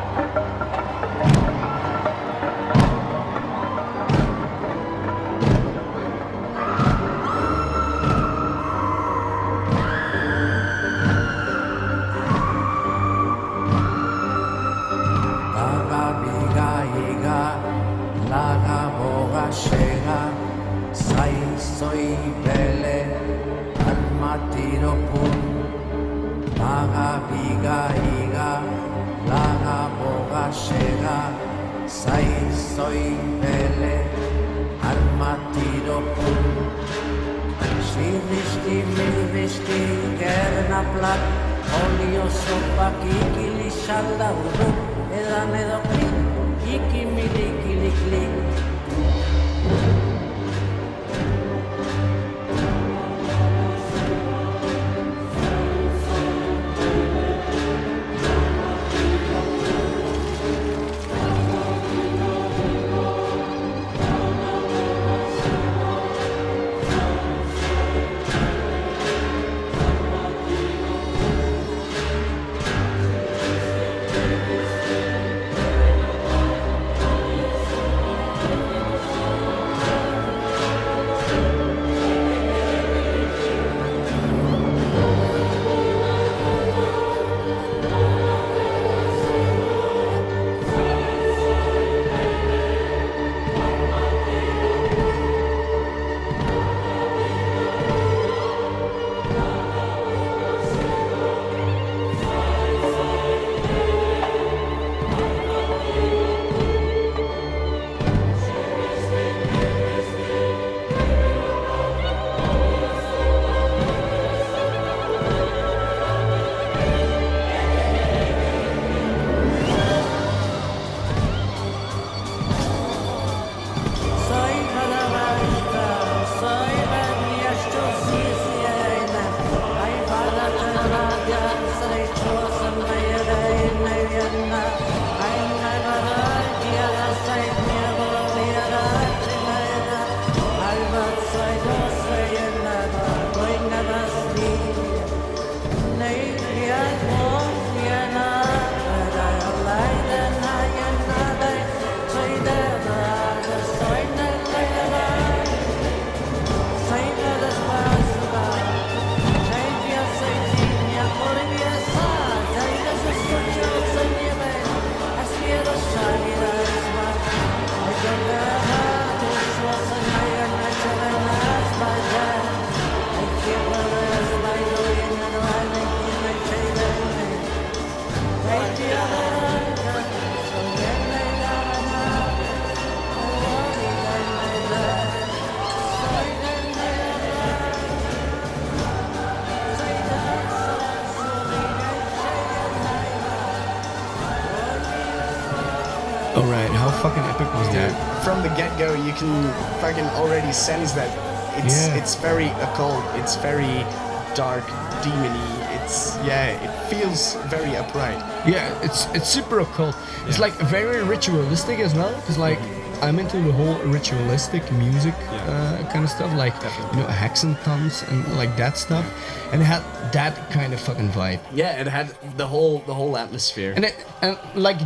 All 196.34 196.46
right, 196.50 196.68
how 196.70 196.90
fucking 197.02 197.22
epic 197.22 197.52
was 197.54 197.68
that? 197.74 198.24
From 198.24 198.42
the 198.42 198.48
get 198.50 198.76
go, 198.78 198.92
you 198.94 199.12
can 199.12 199.32
fucking 199.80 200.04
already 200.20 200.52
sense 200.52 200.92
that 200.92 201.08
it's 201.56 201.86
Yeah. 201.86 201.94
it's 201.94 202.14
very 202.16 202.48
occult. 202.66 203.04
It's 203.14 203.36
very 203.36 203.86
dark, 204.34 204.64
demony. 205.02 205.48
It's 205.78 206.16
yeah, 206.26 206.46
it 206.66 206.70
feels 206.90 207.34
very 207.46 207.76
upright. 207.76 208.18
Yeah, 208.46 208.66
it's 208.82 209.06
it's 209.14 209.28
super 209.28 209.60
occult. 209.60 209.94
It's 210.26 210.40
like 210.40 210.54
very 210.54 211.04
ritualistic 211.04 211.78
as 211.78 211.94
well, 211.94 212.12
because 212.16 212.36
like 212.38 212.58
I'm 213.02 213.18
into 213.18 213.36
the 213.40 213.52
whole 213.52 213.76
ritualistic 213.92 214.62
music 214.72 215.14
uh, 215.46 215.78
kind 215.92 216.04
of 216.04 216.10
stuff, 216.10 216.32
like 216.34 216.54
you 216.92 216.98
know 217.00 217.06
Hexentons 217.06 218.02
and 218.10 218.36
like 218.36 218.56
that 218.56 218.76
stuff, 218.76 219.04
and 219.52 219.62
it 219.62 219.66
had 219.66 219.82
that 220.12 220.34
kind 220.50 220.72
of 220.72 220.80
fucking 220.80 221.10
vibe. 221.10 221.40
Yeah, 221.52 221.80
it 221.80 221.86
had 221.86 222.08
the 222.36 222.46
whole 222.46 222.82
the 222.86 222.94
whole 222.94 223.16
atmosphere. 223.16 223.72
And 223.76 223.84
it 223.84 223.94
and 224.22 224.36
like 224.54 224.80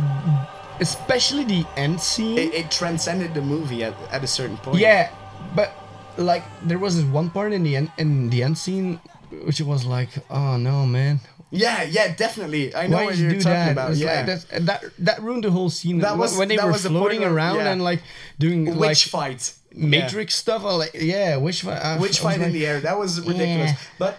especially 0.79 1.43
the 1.43 1.65
end 1.77 1.99
scene. 2.01 2.37
it, 2.37 2.53
it 2.53 2.71
transcended 2.71 3.33
the 3.33 3.41
movie 3.41 3.83
at, 3.83 3.93
at 4.11 4.23
a 4.23 4.27
certain 4.27 4.57
point. 4.57 4.77
Yeah, 4.79 5.11
but 5.55 5.71
like 6.17 6.43
there 6.63 6.79
was 6.79 6.95
this 6.97 7.05
one 7.05 7.29
part 7.29 7.53
in 7.53 7.63
the 7.63 7.75
end 7.75 7.91
in 7.97 8.29
the 8.29 8.43
end 8.43 8.57
scene 8.57 8.99
which 9.45 9.61
was 9.61 9.85
like, 9.85 10.09
oh 10.29 10.57
no, 10.57 10.85
man. 10.85 11.19
Yeah, 11.51 11.83
yeah, 11.83 12.13
definitely. 12.15 12.75
I 12.75 12.87
know 12.87 12.97
Why 12.97 13.05
what 13.05 13.17
you 13.17 13.25
you're 13.29 13.41
talking 13.41 13.51
that? 13.51 13.71
about. 13.71 13.95
Yeah. 13.95 14.17
like, 14.17 14.25
that's, 14.25 14.45
that 14.65 14.83
that 14.99 15.21
ruined 15.21 15.43
the 15.43 15.51
whole 15.51 15.69
scene. 15.69 15.99
That 15.99 16.17
was- 16.17 16.37
when 16.37 16.47
they 16.47 16.57
were 16.57 16.71
was 16.71 16.83
the 16.83 16.89
point 16.89 16.99
floating 17.01 17.21
where- 17.21 17.33
around 17.33 17.57
yeah. 17.57 17.71
and 17.71 17.83
like 17.83 18.01
doing 18.39 18.65
Witch 18.65 18.77
like 18.77 18.97
fight. 18.97 19.53
Matrix 19.73 20.33
stuff. 20.35 20.63
I 20.65 20.73
like 20.75 20.91
yeah, 20.95 21.37
witch 21.37 21.61
fight. 21.61 21.77
I- 21.81 21.97
Witch 21.99 22.19
I 22.21 22.23
fight 22.23 22.35
in 22.37 22.41
like, 22.43 22.53
the 22.53 22.65
air. 22.65 22.79
That 22.81 22.97
was 22.97 23.21
ridiculous. 23.21 23.71
Yeah. 23.71 23.77
But 23.99 24.17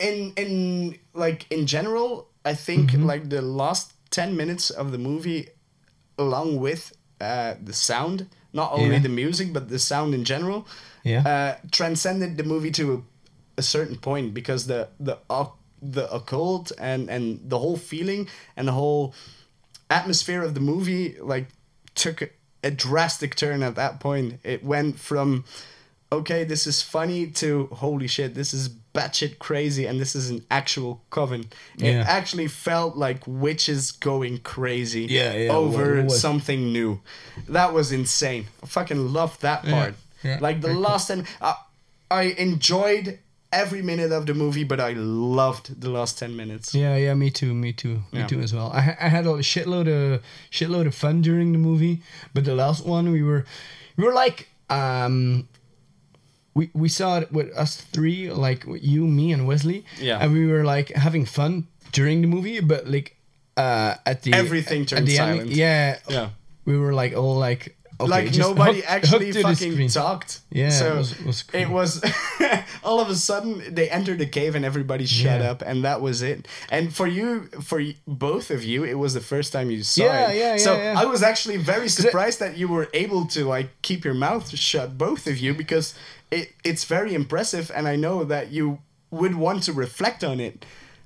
in 0.00 0.32
in 0.36 0.98
like 1.14 1.46
in 1.50 1.66
general, 1.66 2.28
I 2.44 2.54
think 2.54 2.90
Mm-hmm. 2.90 3.06
like 3.06 3.28
the 3.30 3.42
last 3.42 3.92
ten 4.10 4.36
minutes 4.36 4.70
of 4.70 4.90
the 4.90 4.98
movie, 4.98 5.48
along 6.22 6.60
with 6.60 6.92
uh, 7.20 7.54
the 7.68 7.72
sound, 7.72 8.26
not 8.52 8.72
only 8.72 8.94
Yeah. 8.96 9.02
the 9.02 9.08
music 9.24 9.52
but 9.52 9.68
the 9.68 9.78
sound 9.78 10.14
in 10.14 10.24
general, 10.24 10.66
Yeah. 11.04 11.22
uh, 11.32 11.52
transcended 11.70 12.36
the 12.36 12.44
movie 12.44 12.70
to 12.72 12.84
a, 12.94 12.98
a 13.60 13.62
certain 13.62 13.96
point 13.96 14.34
because 14.34 14.66
the 14.66 14.88
the 15.00 15.16
oc- 15.28 15.58
the 15.94 16.06
occult 16.14 16.72
and 16.78 17.10
and 17.10 17.24
the 17.50 17.58
whole 17.58 17.76
feeling 17.76 18.28
and 18.56 18.66
the 18.68 18.72
whole 18.72 19.12
atmosphere 19.90 20.42
of 20.42 20.54
the 20.54 20.60
movie 20.60 21.16
like 21.20 21.46
took 21.94 22.22
a 22.64 22.70
drastic 22.70 23.34
turn 23.34 23.62
at 23.62 23.74
that 23.74 24.00
point. 24.00 24.38
It 24.44 24.64
went 24.64 24.98
from 24.98 25.44
okay, 26.18 26.44
this 26.44 26.66
is 26.66 26.82
funny 26.82 27.26
to 27.40 27.66
holy 27.72 28.06
shit, 28.06 28.34
this 28.34 28.52
is 28.54 28.68
batshit 28.94 29.38
crazy 29.38 29.86
and 29.86 29.98
this 29.98 30.14
is 30.14 30.28
an 30.30 30.44
actual 30.50 31.00
coven. 31.10 31.40
It 31.78 31.92
Yeah. 31.94 32.04
actually 32.06 32.48
felt 32.48 32.96
like 32.96 33.20
witches 33.26 33.90
going 33.90 34.38
crazy 34.54 35.06
Yeah, 35.08 35.32
yeah, 35.34 35.52
over 35.52 35.98
it 35.98 36.04
was. 36.04 36.20
something 36.20 36.72
new. 36.72 37.00
That 37.48 37.72
was 37.72 37.90
insane. 37.90 38.44
I 38.62 38.66
fucking 38.66 39.12
loved 39.12 39.40
that 39.42 39.64
part. 39.64 39.94
yeah, 40.22 40.38
like 40.40 40.56
the 40.60 40.68
very 40.68 40.74
cool. 40.74 40.82
last 40.90 41.08
ten 41.08 41.26
I, 41.40 41.54
I 42.10 42.22
enjoyed 42.36 43.18
every 43.50 43.82
minute 43.82 44.12
of 44.12 44.24
the 44.26 44.34
movie, 44.34 44.64
but 44.64 44.78
I 44.80 44.92
loved 44.94 45.80
the 45.80 45.88
last 45.90 46.18
ten 46.18 46.36
minutes. 46.36 46.74
Yeah, 46.74 46.96
yeah, 46.96 47.14
me 47.14 47.30
too, 47.30 47.52
me 47.54 47.72
too, 47.72 47.94
me 48.12 48.20
Yeah. 48.20 48.26
too 48.26 48.40
as 48.40 48.52
well. 48.52 48.70
I, 48.72 48.96
I 49.00 49.08
had 49.08 49.26
a 49.26 49.34
shitload 49.52 49.88
of 49.88 50.20
shitload 50.50 50.86
of 50.86 50.94
fun 50.94 51.22
during 51.22 51.52
the 51.52 51.58
movie, 51.68 52.02
but 52.34 52.44
the 52.44 52.54
last 52.54 52.84
one 52.86 53.10
we 53.10 53.22
were 53.22 53.44
we 53.96 54.04
were 54.04 54.12
like 54.24 54.48
um 54.70 55.48
we 56.54 56.70
we 56.74 56.88
saw 56.88 57.18
it 57.20 57.32
with 57.32 57.50
us 57.56 57.76
three, 57.76 58.30
like 58.30 58.64
you, 58.80 59.06
me, 59.06 59.32
and 59.32 59.46
Wesley. 59.46 59.84
Yeah. 60.00 60.18
and 60.20 60.32
we 60.32 60.46
were 60.46 60.64
like 60.64 60.88
having 60.90 61.24
fun 61.26 61.66
during 61.92 62.20
the 62.20 62.26
movie, 62.28 62.60
but 62.60 62.86
like 62.88 63.16
uh 63.56 63.94
at 64.06 64.22
the 64.22 64.32
Everything 64.32 64.82
at 64.82 64.88
turned 64.88 65.06
the 65.08 65.16
silent. 65.16 65.40
Ending, 65.42 65.56
yeah, 65.58 65.98
Yeah. 66.08 66.28
we 66.64 66.76
were 66.78 66.92
like 66.94 67.14
all 67.16 67.36
like 67.36 67.76
okay, 68.00 68.10
like 68.10 68.34
nobody 68.36 68.80
hook- 68.80 68.90
actually 68.90 69.32
fucking 69.32 69.88
talked. 69.88 70.40
Yeah, 70.50 70.70
so 70.70 70.94
it 70.94 70.96
was, 70.96 71.24
was 71.24 71.42
cool. 71.42 71.60
it 71.60 71.68
was 71.68 72.00
all 72.84 72.98
of 73.00 73.08
a 73.10 73.14
sudden 73.14 73.62
they 73.74 73.88
entered 73.90 74.18
the 74.18 74.26
cave 74.26 74.54
and 74.54 74.64
everybody 74.64 75.06
shut 75.06 75.40
Yeah. 75.40 75.50
up 75.50 75.62
and 75.62 75.84
that 75.84 76.00
was 76.00 76.22
it. 76.22 76.48
And 76.70 76.92
for 76.94 77.06
you, 77.06 77.48
for 77.62 77.80
both 78.06 78.50
of 78.50 78.64
you, 78.64 78.84
it 78.84 78.94
was 78.98 79.12
the 79.14 79.20
first 79.20 79.52
time 79.52 79.70
you 79.70 79.82
saw 79.82 80.04
Yeah, 80.04 80.30
it. 80.30 80.36
yeah, 80.38 80.56
So 80.56 80.74
yeah, 80.76 80.92
yeah. 80.94 81.00
I 81.00 81.04
was 81.04 81.22
actually 81.22 81.58
very 81.58 81.88
surprised 81.88 82.38
that 82.40 82.56
you 82.56 82.68
were 82.68 82.88
able 82.94 83.26
to 83.28 83.44
like 83.44 83.68
keep 83.82 84.04
your 84.04 84.14
mouth 84.14 84.48
shut, 84.56 84.96
both 84.98 85.26
of 85.26 85.38
you, 85.38 85.54
because 85.54 85.94
it 86.32 86.46
it's 86.64 86.84
very 86.84 87.12
impressive, 87.14 87.70
and 87.76 87.86
I 87.86 87.96
know 87.96 88.24
that 88.24 88.44
you 88.52 88.78
would 89.10 89.34
want 89.34 89.62
to 89.64 89.72
reflect 89.72 90.24
on 90.24 90.40
it. 90.40 90.64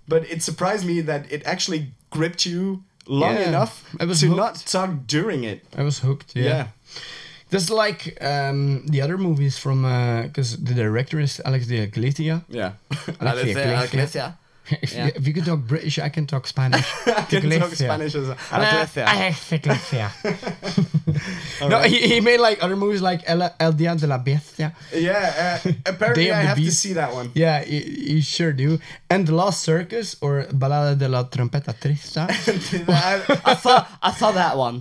But 0.09 0.23
it 0.31 0.43
surprised 0.43 0.85
me 0.87 1.03
that 1.03 1.27
it 1.33 1.43
actually 1.45 1.91
gripped 2.11 2.47
you 2.47 2.83
long 3.09 3.35
Yeah, 3.35 3.49
enough 3.49 3.73
I 4.01 4.05
was 4.07 4.21
to 4.21 4.27
hooked. 4.27 4.37
not 4.39 4.55
talk 4.67 4.91
during 5.07 5.45
it. 5.45 5.59
I 5.77 5.83
was 5.83 5.99
hooked. 5.99 6.37
Yeah. 6.37 6.45
Yeah. 6.45 7.61
Like 7.71 8.19
um, 8.21 8.87
the 8.87 9.01
other 9.03 9.19
movies 9.19 9.59
from 9.59 9.83
because 10.27 10.57
the 10.65 10.75
director 10.75 11.19
is 11.21 11.41
Alex 11.45 11.67
de 11.67 11.77
Iglesia. 11.83 12.45
Yeah. 12.49 12.73
Alex 13.21 13.43
de 13.55 13.85
Iglesia. 13.85 14.39
If, 14.83 14.93
Yeah. 14.93 15.07
you, 15.07 15.13
if 15.15 15.27
you 15.29 15.33
can 15.35 15.45
talk 15.45 15.61
British, 15.61 15.99
I 15.99 16.09
can 16.09 16.27
talk 16.27 16.47
Spanish. 16.47 16.85
I 17.07 17.23
can 17.23 17.51
talk 17.51 17.71
Spanish 17.73 18.15
as 18.15 18.27
well. 18.29 18.37
Iglesia. 18.53 19.05
Alex 19.07 19.49
de 19.49 19.55
Iglesia. 19.57 20.13
no, 21.61 21.67
Alright. 21.77 21.91
he, 21.91 21.99
he 22.09 22.21
made 22.21 22.41
like 22.41 22.63
other 22.63 22.77
movies 22.77 23.01
like 23.03 23.23
El, 23.27 23.43
El 23.61 23.73
Dia 23.73 23.95
de 23.95 24.07
la 24.07 24.19
Bestia. 24.19 24.75
Yeah, 24.93 25.61
uh, 25.65 25.73
apparently 25.87 26.33
I 26.33 26.43
have 26.43 26.57
to 26.59 26.71
see 26.73 26.95
that 26.95 27.13
one. 27.13 27.31
Yeah, 27.35 27.65
you, 27.65 27.81
you 28.17 28.23
sure 28.23 28.53
do. 28.53 28.79
And 29.09 29.27
The 29.27 29.35
Last 29.35 29.63
Circus 29.63 30.17
or 30.21 30.45
Balada 30.53 30.99
de 30.99 31.09
la 31.09 31.25
Trompeta 31.25 31.73
Triste, 31.79 32.19
I, 32.19 33.23
I 33.45 33.55
saw 33.55 33.87
I 34.03 34.13
saw 34.13 34.33
that 34.33 34.57
one. 34.57 34.81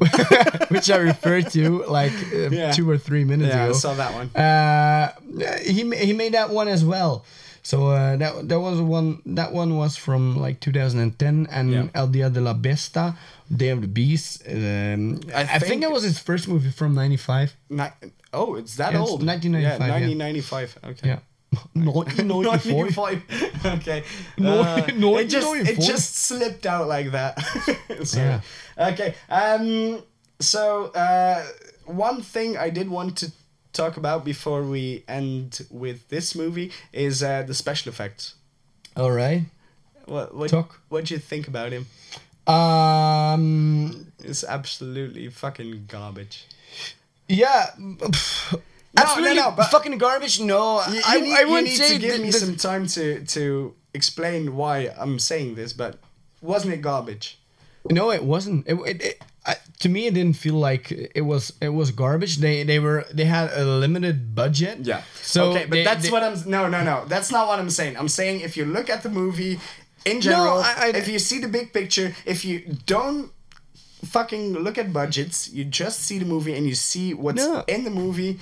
which 0.70 0.90
I 0.90 0.98
referred 0.98 1.52
to 1.52 1.84
like 1.88 2.14
uh, 2.34 2.50
Yeah. 2.50 2.72
two 2.72 2.90
or 2.90 2.98
three 2.98 3.24
minutes 3.24 3.54
ago. 3.54 3.64
Yeah, 3.66 3.70
I 3.70 3.74
saw 3.74 3.94
that 3.94 4.14
one. 4.14 4.30
Uh, 4.36 5.14
he 5.62 5.84
he 6.06 6.14
made 6.14 6.34
that 6.34 6.50
one 6.50 6.68
as 6.68 6.84
well. 6.84 7.24
So 7.66 7.90
uh, 7.90 8.16
that 8.18 8.48
that 8.48 8.60
was 8.62 8.80
one 8.80 9.22
that 9.26 9.52
one 9.52 9.76
was 9.76 9.98
from 9.98 10.38
like 10.38 10.60
2010 10.60 11.48
and 11.50 11.72
Yeah. 11.72 11.88
El 11.96 12.08
Dia 12.14 12.30
de 12.30 12.40
la 12.40 12.54
Bestia, 12.54 13.18
Day 13.50 13.70
of 13.70 13.82
the 13.82 13.88
Beast. 13.88 14.44
Um, 14.48 15.20
I, 15.34 15.42
I 15.42 15.46
think, 15.58 15.64
think- 15.70 15.82
that 15.82 15.92
was 15.92 16.04
his 16.04 16.20
first 16.20 16.48
movie 16.48 16.70
from 16.70 16.94
'95. 16.94 17.56
Ni- 17.70 17.90
oh, 18.34 18.54
it's 18.54 18.76
that 18.76 18.94
Yeah, 18.94 19.02
it's 19.02 19.10
old. 19.10 19.26
1995, 19.26 19.82
Yeah, 19.82 19.98
yeah. 19.98 20.16
1995. 20.16 20.78
Okay. 20.94 21.08
Yeah, 21.10 21.20
1994. 21.74 22.86
1995. 22.94 23.66
okay. 23.82 24.04
No- 24.38 24.62
Uh, 24.62 24.86
no- 25.02 25.18
it 25.18 25.26
just 25.28 25.50
it 25.66 25.80
just 25.82 26.16
slipped 26.16 26.68
out 26.68 26.88
like 26.88 27.10
that. 27.18 27.34
Sorry. 28.06 28.28
Yeah. 28.78 28.90
Okay. 28.94 29.16
Um. 29.28 30.04
So 30.40 30.92
uh, 30.94 31.42
one 31.86 32.22
thing 32.22 32.58
I 32.58 32.70
did 32.70 32.90
want 32.90 33.18
to 33.26 33.32
talk 33.76 33.98
about 33.98 34.24
before 34.26 34.64
we 34.64 35.04
end 35.08 35.66
with 35.70 36.08
this 36.10 36.34
movie 36.36 36.72
is 36.94 37.22
uh, 37.22 37.44
the 37.44 37.54
special 37.54 37.90
effects. 37.92 38.36
All 38.96 39.12
right. 39.12 39.44
What 40.06 40.34
what 40.36 40.50
Talk. 40.50 40.80
what 40.90 41.06
do 41.06 41.14
you 41.14 41.20
think 41.20 41.48
about 41.48 41.72
him? 41.72 41.86
Um. 42.48 44.12
It's 44.24 44.44
absolutely 44.44 45.30
fucking 45.30 45.86
garbage. 45.88 46.46
Yeah. 47.28 47.72
Absolutely 48.98 49.36
no, 49.36 49.52
but- 49.52 49.70
fucking 49.72 49.98
garbage. 49.98 50.40
No, 50.40 50.82
You, 50.90 51.02
I, 51.06 51.20
need, 51.20 51.34
I 51.34 51.42
you 51.42 51.50
wouldn't 51.50 51.68
need 51.68 51.76
say 51.78 51.94
to 51.96 52.00
give 52.00 52.12
th- 52.12 52.22
me 52.22 52.32
some 52.32 52.56
time 52.56 52.88
to 52.88 53.26
to 53.26 53.74
explain 53.94 54.56
why 54.56 54.94
I'm 54.98 55.20
saying 55.20 55.56
this, 55.56 55.74
but 55.74 55.98
wasn't 56.42 56.74
it 56.74 56.82
garbage? 56.82 57.38
No, 57.90 58.12
it 58.12 58.24
wasn't. 58.24 58.66
It, 58.68 58.76
it, 58.76 59.02
it 59.04 59.22
to 59.80 59.90
me, 59.90 60.08
it 60.08 60.14
didn't 60.14 60.38
feel 60.38 60.56
like 60.56 60.92
it 60.92 61.22
was. 61.26 61.52
It 61.62 61.70
was 61.70 61.92
garbage. 61.92 62.38
They 62.38 62.64
they 62.64 62.80
were 62.80 63.06
they 63.14 63.26
had 63.26 63.52
a 63.54 63.64
limited 63.66 64.34
budget. 64.34 64.80
Yeah. 64.84 65.02
So 65.22 65.52
okay, 65.52 65.66
but 65.66 65.72
they- 65.76 65.84
that's 65.84 66.04
they- 66.06 66.12
what 66.12 66.24
I'm. 66.24 66.36
No, 66.50 66.68
no, 66.70 66.84
no. 66.84 67.04
That's 67.08 67.32
not 67.32 67.48
what 67.48 67.60
I'm 67.60 67.70
saying. 67.70 67.98
I'm 67.98 68.08
saying 68.10 68.42
if 68.42 68.56
you 68.58 68.66
look 68.66 68.90
at 68.90 69.04
the 69.04 69.10
movie 69.10 69.60
in 70.06 70.22
general, 70.22 70.60
I- 70.60 70.76
I- 70.94 70.98
if 70.98 71.08
you 71.08 71.20
see 71.20 71.40
the 71.40 71.48
big 71.50 71.74
picture, 71.74 72.16
if 72.26 72.46
you 72.46 72.78
don't 72.86 73.32
fucking 74.06 74.54
look 74.54 74.78
at 74.78 74.94
budgets, 74.94 75.50
you 75.52 75.66
just 75.66 76.02
see 76.02 76.20
the 76.20 76.26
movie 76.26 76.54
and 76.56 76.66
you 76.68 76.76
see 76.76 77.14
what's 77.14 77.38
No. 77.38 77.64
in 77.68 77.84
the 77.84 77.90
movie, 77.92 78.40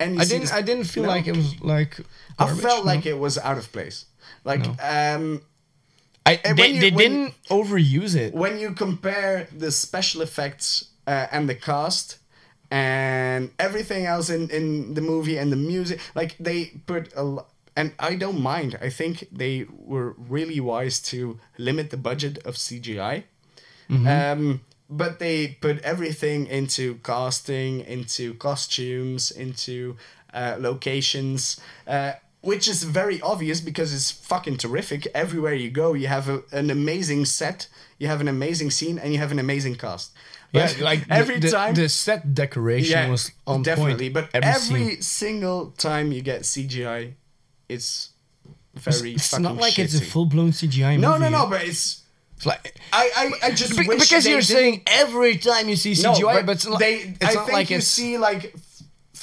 and 0.00 0.14
you 0.16 0.20
I 0.20 0.24
didn't. 0.24 0.46
the- 0.48 0.54
I 0.54 0.62
didn't 0.62 0.84
feel 0.84 1.04
No. 1.04 1.10
like 1.10 1.26
it 1.26 1.36
was 1.36 1.60
like. 1.60 2.00
I 2.38 2.46
felt 2.54 2.84
no. 2.84 2.92
like 2.92 3.06
it 3.06 3.18
was 3.18 3.38
out 3.38 3.58
of 3.58 3.70
place. 3.72 4.06
Like 4.44 4.62
No. 4.66 4.74
um, 4.82 5.42
I, 6.24 6.40
and 6.44 6.56
they 6.58 6.68
you- 6.68 6.80
they 6.80 6.90
didn't 6.90 7.34
overuse 7.50 8.14
it. 8.14 8.32
when 8.34 8.58
you 8.58 8.72
compare 8.74 9.48
the 9.56 9.70
special 9.70 10.22
effects 10.22 10.86
uh, 11.06 11.26
and 11.32 11.48
the 11.48 11.54
cast 11.54 12.18
and 12.70 13.50
everything 13.58 14.06
else 14.06 14.30
in, 14.30 14.48
in 14.50 14.94
the 14.94 15.00
movie 15.00 15.36
and 15.36 15.52
the 15.52 15.56
music 15.56 16.00
like 16.14 16.36
they 16.38 16.66
put 16.86 17.12
a 17.14 17.22
lot 17.22 17.48
and 17.76 17.92
i 17.98 18.14
don't 18.14 18.40
mind. 18.40 18.78
I 18.80 18.90
think 18.90 19.28
they 19.32 19.66
were 19.92 20.14
really 20.28 20.60
wise 20.60 21.00
to 21.10 21.38
limit 21.58 21.90
the 21.90 21.96
budget 21.96 22.38
of 22.46 22.54
cgi 22.54 23.24
um, 23.90 24.60
but 24.88 25.18
they 25.18 25.48
put 25.60 25.78
everything 25.82 26.46
into 26.46 26.94
casting 27.04 27.80
into 27.80 28.34
costumes 28.34 29.30
into 29.30 29.96
uh, 30.32 30.56
locations. 30.58 31.60
Uh, 31.86 32.12
which 32.42 32.68
is 32.68 32.82
very 32.82 33.20
obvious 33.22 33.60
because 33.60 33.94
it's 33.94 34.10
fucking 34.10 34.56
terrific 34.58 35.06
everywhere 35.14 35.54
you 35.54 35.70
go 35.70 35.94
you 35.94 36.08
have 36.08 36.28
a, 36.28 36.42
an 36.52 36.70
amazing 36.70 37.24
set 37.24 37.68
you 37.98 38.06
have 38.08 38.20
an 38.20 38.28
amazing 38.28 38.70
scene 38.70 38.98
and 38.98 39.12
you 39.12 39.18
have 39.18 39.32
an 39.32 39.38
amazing 39.38 39.74
cast 39.76 40.12
Yeah, 40.52 40.70
like 40.80 41.00
every 41.08 41.38
the, 41.38 41.50
time 41.50 41.74
the 41.74 41.88
set 41.88 42.34
decoration 42.34 43.10
was 43.10 43.30
on 43.46 43.62
definitely 43.62 44.10
point. 44.10 44.32
but 44.32 44.42
every, 44.44 44.82
every, 44.82 45.00
single 45.00 45.70
time 45.78 46.12
you 46.12 46.20
get 46.20 46.42
cgi 46.42 47.14
it's 47.68 48.10
very 48.74 49.12
It's 49.14 49.28
fucking 49.28 49.42
not 49.42 49.56
like 49.56 49.78
it's 49.78 49.94
a 49.94 50.04
full 50.04 50.26
blown 50.26 50.50
CGI 50.50 50.98
no 50.98 51.12
movie. 51.18 51.30
no 51.30 51.44
no 51.44 51.46
but 51.50 51.62
it's 51.62 52.02
It's 52.36 52.46
like 52.46 52.74
I, 52.92 53.04
I, 53.42 53.46
I 53.46 53.50
just 53.52 53.76
because 53.76 54.26
you're 54.26 54.42
saying 54.42 54.82
every 54.86 55.36
time 55.36 55.68
you 55.68 55.76
see 55.76 55.92
CGI, 55.92 56.20
no, 56.20 56.42
but, 56.42 56.56
it's 56.56 56.66
not, 56.66 56.78
they, 56.80 56.94
it's 57.20 57.24
I 57.30 57.34
not 57.34 57.46
think 57.46 57.52
like 57.52 57.70
you 57.70 57.76
it's 57.78 57.86
see 57.86 58.18
like 58.18 58.54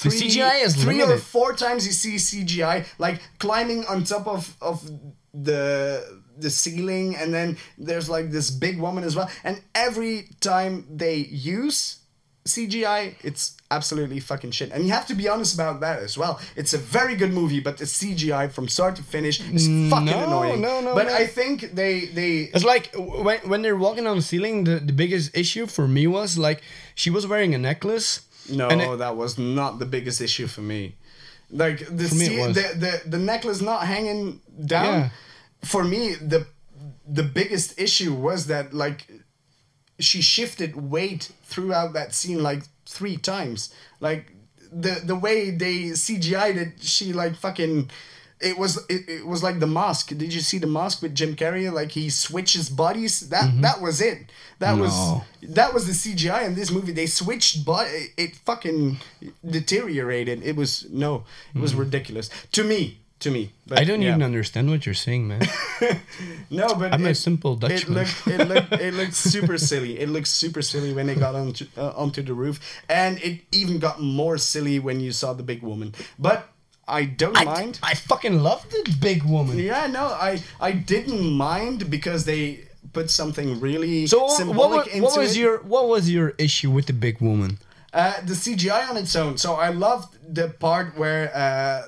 The 0.02 0.10
three, 0.10 0.20
CGI 0.30 0.64
is 0.64 0.74
three 0.76 1.02
or 1.02 1.16
four 1.18 1.52
times 1.54 1.86
you 1.86 1.92
see 1.92 2.16
CGI 2.16 2.86
like 2.98 3.20
climbing 3.38 3.84
on 3.86 4.04
top 4.04 4.26
of 4.26 4.56
of 4.60 4.82
the 5.34 6.20
the 6.38 6.50
ceiling, 6.50 7.16
and 7.16 7.32
then 7.34 7.56
there's 7.78 8.08
like 8.08 8.30
this 8.30 8.50
big 8.50 8.78
woman 8.80 9.04
as 9.04 9.14
well. 9.14 9.28
And 9.44 9.60
every 9.74 10.28
time 10.40 10.86
they 10.90 11.16
use 11.56 11.98
CGI, 12.46 13.14
it's 13.22 13.56
absolutely 13.70 14.18
fucking 14.20 14.50
shit. 14.50 14.72
And 14.72 14.84
you 14.84 14.92
have 14.92 15.06
to 15.08 15.14
be 15.14 15.28
honest 15.28 15.54
about 15.54 15.80
that 15.80 15.98
as 16.00 16.16
well. 16.16 16.40
It's 16.56 16.72
a 16.74 16.78
very 16.78 17.14
good 17.14 17.32
movie, 17.32 17.60
but 17.60 17.76
the 17.76 17.84
CGI 17.84 18.50
from 18.50 18.66
start 18.68 18.96
to 18.96 19.02
finish 19.02 19.40
is 19.52 19.66
fucking 19.90 20.06
No, 20.06 20.24
annoying. 20.26 20.60
no, 20.60 20.80
no, 20.80 20.94
But. 20.94 21.08
I 21.08 21.26
think 21.26 21.74
they 21.74 22.06
they 22.06 22.50
It's 22.54 22.64
like 22.64 22.90
when, 22.96 23.38
when 23.50 23.62
they're 23.62 23.76
walking 23.76 24.06
on 24.06 24.16
the 24.16 24.22
ceiling, 24.22 24.64
the, 24.64 24.76
the 24.80 24.92
biggest 24.94 25.36
issue 25.36 25.66
for 25.66 25.86
me 25.86 26.06
was 26.06 26.38
like 26.38 26.62
she 26.94 27.10
was 27.10 27.26
wearing 27.26 27.54
a 27.54 27.58
necklace. 27.58 28.22
No, 28.50 28.68
it- 28.68 28.96
that 28.98 29.16
was 29.16 29.38
not 29.38 29.78
the 29.78 29.86
biggest 29.86 30.20
issue 30.20 30.46
for 30.46 30.60
me. 30.62 30.96
Like 31.50 31.78
the 31.86 32.08
me, 32.14 32.28
the, 32.54 32.66
the 32.78 33.02
the 33.10 33.18
necklace 33.18 33.60
not 33.60 33.86
hanging 33.86 34.40
down. 34.64 34.84
Yeah. 35.00 35.08
For 35.64 35.82
me, 35.84 36.14
the 36.14 36.46
the 37.08 37.24
biggest 37.24 37.78
issue 37.78 38.14
was 38.14 38.46
that 38.46 38.72
like 38.72 39.08
she 39.98 40.22
shifted 40.22 40.90
weight 40.90 41.32
throughout 41.44 41.92
that 41.94 42.14
scene 42.14 42.42
like 42.42 42.62
three 42.86 43.16
times. 43.16 43.74
Like 43.98 44.32
the 44.72 45.00
the 45.04 45.16
way 45.16 45.50
they 45.50 45.90
CGI'd 45.96 46.56
it, 46.56 46.82
she 46.82 47.12
like 47.12 47.34
fucking. 47.36 47.90
It 48.40 48.56
was 48.58 48.78
it, 48.88 49.08
it 49.08 49.26
was 49.26 49.42
like 49.42 49.60
the 49.60 49.66
mask. 49.66 50.08
Did 50.16 50.32
you 50.32 50.40
see 50.40 50.58
the 50.58 50.66
mask 50.66 51.02
with 51.02 51.14
Jim 51.14 51.36
Carrey? 51.36 51.70
Like 51.70 51.90
he 51.92 52.08
switches 52.10 52.70
bodies. 52.70 53.28
That 53.28 53.60
that 53.62 53.80
was 53.82 54.00
it. 54.00 54.30
That 54.60 54.78
was 54.78 54.94
that 55.42 55.74
was 55.74 55.86
the 55.86 55.92
CGI 55.92 56.46
in 56.46 56.54
this 56.54 56.70
movie. 56.70 56.92
They 56.92 57.06
switched, 57.06 57.64
but 57.66 57.86
it, 57.88 58.10
it 58.16 58.36
fucking 58.36 58.96
deteriorated. 59.48 60.42
It 60.42 60.56
was 60.56 60.86
no, 60.90 61.24
it 61.54 61.60
was 61.60 61.74
ridiculous 61.74 62.30
to 62.52 62.64
me. 62.64 62.96
To 63.24 63.30
me, 63.30 63.52
but 63.66 63.78
I 63.78 63.84
don't 63.84 64.00
yeah. 64.00 64.08
even 64.16 64.22
understand 64.22 64.70
what 64.70 64.86
you're 64.86 64.94
saying, 64.94 65.28
man. 65.28 65.42
No, 66.50 66.74
but 66.74 66.94
I'm 66.94 67.04
a 67.04 67.10
it- 67.10 67.16
simple 67.16 67.52
It 67.52 67.60
Dutchman. 67.60 67.98
looked, 67.98 68.26
it 68.26 68.48
looked, 68.48 68.72
it 68.72 68.94
looked 68.94 69.12
super 69.14 69.58
silly. 69.58 69.98
It 70.00 70.08
looked 70.08 70.26
super 70.26 70.62
silly 70.62 70.94
when 70.94 71.06
they 71.06 71.14
got 71.14 71.34
onto 71.34 71.66
uh, 71.76 71.92
onto 71.94 72.22
the 72.22 72.32
roof, 72.32 72.60
and 72.88 73.18
it 73.22 73.42
even 73.52 73.78
got 73.78 74.00
more 74.00 74.38
silly 74.38 74.78
when 74.78 75.00
you 75.00 75.12
saw 75.12 75.34
the 75.34 75.42
big 75.42 75.60
woman. 75.62 75.94
But 76.18 76.48
I 76.90 77.04
don't 77.04 77.36
I, 77.36 77.44
mind. 77.44 77.78
I 77.82 77.94
fucking 77.94 78.42
love 78.42 78.68
the 78.70 78.82
big 79.00 79.22
woman. 79.22 79.58
Yeah, 79.58 79.86
no, 79.86 80.06
I 80.06 80.42
I 80.60 80.72
didn't 80.72 81.24
mind 81.48 81.88
because 81.90 82.24
they 82.24 82.42
put 82.92 83.10
something 83.10 83.60
really 83.60 84.06
So 84.06 84.24
what, 84.24 84.36
symbolic 84.36 84.76
what, 84.78 84.86
into 84.88 85.02
what 85.04 85.18
was 85.18 85.36
it. 85.36 85.40
your 85.40 85.58
what 85.62 85.88
was 85.88 86.10
your 86.10 86.30
issue 86.38 86.70
with 86.70 86.86
the 86.86 86.92
big 86.92 87.20
woman? 87.20 87.58
Uh, 87.92 88.14
the 88.24 88.34
CGI 88.34 88.88
on 88.90 88.96
its 88.96 89.14
own. 89.16 89.36
So 89.38 89.54
I 89.54 89.70
loved 89.70 90.16
the 90.38 90.48
part 90.48 90.96
where 90.96 91.24
uh, 91.34 91.82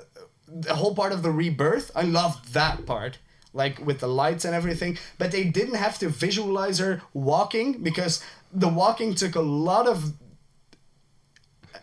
the 0.48 0.74
whole 0.74 0.94
part 0.94 1.12
of 1.12 1.22
the 1.22 1.30
rebirth. 1.30 1.90
I 1.94 2.03
loved 2.03 2.53
that 2.55 2.86
part, 2.86 3.18
like 3.53 3.84
with 3.86 4.00
the 4.00 4.09
lights 4.09 4.44
and 4.44 4.55
everything. 4.55 4.98
But 5.18 5.30
they 5.32 5.44
didn't 5.44 5.76
have 5.86 5.98
to 6.00 6.09
visualize 6.09 6.78
her 6.78 7.03
walking 7.14 7.82
because 7.82 8.22
the 8.53 8.68
walking 8.68 9.14
took 9.14 9.34
a 9.36 9.40
lot 9.40 9.86
of 9.86 10.12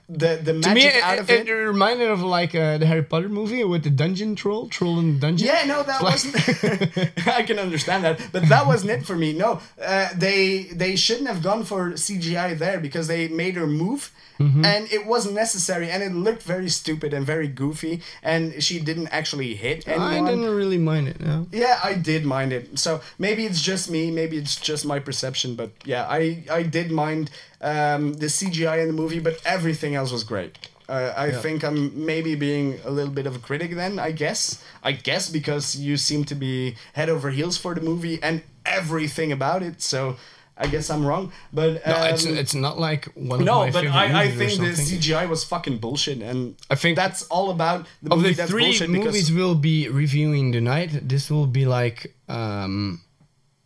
the 0.09 0.39
the 0.43 0.53
To 0.59 0.69
me, 0.69 0.83
magic 0.85 0.95
it, 0.95 1.03
out 1.03 1.19
of 1.19 1.29
it, 1.29 1.41
it. 1.41 1.49
it 1.49 1.53
reminded 1.53 2.09
of 2.09 2.21
like 2.21 2.55
uh, 2.55 2.77
the 2.79 2.85
Harry 2.87 3.03
Potter 3.03 3.29
movie 3.29 3.63
with 3.63 3.83
the 3.83 3.89
dungeon 3.91 4.35
troll, 4.35 4.67
troll 4.67 4.99
in 4.99 5.13
the 5.13 5.19
dungeon. 5.19 5.47
Yeah, 5.47 5.65
no, 5.65 5.83
that 5.83 6.01
wasn't. 6.01 6.35
I 7.27 7.43
can 7.43 7.59
understand 7.59 8.03
that, 8.03 8.19
but 8.31 8.49
that 8.49 8.65
wasn't 8.65 8.91
it 8.91 9.05
for 9.05 9.15
me. 9.15 9.33
No, 9.33 9.61
uh, 9.81 10.09
they 10.15 10.63
they 10.73 10.95
shouldn't 10.95 11.27
have 11.27 11.43
gone 11.43 11.63
for 11.63 11.91
CGI 11.91 12.57
there 12.57 12.79
because 12.79 13.07
they 13.07 13.27
made 13.27 13.55
her 13.55 13.67
move, 13.67 14.11
Mm-hmm. 14.39 14.63
and 14.63 14.89
it 14.89 15.05
wasn't 15.05 15.35
necessary, 15.35 15.91
and 15.91 16.01
it 16.01 16.13
looked 16.13 16.43
very 16.43 16.69
stupid 16.69 17.13
and 17.13 17.25
very 17.25 17.49
goofy, 17.49 17.99
and 18.23 18.63
she 18.63 18.79
didn't 18.79 19.07
actually 19.11 19.53
hit 19.53 19.85
anyone. 19.85 20.13
I 20.27 20.29
didn't 20.31 20.55
really 20.55 20.77
mind 20.77 21.09
it. 21.09 21.19
No. 21.19 21.45
Yeah, 21.51 21.77
I 21.83 21.93
did 21.93 22.23
mind 22.23 22.53
it. 22.53 22.79
So 22.79 23.01
maybe 23.17 23.45
it's 23.45 23.61
just 23.61 23.91
me, 23.91 24.11
maybe 24.11 24.37
it's 24.37 24.55
just 24.55 24.85
my 24.85 24.97
perception, 24.99 25.55
but 25.55 25.71
yeah, 25.83 26.07
I 26.09 26.45
I 26.49 26.63
did 26.63 26.89
mind 26.89 27.29
um, 27.61 28.13
the 28.13 28.27
CGI 28.27 28.81
in 28.81 28.87
the 28.87 28.93
movie, 28.93 29.19
but 29.19 29.39
everything 29.45 29.95
else 29.95 30.11
was 30.11 30.23
great. 30.23 30.57
Uh, 30.87 31.13
I 31.15 31.27
Yeah. 31.27 31.41
think 31.41 31.63
I'm 31.63 32.05
maybe 32.05 32.33
being 32.35 32.79
a 32.83 32.89
little 32.89 33.13
bit 33.13 33.27
of 33.27 33.35
a 33.35 33.39
critic 33.39 33.75
then. 33.75 33.99
I 33.99 34.11
guess. 34.11 34.63
I 34.83 34.91
guess 34.93 35.29
because 35.29 35.75
you 35.75 35.97
seem 35.97 36.23
to 36.25 36.35
be 36.35 36.75
head 36.93 37.09
over 37.09 37.29
heels 37.29 37.57
for 37.57 37.75
the 37.75 37.81
movie 37.81 38.17
and 38.23 38.41
everything 38.65 39.31
about 39.31 39.61
it. 39.61 39.81
So 39.83 40.15
I 40.57 40.67
guess 40.67 40.89
I'm 40.89 41.05
wrong. 41.05 41.31
But 41.53 41.85
um, 41.85 41.93
No, 41.93 42.03
it's 42.05 42.25
it's 42.25 42.55
not 42.55 42.79
like 42.79 43.05
one 43.15 43.39
of 43.41 43.45
no, 43.45 43.59
my 43.65 43.71
but 43.71 43.85
I, 43.87 44.23
I 44.23 44.27
think 44.31 44.59
the. 44.59 44.73
CGI 44.75 45.29
was 45.29 45.43
fucking 45.43 45.77
bullshit, 45.77 46.21
and 46.21 46.55
I 46.71 46.75
think 46.75 46.95
that's 46.97 47.21
all 47.29 47.49
about 47.51 47.85
the 48.03 48.11
of 48.13 48.23
the 48.23 48.33
that's 48.33 48.49
three 48.51 48.63
bullshit 48.65 48.89
movies 48.89 49.05
because 49.05 49.31
we'll 49.31 49.55
be 49.55 49.87
reviewing 49.89 50.51
tonight, 50.51 51.07
this 51.07 51.29
will 51.29 51.47
be 51.47 51.65
like 51.65 52.13
um, 52.27 53.01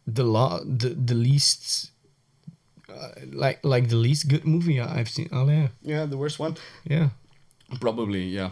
the 0.05 0.23
law, 0.23 0.59
the 0.63 0.89
the 0.89 1.15
least, 1.15 1.89
uh, 2.93 3.09
like 3.31 3.59
like 3.63 3.89
the 3.89 3.95
least 3.95 4.27
good 4.27 4.45
movie 4.45 4.79
I've 4.79 5.09
seen. 5.09 5.29
Oh 5.31 5.47
yeah, 5.49 5.67
yeah, 5.81 6.05
the 6.05 6.17
worst 6.17 6.39
one. 6.39 6.55
yeah. 6.89 7.09
Probably, 7.79 8.23
yeah. 8.25 8.51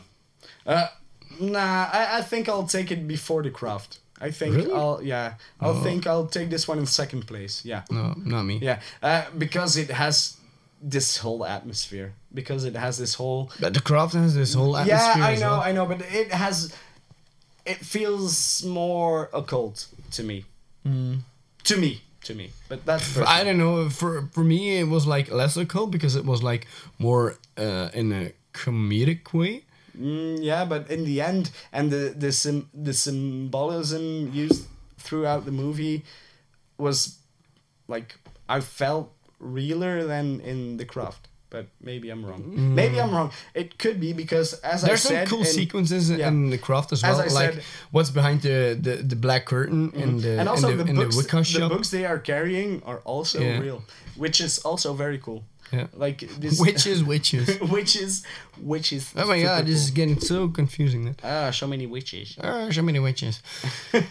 Uh, 0.66 0.88
nah, 1.40 1.90
I, 1.94 2.18
I 2.18 2.22
think 2.24 2.48
I'll 2.50 2.66
take 2.68 2.92
it 2.92 3.08
before 3.08 3.44
the 3.44 3.52
craft. 3.52 4.00
I 4.20 4.32
think 4.32 4.56
Really? 4.56 4.72
I'll 4.74 5.00
yeah. 5.04 5.34
I'll 5.60 5.78
Oh. 5.78 5.84
think 5.84 6.06
I'll 6.08 6.28
take 6.28 6.50
this 6.50 6.68
one 6.68 6.80
in 6.80 6.86
second 6.86 7.26
place. 7.28 7.64
Yeah. 7.66 7.84
No, 7.92 8.14
not 8.26 8.44
me. 8.44 8.60
Yeah. 8.62 8.80
Uh, 9.04 9.24
because 9.38 9.78
it 9.78 9.90
has 9.92 10.38
this 10.82 11.18
whole 11.18 11.46
atmosphere. 11.46 12.14
Because 12.34 12.64
it 12.66 12.76
has 12.76 12.98
this 12.98 13.16
whole 13.16 13.52
But 13.60 13.74
the 13.74 13.82
craft 13.82 14.14
has 14.14 14.34
this 14.34 14.54
whole 14.56 14.74
Yeah. 14.86 15.14
I 15.18 15.36
know, 15.36 15.52
well. 15.52 15.62
I 15.62 15.72
know, 15.72 15.86
but 15.86 16.02
it 16.02 16.32
has 16.32 16.74
it 17.66 17.78
feels 17.78 18.64
more 18.66 19.30
occult 19.34 19.86
to 20.12 20.24
me. 20.24 20.46
To 21.64 21.78
me. 21.78 22.02
To 22.26 22.36
me. 22.36 22.52
But 22.70 22.86
that's 22.86 23.08
For- 23.08 23.28
I 23.28 23.44
don't 23.44 23.58
know. 23.58 23.90
For 23.90 24.30
for 24.32 24.44
me, 24.44 24.78
it 24.80 24.88
was 24.88 25.08
like 25.08 25.32
less 25.32 25.58
occult 25.58 25.90
because 25.92 26.16
it 26.16 26.26
was 26.26 26.44
like 26.44 26.68
more 27.00 27.38
uh, 27.58 27.90
in 27.94 28.12
a 28.12 28.32
comedic 28.54 29.34
way. 29.34 29.66
Mm, 29.98 30.38
yeah, 30.42 30.64
but 30.66 30.90
in 30.90 31.04
the 31.04 31.20
end, 31.22 31.50
and 31.74 31.92
the 31.92 32.14
the 32.16 32.32
sim, 32.32 32.70
the 32.74 32.94
symbolism 32.94 34.32
used 34.34 34.68
throughout 34.98 35.46
the 35.46 35.52
movie 35.52 36.04
was 36.78 37.18
like 37.88 38.16
I 38.48 38.62
felt 38.62 39.12
realer 39.40 40.06
than 40.06 40.40
in 40.42 40.78
the 40.78 40.86
craft. 40.86 41.28
But 41.52 41.68
maybe 41.90 42.10
I'm 42.10 42.24
wrong. 42.26 42.42
Mm. 42.44 42.74
Maybe 42.82 42.98
I'm 43.04 43.12
wrong. 43.14 43.30
It 43.54 43.78
could 43.78 44.00
be 44.00 44.14
because 44.14 44.54
as 44.64 44.82
There's 44.84 45.06
I 45.06 45.10
some 45.10 45.26
cool 45.28 45.40
in- 45.46 45.46
sequences 45.60 46.10
yeah. 46.10 46.30
in 46.30 46.50
the 46.50 46.58
craft 46.58 46.94
as 46.94 47.04
As 47.04 47.18
well. 47.18 47.22
I 47.30 47.34
like 47.42 47.54
said- 47.56 47.64
what's 47.92 48.10
behind 48.10 48.42
the, 48.42 48.78
the, 48.88 48.96
the 49.04 49.18
black 49.18 49.44
curtain 49.46 49.92
in 49.94 50.22
the 50.22 50.40
and 50.40 50.48
also 50.48 50.70
in 50.70 50.78
the, 50.78 50.84
the 50.86 50.90
in 50.92 50.96
books, 50.96 51.18
the 51.18 51.24
the 51.38 51.44
shop. 51.44 51.70
books 51.74 51.90
they 51.92 52.06
are 52.06 52.20
carrying 52.20 52.82
are 52.84 53.00
also 53.04 53.40
Yeah. 53.42 53.60
real, 53.60 53.84
which 54.16 54.40
is 54.40 54.60
also 54.60 54.94
very 54.94 55.18
cool. 55.20 55.44
Yeah. 55.72 55.88
Like 55.94 56.20
this 56.40 56.60
Witches, 56.66 57.04
witches. 57.04 57.60
witches, 57.76 58.24
witches. 58.60 59.14
Oh 59.16 59.26
my 59.26 59.42
god, 59.42 59.66
this 59.66 59.80
is 59.80 59.92
getting 59.92 60.20
so 60.20 60.48
confusing. 60.50 61.06
Then. 61.06 61.16
ah 61.24 61.52
so 61.52 61.66
many 61.68 61.88
witches. 61.88 62.38
Ah, 62.44 62.70
so 62.72 62.82
many 62.82 63.00
witches. 63.00 63.42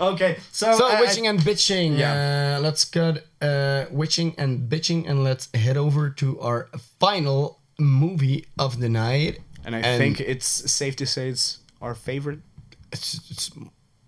Okay, 0.00 0.36
so 0.52 0.72
So 0.76 0.86
uh, 0.86 1.00
witching 1.00 1.26
and 1.26 1.38
bitching. 1.40 1.98
Yeah. 1.98 2.56
Uh, 2.58 2.60
let's 2.62 2.84
cut 2.84 3.26
uh, 3.40 3.84
witching 3.90 4.34
and 4.38 4.68
bitching, 4.68 5.08
and 5.08 5.24
let's 5.24 5.48
head 5.54 5.76
over 5.76 6.10
to 6.10 6.40
our 6.40 6.68
final 7.00 7.60
movie 7.78 8.46
of 8.58 8.80
the 8.80 8.88
night. 8.88 9.40
and 9.64 9.74
I 9.74 9.98
think 9.98 10.20
it's 10.20 10.46
safe 10.70 10.94
to 10.96 11.06
say 11.06 11.28
it's 11.30 11.58
our 11.80 11.94
favorite. 11.94 12.40
it's, 12.92 13.14
it's 13.30 13.50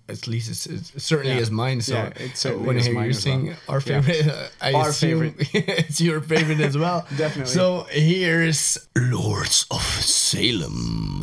at 0.09 0.27
least 0.29 0.49
it's, 0.51 0.67
it's 0.67 1.03
certainly 1.05 1.35
Yeah. 1.35 1.41
is 1.43 1.51
mine. 1.51 1.81
So 1.81 1.95
Yeah, 1.95 2.13
it 2.17 2.37
certainly 2.37 2.67
when 2.67 2.77
I 2.77 2.79
is 2.81 2.87
hear 2.87 2.95
mine 2.95 3.05
you 3.05 3.11
as 3.11 3.17
well. 3.27 3.35
saying 3.35 3.57
our 3.69 3.83
Yeah. 3.85 4.01
favorite, 4.01 4.29
uh, 4.29 4.49
I 4.61 4.73
Our 4.73 4.89
assume 4.91 5.35
it's 5.53 6.01
your 6.01 6.21
favorite 6.21 6.61
as 6.61 6.77
well. 6.79 7.07
Definitely. 7.17 7.53
So 7.53 7.87
here's 7.91 8.79
Lords 8.97 9.67
of 9.71 9.83
Salem. 9.83 11.23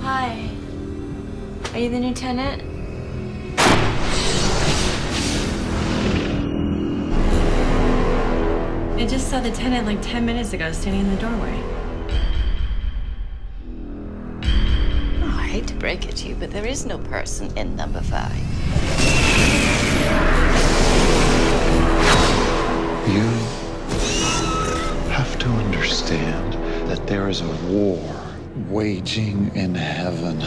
Hi. 0.00 0.48
Are 1.72 1.78
you 1.78 1.90
the 1.90 1.98
new 1.98 2.14
tenant? 2.14 2.62
I 9.06 9.08
just 9.08 9.30
saw 9.30 9.38
the 9.38 9.52
tenant 9.52 9.86
like 9.86 10.02
10 10.02 10.26
minutes 10.26 10.52
ago 10.52 10.72
standing 10.72 11.02
in 11.02 11.10
the 11.14 11.20
doorway. 11.20 11.62
Oh, 15.22 15.38
I 15.38 15.46
hate 15.46 15.68
to 15.68 15.74
break 15.76 16.06
it 16.06 16.16
to 16.16 16.28
you, 16.30 16.34
but 16.34 16.50
there 16.50 16.66
is 16.66 16.84
no 16.84 16.98
person 16.98 17.56
in 17.56 17.76
number 17.76 18.00
five. 18.00 18.36
You 23.06 23.28
have 25.12 25.38
to 25.38 25.50
understand 25.50 26.54
that 26.90 27.06
there 27.06 27.28
is 27.28 27.42
a 27.42 27.56
war 27.68 28.02
waging 28.68 29.54
in 29.54 29.76
heaven. 29.76 30.40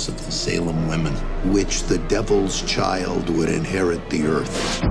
Souls 0.00 0.08
of 0.08 0.26
the 0.26 0.32
Salem 0.32 0.88
women, 0.88 1.12
which 1.52 1.82
the 1.84 1.98
devil's 2.08 2.62
child 2.62 3.28
would 3.30 3.48
inherit 3.48 4.08
the 4.10 4.26
earth. 4.26 4.82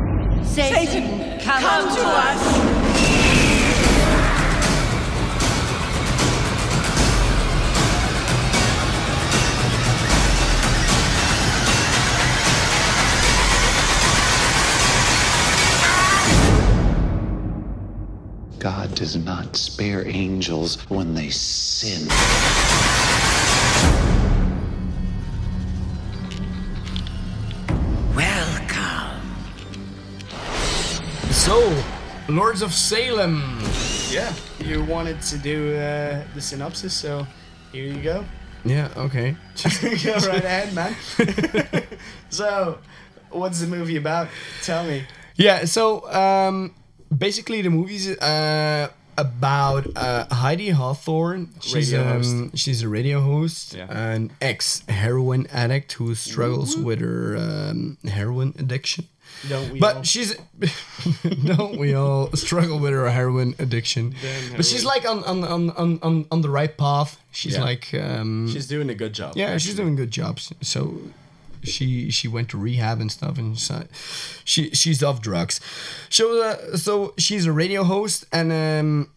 Satan, 0.45 1.39
come, 1.39 1.95
to 1.95 2.03
us. 2.05 2.99
God 18.59 18.93
does 18.93 19.15
not 19.15 19.55
spare 19.55 20.05
angels 20.05 20.75
when 20.89 21.13
they 21.13 21.29
sin. 21.29 22.09
Lords 32.29 32.61
of 32.61 32.73
Salem. 32.73 33.59
Yeah, 34.09 34.33
you 34.59 34.83
wanted 34.83 35.21
to 35.23 35.37
do 35.37 35.75
uh, 35.75 36.23
the 36.35 36.41
synopsis, 36.41 36.93
so 36.93 37.25
here 37.71 37.85
you 37.85 38.01
go. 38.01 38.23
Yeah, 38.63 38.89
okay. 38.95 39.35
go 40.03 40.13
right 40.13 40.43
ahead, 40.43 40.73
man. 40.73 40.95
so, 42.29 42.79
what's 43.31 43.59
the 43.61 43.67
movie 43.67 43.97
about? 43.97 44.27
Tell 44.63 44.83
me. 44.83 45.05
Yeah, 45.35 45.65
so 45.65 46.07
um, 46.11 46.75
basically 47.15 47.61
the 47.61 47.69
movie's 47.69 48.09
uh, 48.19 48.89
about 49.17 49.87
uh, 49.95 50.25
Heidi 50.31 50.69
Hawthorne. 50.69 51.49
She's 51.61 51.91
Radio 51.93 52.07
um, 52.07 52.13
host. 52.49 52.57
she's 52.57 52.83
a 52.83 52.89
radio 52.89 53.21
host, 53.21 53.73
Yeah. 53.73 53.87
an 53.89 54.31
ex 54.41 54.83
heroin 54.87 55.47
addict 55.51 55.93
who 55.93 56.13
struggles 56.15 56.77
with 56.77 56.99
her 56.99 57.37
um, 57.37 57.97
heroin 58.07 58.53
addiction. 58.59 59.07
Don't 59.47 59.71
we 59.71 59.79
but 59.79 59.95
all? 59.97 60.03
she's 60.03 60.35
don't 61.45 61.77
we 61.79 61.93
all 61.93 62.29
struggle 62.35 62.77
with 62.79 62.93
our 62.93 63.09
heroin 63.09 63.55
addiction? 63.59 64.13
Damn 64.21 64.55
But 64.57 64.65
she's 64.65 64.83
heroin. 64.83 64.95
like 65.03 65.09
on 65.09 65.23
on, 65.23 65.43
on, 65.43 65.69
on, 65.71 65.99
on 66.01 66.25
on 66.31 66.41
the 66.41 66.49
right 66.49 66.75
path. 66.77 67.17
She's 67.31 67.53
Yeah. 67.55 67.63
like 67.63 67.93
um, 67.93 68.49
She's 68.51 68.67
doing 68.67 68.89
a 68.89 68.95
good 68.95 69.13
job. 69.13 69.33
yeah, 69.37 69.57
she's 69.57 69.75
doing 69.75 69.95
good 69.95 70.11
jobs. 70.11 70.51
So 70.61 70.97
she 71.63 72.09
she 72.11 72.27
went 72.27 72.49
to 72.49 72.57
rehab 72.57 72.99
and 73.01 73.11
stuff, 73.11 73.37
and 73.37 73.57
she 74.45 74.71
she's 74.71 75.01
off 75.03 75.21
drugs. 75.21 75.59
So 76.09 76.41
uh, 76.43 76.77
so 76.77 77.13
she's 77.17 77.45
a 77.45 77.51
radio 77.51 77.83
host, 77.83 78.25
and 78.31 78.51
um, 78.51 79.09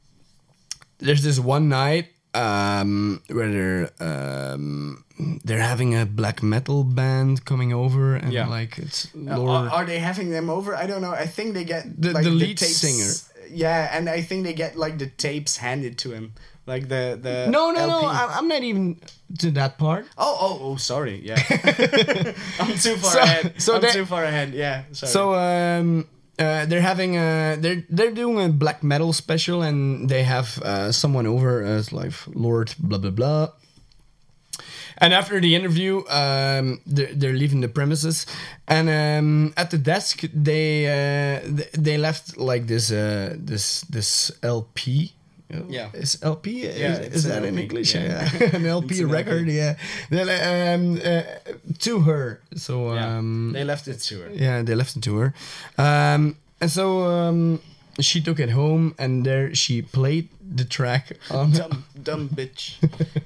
there's 0.99 1.23
this 1.23 1.39
one 1.39 1.69
night 1.69 2.07
um, 2.35 3.23
where 3.29 3.51
they're 3.51 3.91
um, 4.01 5.05
they're 5.45 5.61
having 5.61 5.95
a 5.95 6.05
black 6.07 6.43
metal 6.43 6.85
band 6.85 7.45
coming 7.45 7.73
over, 7.73 8.15
and 8.17 8.33
Yeah. 8.33 8.47
like 8.49 8.79
it's 8.79 9.09
Uh, 9.15 9.43
are, 9.43 9.69
are 9.71 9.85
they 9.85 9.99
having 9.99 10.31
them 10.31 10.49
over? 10.51 10.75
I 10.75 10.87
don't 10.87 11.03
know. 11.03 11.13
I 11.13 11.27
think 11.27 11.55
they 11.55 11.65
get 11.65 11.85
The- 12.01 12.13
like, 12.13 12.25
the 12.25 12.31
lead 12.31 12.59
tapes, 12.59 12.77
singer. 12.77 13.13
Yeah, 13.51 13.97
and 13.97 14.09
I 14.09 14.23
think 14.23 14.45
they 14.45 14.55
get 14.55 14.77
like 14.77 14.97
the 14.99 15.07
tapes 15.09 15.59
handed 15.59 15.99
to 15.99 16.11
him, 16.13 16.33
like 16.67 16.89
the 16.89 17.19
the. 17.21 17.47
no, 17.51 17.71
no, 17.71 17.87
no! 17.87 17.99
LP. 18.01 18.07
I'm, 18.17 18.31
I'm 18.39 18.49
not 18.49 18.63
even 18.63 18.97
to 19.41 19.51
that 19.53 19.77
part. 19.77 20.07
Oh, 20.17 20.37
oh, 20.41 20.59
oh! 20.73 20.77
Sorry. 20.77 21.21
Yeah, 21.23 21.37
I'm 22.61 22.75
too 22.79 22.97
far 22.97 23.13
So- 23.13 23.21
ahead. 23.21 23.61
so 23.61 23.75
I'm 23.77 23.83
they- 23.83 23.93
too 23.93 24.07
far 24.07 24.25
ahead. 24.25 24.55
Yeah. 24.55 24.85
Sorry. 24.93 25.13
So 25.13 25.35
um, 25.35 26.07
uh, 26.43 26.67
they're 26.67 26.81
having 26.83 27.17
a 27.17 27.57
they're 27.59 27.85
they're 27.89 28.11
doing 28.11 28.45
a 28.45 28.49
black 28.53 28.83
metal 28.83 29.13
special, 29.13 29.63
and 29.63 30.09
they 30.09 30.23
have 30.25 30.59
uh, 30.63 30.93
someone 30.93 31.27
over 31.27 31.63
as 31.63 31.93
like 31.93 32.13
Lord 32.35 32.75
blah 32.79 32.99
blah 32.99 33.11
blah. 33.11 33.49
And 34.99 35.13
after 35.15 35.41
the 35.41 35.55
interview, 35.57 36.05
um, 36.11 36.81
they're, 36.87 37.13
they're 37.15 37.33
leaving 37.33 37.61
the 37.61 37.69
premises, 37.69 38.27
and 38.69 38.89
um, 38.89 39.55
at 39.57 39.71
the 39.71 39.79
desk 39.79 40.23
they 40.33 40.87
uh, 40.87 41.41
th- 41.41 41.73
they 41.73 41.97
left 41.99 42.37
like 42.37 42.67
this 42.67 42.93
uh, 42.93 43.35
this 43.39 43.83
this 43.83 44.31
LP. 44.43 45.13
Yeah. 45.69 45.91
is 45.95 46.19
LP? 46.23 46.63
Yeah, 46.65 46.69
is, 46.93 46.99
it's 46.99 47.17
is 47.17 47.25
that 47.25 47.45
in 47.45 47.59
English? 47.59 47.95
yeah. 47.95 48.29
Yeah, 48.41 48.57
an 48.57 48.67
LP 48.67 48.91
It's 48.91 49.01
an 49.01 49.09
record. 49.11 49.49
LP. 49.49 49.57
Yeah, 49.57 49.75
Then, 50.11 50.29
um, 50.29 51.01
uh, 51.05 51.23
to 51.81 52.01
her. 52.01 52.41
So 52.57 52.95
Yeah, 52.95 53.19
um, 53.19 53.53
they 53.53 53.65
left 53.65 53.87
it 53.89 53.99
to 54.09 54.15
her. 54.21 54.31
yeah, 54.33 54.63
they 54.63 54.75
left 54.75 54.97
it 54.97 55.03
to 55.05 55.17
her. 55.19 55.35
Um, 55.79 56.37
and 56.61 56.71
so 56.71 57.05
um, 57.05 57.61
she 58.01 58.21
took 58.21 58.39
it 58.41 58.51
home, 58.51 58.95
and 58.99 59.25
there 59.27 59.55
she 59.55 59.83
played 59.83 60.29
the 60.55 60.65
track 60.65 61.13
on. 61.31 61.51
Dumb, 61.53 61.85
dumb 62.03 62.29
bitch. 62.29 62.77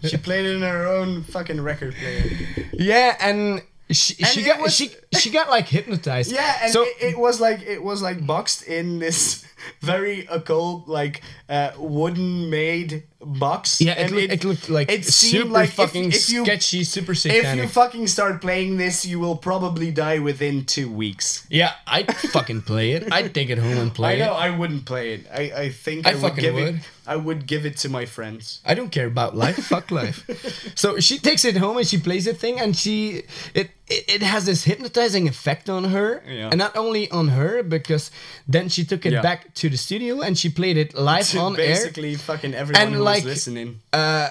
she 0.08 0.16
played 0.16 0.46
it 0.46 0.56
in 0.56 0.62
her 0.62 0.86
own 0.86 1.22
fucking 1.22 1.60
record 1.60 1.94
player. 1.94 2.24
Yeah, 2.72 3.16
and 3.20 3.62
she 3.90 4.16
And 4.18 4.26
she 4.28 4.42
got 4.42 4.60
was- 4.60 4.74
she 4.74 4.90
she 5.18 5.30
got 5.30 5.48
like 5.50 5.66
hypnotized. 5.68 6.32
Yeah, 6.34 6.58
and 6.62 6.72
so 6.72 6.82
it, 6.82 7.14
it 7.14 7.18
was 7.18 7.40
like 7.40 7.62
it 7.62 7.82
was 7.82 8.02
like 8.02 8.26
boxed 8.26 8.62
in 8.66 8.98
this 8.98 9.44
very 9.80 10.26
occult, 10.26 10.88
like 10.88 11.22
uh, 11.48 11.70
wooden 11.78 12.50
made 12.50 13.04
box. 13.20 13.80
yeah, 13.80 13.92
it, 13.94 14.10
looked, 14.10 14.32
it, 14.32 14.44
looked 14.44 14.68
like 14.70 14.90
it 14.90 15.04
seemed 15.04 15.32
super 15.44 15.50
like 15.50 15.70
fucking 15.70 16.12
if 16.12 16.30
you- 16.30 16.44
sketchy, 16.44 16.84
super 16.84 17.14
satanic. 17.14 17.44
If 17.44 17.56
you 17.56 17.68
fucking 17.68 18.06
start 18.06 18.40
playing 18.40 18.76
this, 18.76 19.04
you 19.04 19.18
will 19.18 19.36
probably 19.36 19.90
die 19.90 20.18
within 20.18 20.64
two 20.64 20.90
weeks. 20.90 21.46
yeah, 21.50 21.72
I'd 21.86 22.14
fucking 22.16 22.62
play 22.62 22.92
it. 22.92 23.12
I'd 23.12 23.34
take 23.34 23.50
it 23.50 23.58
home 23.58 23.78
and 23.78 23.92
play 23.94 24.22
I 24.22 24.24
know 24.24 24.32
it. 24.34 24.36
I 24.36 24.50
wouldn't 24.56 24.84
play 24.84 25.14
it. 25.14 25.26
I, 25.32 25.42
I 25.64 25.68
think 25.70 26.06
I 26.06 26.10
I, 26.10 26.14
would 26.14 26.22
fucking 26.22 26.42
give 26.42 26.54
would. 26.54 26.74
it. 26.76 26.80
I 27.06 27.16
would 27.16 27.46
give 27.46 27.64
it 27.66 27.76
to 27.78 27.88
my 27.88 28.04
friends. 28.04 28.60
I 28.64 28.74
don't 28.74 28.90
care 28.90 29.06
about 29.06 29.36
life. 29.36 29.56
Fuck 29.56 29.90
life. 29.90 30.24
So 30.76 31.00
she 31.00 31.18
takes 31.18 31.44
it 31.44 31.56
home 31.56 31.78
and 31.78 31.86
she 31.86 31.98
plays 31.98 32.26
the 32.26 32.34
thing, 32.34 32.60
and 32.60 32.76
she 32.76 33.22
it, 33.54 33.70
it 33.88 34.04
it 34.08 34.22
has 34.22 34.44
this 34.44 34.64
hypnotizing 34.64 35.28
effect 35.28 35.68
on 35.68 35.84
her, 35.84 36.22
Yeah. 36.26 36.48
and 36.50 36.58
not 36.58 36.76
only 36.76 37.10
on 37.10 37.28
her 37.28 37.62
because 37.62 38.10
then 38.52 38.68
she 38.68 38.84
took 38.84 39.06
it 39.06 39.12
Yeah. 39.12 39.22
back 39.22 39.54
to 39.54 39.68
the 39.68 39.76
studio 39.76 40.20
and 40.20 40.36
she 40.38 40.48
played 40.50 40.76
it 40.76 40.94
live 40.94 41.28
To 41.30 41.38
on 41.40 41.52
air. 41.52 41.66
basically 41.74 42.14
fucking 42.16 42.54
everyone 42.54 42.82
And 42.82 42.94
who 42.94 43.02
like- 43.02 43.24
was 43.24 43.34
listening. 43.34 43.80
Uh, 43.92 44.28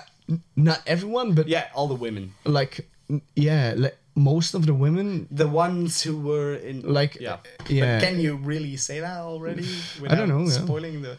not 0.55 0.81
everyone, 0.85 1.33
but 1.33 1.47
Yeah, 1.47 1.65
all 1.75 1.87
the 1.87 1.95
women. 2.05 2.33
like 2.43 2.85
yeah, 3.35 3.73
like 3.77 3.97
most 4.15 4.55
of 4.55 4.65
the 4.65 4.73
women. 4.73 5.27
The 5.31 5.47
ones 5.47 6.01
who 6.01 6.17
were 6.17 6.55
in 6.55 6.81
Like, 6.81 7.17
yeah. 7.21 7.37
yeah. 7.69 7.99
But 7.99 8.07
can 8.07 8.19
you 8.19 8.35
really 8.37 8.77
say 8.77 8.99
that 9.01 9.19
already? 9.19 9.67
I 10.09 10.15
don't 10.15 10.27
know, 10.29 10.39
without 10.43 10.59
yeah. 10.59 10.65
Spoiling 10.65 11.01
the. 11.01 11.17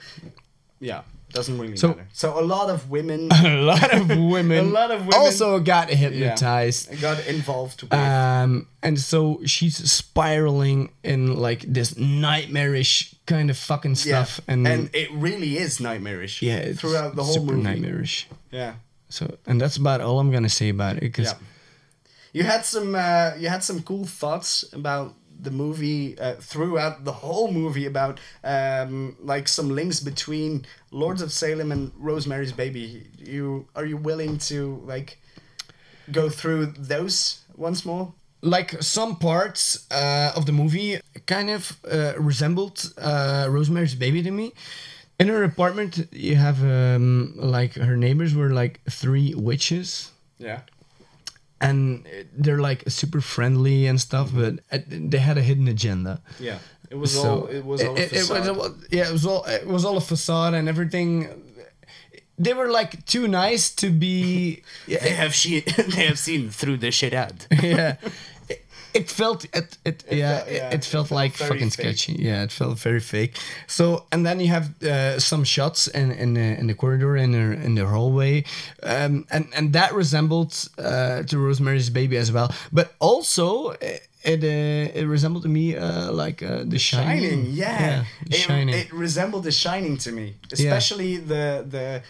Yeah, 0.81 1.03
doesn't 1.37 1.59
really 1.59 1.77
So- 1.77 1.89
matter. 1.89 2.09
So 2.13 2.39
a 2.39 2.43
lot 2.43 2.69
of 2.71 2.91
women. 2.91 3.29
A 3.45 3.63
lot 3.63 3.93
of 3.95 4.09
women, 4.09 4.59
A 4.59 4.71
lot 4.81 4.91
of 4.91 5.01
women- 5.07 5.15
also 5.21 5.61
got 5.61 5.89
hypnotized. 5.91 7.01
got 7.01 7.27
involved 7.27 7.83
with. 7.83 7.93
Um, 7.95 8.67
and 8.83 8.99
so 8.99 9.41
she's 9.47 9.77
spiraling 9.91 10.91
in 11.03 11.37
like 11.37 11.61
this 11.73 11.97
nightmarish 11.97 13.15
kind 13.27 13.51
of 13.51 13.57
fucking 13.57 13.95
stuff, 13.97 14.41
yeah. 14.47 14.55
and, 14.55 14.67
and 14.67 14.91
it 14.95 15.11
really 15.13 15.59
is 15.59 15.81
nightmarish. 15.81 16.43
yeah, 16.43 16.57
it's 16.59 16.81
throughout 16.81 17.17
the 17.17 17.25
whole 17.25 17.35
super 17.35 17.53
movie. 17.53 17.63
nightmarish. 17.63 18.27
Yeah. 18.51 18.75
So, 19.09 19.37
and 19.47 19.61
that's 19.61 19.77
about 19.77 20.01
all 20.01 20.19
I'm 20.21 20.31
gonna 20.33 20.49
say 20.49 20.69
about 20.69 20.97
it. 20.97 21.01
Because 21.03 21.27
Yeah. 21.33 21.39
You 22.33 22.43
had 22.45 22.65
some 22.67 22.95
uh, 22.95 23.31
you 23.39 23.49
had 23.49 23.63
some 23.65 23.83
cool 23.83 24.05
thoughts 24.05 24.65
about 24.73 25.15
the 25.41 25.51
movie 25.51 26.19
uh, 26.19 26.35
throughout 26.35 27.05
the 27.05 27.13
whole 27.13 27.51
movie 27.51 27.87
about 27.87 28.21
um, 28.45 29.17
like 29.21 29.49
some 29.49 29.71
links 29.71 30.01
between 30.01 30.67
Lords 30.91 31.23
of 31.23 31.33
Salem 31.33 31.73
and 31.73 31.93
Rosemary's 31.97 32.53
Baby. 32.53 33.07
You 33.19 33.69
are 33.75 33.85
you 33.85 33.97
willing 33.97 34.39
to 34.51 34.83
like 34.85 35.19
go 36.11 36.29
through 36.29 36.67
those 36.79 37.41
once 37.57 37.85
more? 37.85 38.13
like 38.43 38.81
some 38.83 39.17
parts 39.17 39.91
uh, 39.91 40.33
of 40.37 40.47
the 40.47 40.53
movie 40.53 41.01
kind 41.27 41.51
of 41.51 41.77
uh, 41.91 42.15
resembled 42.19 42.93
uh, 42.99 43.47
Rosemary's 43.51 43.95
Baby 43.95 44.23
to 44.23 44.31
me. 44.31 44.53
In 45.19 45.29
her 45.29 45.43
apartment, 45.45 46.09
you 46.13 46.37
have 46.37 46.63
um, 46.63 47.33
like 47.37 47.75
her 47.75 47.97
neighbors 47.97 48.35
were 48.35 48.51
like 48.51 48.81
three 48.91 49.35
witches. 49.35 50.13
Yeah. 50.39 50.61
And 51.61 52.07
they're 52.37 52.61
like 52.61 52.85
super 52.89 53.21
friendly 53.21 53.87
and 53.87 54.01
stuff, 54.01 54.31
but 54.35 54.61
uh, 54.71 54.79
they 54.87 55.19
had 55.19 55.39
a 55.39 55.43
hidden 55.43 55.69
agenda. 55.69 56.21
Yeah. 56.39 56.59
It 56.91 56.97
was 56.97 57.13
So, 57.13 57.23
all 57.29 57.47
it 57.47 57.65
was 57.65 57.83
all 57.83 57.97
a 57.97 58.01
it, 58.01 58.13
it 58.13 58.29
was 58.31 58.73
yeah, 58.91 59.09
it 59.09 59.13
was 59.13 59.27
all 59.27 59.45
it 59.45 59.67
was 59.67 59.85
all 59.85 59.97
a 59.97 60.01
facade 60.01 60.55
and 60.55 60.69
everything. 60.69 61.43
They 62.39 62.53
were 62.53 62.69
like 62.69 63.05
too 63.07 63.27
nice 63.27 63.75
to 63.77 63.91
be. 63.91 64.63
They 64.87 65.11
have 65.11 65.35
seen 65.35 65.63
they 65.97 66.07
have 66.07 66.19
seen 66.19 66.51
through 66.51 66.77
the 66.79 66.91
shit 66.91 67.13
out. 67.15 67.47
yeah, 67.63 67.97
it 68.99 69.11
felt 69.11 69.45
it, 69.61 69.79
it, 69.85 70.05
yeah, 70.11 70.39
felt- 70.39 70.51
yeah, 70.51 70.69
it, 70.71 70.75
it 70.75 70.85
felt 70.85 71.11
like 71.11 71.33
fucking 71.37 71.71
fake. 71.71 71.73
sketchy. 71.99 72.13
Yeah 72.29 72.45
it 72.47 72.53
felt 72.53 72.79
very 72.79 73.01
fake. 73.01 73.33
So 73.67 73.85
and 74.13 74.25
then 74.27 74.41
you 74.41 74.49
have 74.57 74.67
uh, 74.83 75.19
some 75.21 75.45
shots 75.45 75.89
in 75.89 76.13
in 76.23 76.35
the, 76.35 76.47
in 76.61 76.67
the 76.67 76.75
corridor 76.75 77.17
in 77.17 77.31
the 77.33 77.45
in 77.67 77.75
the 77.75 77.85
hallway. 77.87 78.45
Um, 78.83 79.25
and 79.31 79.45
and 79.57 79.73
that 79.73 79.91
resembled 79.95 80.53
uh, 80.79 81.23
to 81.31 81.39
Rosemary's 81.39 81.91
Baby 81.91 82.17
as 82.19 82.31
well. 82.31 82.49
But 82.73 82.87
also 82.99 83.71
it 83.81 84.01
it, 84.25 84.43
uh, 84.43 84.99
it 85.01 85.07
resembled 85.07 85.43
to 85.45 85.49
me 85.49 85.77
uh, 85.77 86.11
like 86.23 86.43
uh, 86.43 86.65
The 86.73 86.79
Shining, 86.79 87.23
Shining, 87.31 87.47
yeah. 87.53 88.05
The 88.27 88.35
It, 88.35 88.41
Shining. 88.41 88.75
it 88.75 88.93
resembled 88.93 89.45
The 89.45 89.53
Shining 89.53 89.99
to 89.99 90.11
me, 90.13 90.35
especially 90.53 91.19
the 91.19 91.65
the 91.71 92.03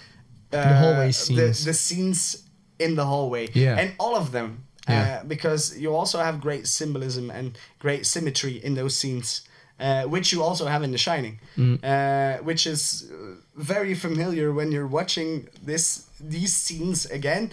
uh, 0.53 0.63
The 0.69 0.75
hallway 0.83 1.07
the, 1.09 1.13
scenes. 1.13 1.65
the 1.65 1.75
scenes 1.75 2.43
in 2.79 2.95
the 2.95 3.05
hallway, 3.05 3.49
Yeah. 3.55 3.81
and 3.81 3.93
all 3.99 4.15
of 4.17 4.31
them, 4.33 4.65
Yeah. 4.89 5.21
uh, 5.21 5.25
because 5.29 5.77
you 5.79 5.95
also 5.97 6.19
have 6.19 6.41
great 6.41 6.67
symbolism 6.69 7.31
and 7.31 7.59
great 7.79 8.07
symmetry 8.07 8.53
in 8.65 8.75
those 8.75 8.97
scenes. 8.97 9.43
Uh, 9.79 10.05
which 10.05 10.33
you 10.33 10.43
also 10.43 10.65
have 10.67 10.83
in 10.85 10.91
The 10.93 10.99
Shining, 10.99 11.39
Mm. 11.57 11.79
uh, 11.85 12.43
which 12.45 12.67
is 12.67 13.11
uh, 13.13 13.35
very 13.63 13.95
familiar 13.95 14.51
when 14.51 14.73
you're 14.73 14.87
watching 14.91 15.49
this 15.67 16.07
these 16.19 16.57
scenes 16.57 17.05
again, 17.11 17.51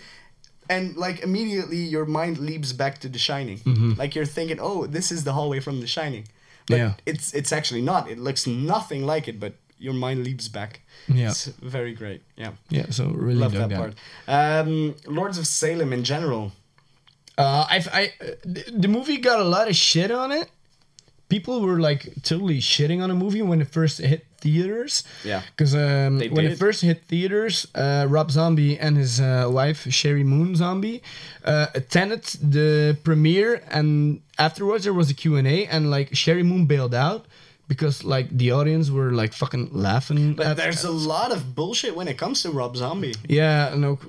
and 0.69 0.95
like 0.95 1.19
immediately 1.23 1.77
your 1.95 2.05
mind 2.05 2.37
leaps 2.37 2.71
back 2.73 2.99
to 2.99 3.09
The 3.09 3.19
Shining. 3.19 3.59
Mhm. 3.65 3.97
Like 3.97 4.15
you're 4.15 4.25
thinking, 4.33 4.57
oh, 4.61 4.87
this 4.87 5.11
is 5.11 5.23
the 5.23 5.33
hallway 5.33 5.59
from 5.59 5.81
The 5.81 5.87
Shining. 5.87 6.23
But 6.67 6.77
Yeah. 6.77 6.93
it's 7.05 7.33
it's 7.33 7.51
actually 7.51 7.81
not. 7.81 8.09
It 8.09 8.19
looks 8.19 8.47
nothing 8.47 9.05
like 9.05 9.27
it, 9.31 9.37
but 9.39 9.53
your 9.77 9.93
mind 9.93 10.23
leaps 10.23 10.47
back. 10.47 10.79
Yeah. 11.07 11.31
It's 11.31 11.49
very 11.61 11.93
great. 11.93 12.21
Yeah. 12.37 12.51
Yeah, 12.69 12.85
so 12.91 13.03
really 13.07 13.39
love 13.41 13.51
that 13.51 13.69
that. 13.69 13.77
part. 13.79 13.93
Um, 14.27 14.95
Lords 15.07 15.37
of 15.37 15.45
Salem 15.45 15.91
in 15.93 16.03
general. 16.03 16.51
Uh, 17.37 17.65
I've, 17.69 17.87
I 17.91 18.13
the- 18.43 18.87
movie 18.87 19.17
got 19.17 19.39
a 19.39 19.43
lot 19.43 19.67
of 19.67 19.75
shit 19.75 20.11
on 20.11 20.31
it. 20.31 20.49
People 21.29 21.61
were 21.61 21.79
like 21.79 22.13
totally 22.21 22.59
shitting 22.59 23.01
on 23.01 23.09
the 23.09 23.15
movie 23.15 23.41
when 23.41 23.59
it 23.59 23.67
first 23.67 23.97
hit 23.97 24.25
theaters. 24.37 25.03
Yeah. 25.23 25.41
Because 25.49 25.73
um, 25.73 26.19
when 26.19 26.45
it 26.45 26.59
first 26.59 26.81
hit 26.81 27.05
theaters, 27.05 27.65
uh, 27.73 28.05
Rob 28.07 28.29
Zombie 28.29 28.77
and 28.77 28.97
his 28.97 29.19
uh, 29.19 29.47
wife 29.49 29.85
Sheri 29.85 30.23
Moon 30.23 30.55
Zombie 30.55 31.01
uh, 31.43 31.67
attended 31.73 32.23
the 32.23 32.97
premiere, 33.03 33.63
and 33.71 34.21
afterwards 34.37 34.83
there 34.83 34.93
was 34.93 35.09
a 35.09 35.15
Q 35.15 35.37
and 35.37 35.47
A, 35.47 35.65
and 35.65 35.89
like 35.89 36.11
Sheri 36.11 36.45
Moon 36.45 36.67
bailed 36.67 36.93
out 36.93 37.25
because 37.67 38.03
like 38.03 38.29
the 38.29 38.51
audience 38.51 38.89
were 38.89 39.11
like 39.11 39.33
fucking 39.33 39.69
laughing. 39.71 40.33
But 40.35 40.47
at- 40.47 40.57
there's 40.57 40.83
a 40.83 40.91
lot 40.91 41.31
of 41.31 41.55
bullshit 41.55 41.95
when 41.95 42.07
it 42.07 42.17
comes 42.17 42.41
to 42.43 42.51
Rob 42.51 42.75
Zombie. 42.77 43.15
yeah, 43.27 43.73
no, 43.75 43.99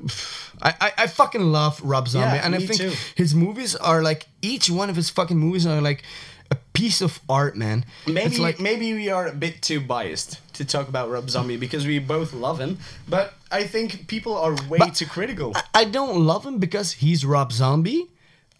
I, 0.62 0.74
I, 0.80 0.92
I 0.98 1.06
fucking 1.06 1.40
love 1.52 1.80
Rob 1.82 2.08
Zombie, 2.08 2.36
Yeah, 2.36 2.44
and 2.46 2.54
I 2.54 2.58
think 2.58 2.80
too. 2.80 2.92
his 3.14 3.34
movies 3.34 3.74
are 3.76 4.02
like 4.02 4.26
each 4.42 4.70
one 4.70 4.90
of 4.90 4.96
his 4.96 5.10
fucking 5.10 5.38
movies 5.38 5.66
are 5.66 5.80
like 5.80 6.02
a 6.50 6.56
piece 6.74 7.00
of 7.00 7.20
art, 7.28 7.56
man. 7.56 7.84
Maybe 8.06 8.20
it's 8.26 8.38
like 8.38 8.60
maybe 8.60 8.92
we 8.92 9.08
are 9.08 9.26
a 9.28 9.32
bit 9.32 9.62
too 9.62 9.80
biased 9.80 10.40
to 10.54 10.64
talk 10.64 10.88
about 10.88 11.10
Rob 11.10 11.30
Zombie 11.30 11.56
because 11.56 11.86
we 11.86 11.98
both 11.98 12.32
love 12.34 12.58
him, 12.60 12.78
but 13.08 13.34
I 13.50 13.64
think 13.64 14.06
people 14.08 14.36
are 14.36 14.54
way 14.68 14.78
too 14.94 15.06
critical. 15.06 15.54
I 15.72 15.84
don't 15.84 16.20
love 16.26 16.44
him 16.44 16.58
because 16.58 16.92
he's 16.92 17.24
Rob 17.24 17.50
Zombie. 17.52 18.08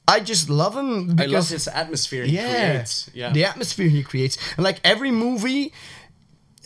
I 0.06 0.20
just 0.20 0.50
love 0.50 0.76
him 0.76 1.10
I 1.10 1.14
because 1.14 1.32
love 1.32 1.48
his 1.48 1.68
atmosphere 1.68 2.24
he 2.24 2.36
yeah, 2.36 2.72
creates. 2.72 3.10
Yeah. 3.14 3.32
the 3.32 3.44
atmosphere 3.44 3.88
he 3.88 4.02
creates, 4.02 4.36
and 4.56 4.64
like 4.64 4.80
every 4.84 5.10
movie 5.10 5.72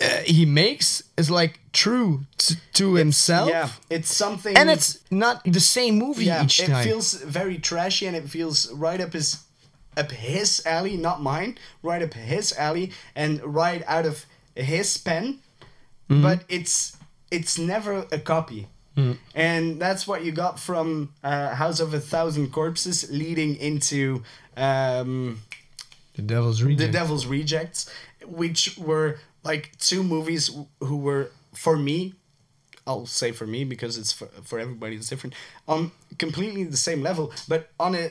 uh, 0.01 0.22
he 0.24 0.47
makes 0.47 1.03
is 1.16 1.30
like 1.30 1.61
true 1.72 2.24
to, 2.39 2.57
to 2.74 2.95
himself. 2.95 3.49
Yeah, 3.49 3.70
it's 3.91 4.12
something 4.12 4.57
and 4.57 4.70
it's 4.70 4.99
not 5.11 5.45
the 5.45 5.61
same 5.61 5.99
movie 5.99 6.26
yeah, 6.26 6.45
each 6.45 6.61
it 6.61 6.84
feels 6.84 7.14
very 7.14 7.59
trashy 7.59 8.07
and 8.07 8.16
it 8.16 8.28
feels 8.28 8.70
right 8.72 9.01
up 9.01 9.12
his 9.12 9.39
up 9.97 10.12
his 10.12 10.62
alley, 10.64 10.97
not 10.97 11.22
mine, 11.22 11.59
right 11.82 12.03
up 12.03 12.14
his 12.14 12.53
alley 12.57 12.93
and 13.16 13.43
right 13.43 13.82
out 13.86 14.07
of 14.07 14.24
his 14.55 14.97
pen. 14.97 15.41
Mm-hmm. 16.09 16.22
But 16.22 16.45
it's 16.49 16.97
it's 17.30 17.59
never 17.59 18.07
a 18.12 18.18
copy. 18.18 18.68
Mm. 18.99 19.16
And 19.34 19.80
that's 19.80 20.07
what 20.09 20.24
you 20.24 20.32
got 20.32 20.59
from 20.59 21.12
uh, 21.22 21.55
House 21.55 21.78
of 21.80 21.94
a 21.94 22.01
Thousand 22.01 22.51
Corpses 22.53 23.09
leading 23.11 23.57
into 23.57 24.22
um, 24.57 25.40
the 26.14 26.22
Devil's 26.22 26.62
Reject. 26.62 26.80
The 26.80 26.99
Devil's 26.99 27.26
Rejects, 27.26 27.90
which 28.26 28.76
were 28.76 29.18
like 29.44 29.70
two 29.78 30.03
movies 30.03 30.51
who 30.80 30.96
were 30.96 31.30
for 31.55 31.76
me 31.76 32.14
I'll 32.86 33.07
say 33.07 33.32
for 33.32 33.46
me 33.46 33.64
because 33.64 33.99
it's 33.99 34.12
for, 34.12 34.26
for 34.42 34.59
everybody 34.59 34.96
it's 34.96 35.09
different 35.09 35.34
on 35.68 35.92
completely 36.18 36.64
the 36.64 36.76
same 36.76 37.03
level 37.03 37.32
but 37.46 37.70
on 37.78 37.94
a 37.94 38.11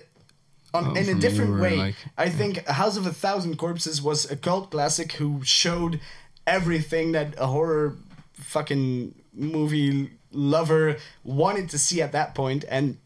on 0.74 0.86
Oh, 0.88 0.94
in 0.96 1.10
a 1.10 1.20
different 1.20 1.60
way 1.60 1.76
like- 1.78 1.96
I 2.18 2.30
think 2.30 2.66
House 2.68 2.96
of 2.98 3.06
a 3.08 3.14
Thousand 3.14 3.58
Corpses 3.58 4.02
was 4.02 4.30
a 4.32 4.36
cult 4.36 4.72
classic 4.72 5.14
who 5.14 5.42
showed 5.44 6.00
everything 6.46 7.12
that 7.14 7.34
a 7.38 7.48
horror 7.48 7.96
fucking 8.34 9.16
movie 9.34 10.12
lover 10.32 10.98
wanted 11.24 11.70
to 11.70 11.78
see 11.80 12.02
at 12.02 12.12
that 12.12 12.36
point 12.36 12.66
and 12.70 12.98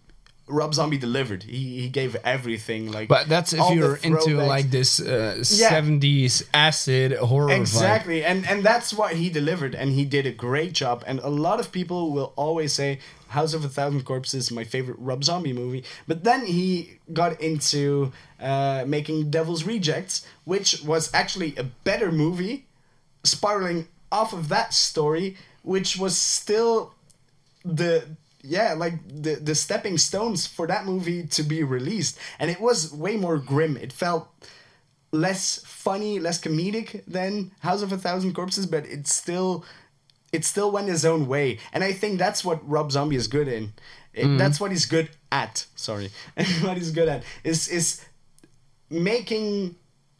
Rob 0.47 0.73
Zombie 0.73 0.97
delivered 0.97 1.43
he, 1.43 1.79
he 1.81 1.87
gave 1.87 2.13
everything 2.25 2.91
like 2.91 3.07
But 3.07 3.29
that's 3.29 3.53
if 3.53 3.63
you're 3.73 3.95
into 3.97 4.35
like 4.35 4.69
this 4.69 4.99
uh, 4.99 5.41
Yeah. 5.49 5.69
70s 5.81 6.43
acid 6.53 7.13
horror 7.13 7.49
vibe. 7.49 7.61
exactly 7.61 8.25
and 8.25 8.45
and 8.49 8.61
that's 8.63 8.93
what 8.93 9.13
he 9.13 9.29
delivered 9.29 9.73
and 9.75 9.91
he 9.93 10.03
did 10.03 10.25
a 10.25 10.31
great 10.31 10.73
job 10.73 11.03
and 11.07 11.19
a 11.19 11.29
lot 11.29 11.59
of 11.61 11.71
people 11.71 12.11
will 12.11 12.33
always 12.35 12.73
say 12.73 12.99
house 13.29 13.53
of 13.53 13.63
a 13.63 13.69
thousand 13.69 14.03
corpses 14.03 14.45
is 14.45 14.51
my 14.51 14.65
favorite 14.65 14.97
rob 14.99 15.23
zombie 15.23 15.53
movie 15.53 15.85
but 16.05 16.25
then 16.25 16.45
he 16.45 16.97
got 17.13 17.39
into 17.39 18.11
uh, 18.41 18.83
making 18.85 19.29
devil's 19.29 19.63
rejects 19.63 20.25
which 20.43 20.81
was 20.83 21.09
actually 21.13 21.55
a 21.55 21.63
better 21.63 22.11
movie 22.11 22.65
spiraling 23.23 23.87
off 24.11 24.33
of 24.33 24.49
that 24.49 24.73
story 24.73 25.37
which 25.63 25.95
was 25.97 26.17
still 26.17 26.93
the 27.65 28.03
yeah 28.43 28.73
like 28.73 28.95
the 29.07 29.35
the 29.35 29.53
stepping 29.55 29.97
stones 29.97 30.47
for 30.47 30.65
that 30.67 30.85
movie 30.85 31.23
to 31.27 31.43
be 31.43 31.63
released 31.63 32.17
and 32.39 32.49
it 32.49 32.59
was 32.59 32.91
way 32.91 33.15
more 33.17 33.37
grim 33.37 33.77
it 33.77 33.93
felt 33.93 34.27
less 35.11 35.61
funny 35.65 36.19
less 36.19 36.39
comedic 36.41 37.03
than 37.05 37.51
house 37.59 37.81
of 37.83 37.91
a 37.91 37.97
thousand 37.97 38.33
corpses 38.33 38.65
but 38.65 38.85
it 38.85 39.07
still 39.07 39.63
it 40.31 40.43
still 40.45 40.71
went 40.71 40.87
his 40.87 41.05
own 41.05 41.27
way 41.27 41.59
and 41.73 41.83
i 41.83 41.91
think 41.91 42.17
that's 42.17 42.43
what 42.43 42.67
rob 42.67 42.91
zombie 42.91 43.15
is 43.15 43.27
good 43.27 43.47
in 43.47 43.73
It- 44.13 44.25
Mhm. 44.25 44.37
that's 44.39 44.59
what 44.59 44.71
he's 44.71 44.85
good 44.87 45.09
at 45.31 45.65
sorry 45.75 46.09
what 46.61 46.77
he's 46.77 46.91
good 46.91 47.07
at 47.09 47.23
is 47.43 47.67
is 47.67 48.01
making 48.89 49.75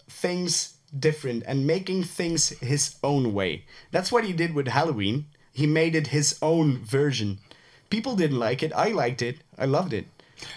things 0.10 0.76
different 0.98 1.44
and 1.48 1.66
making 1.66 2.04
things 2.04 2.50
his 2.60 2.96
own 3.04 3.34
way. 3.34 3.66
That's 3.92 4.12
what 4.12 4.26
he 4.26 4.34
did 4.34 4.54
with 4.54 4.68
Halloween. 4.68 5.26
He 5.54 5.68
made 5.68 5.96
it 5.96 6.08
his 6.08 6.38
own 6.42 6.78
version. 6.84 7.40
People 7.90 8.16
didn't 8.16 8.40
like 8.40 8.64
it. 8.64 8.72
I 8.76 8.90
liked 8.92 9.22
it. 9.22 9.38
I 9.58 9.66
loved 9.66 9.94
it. 9.94 10.06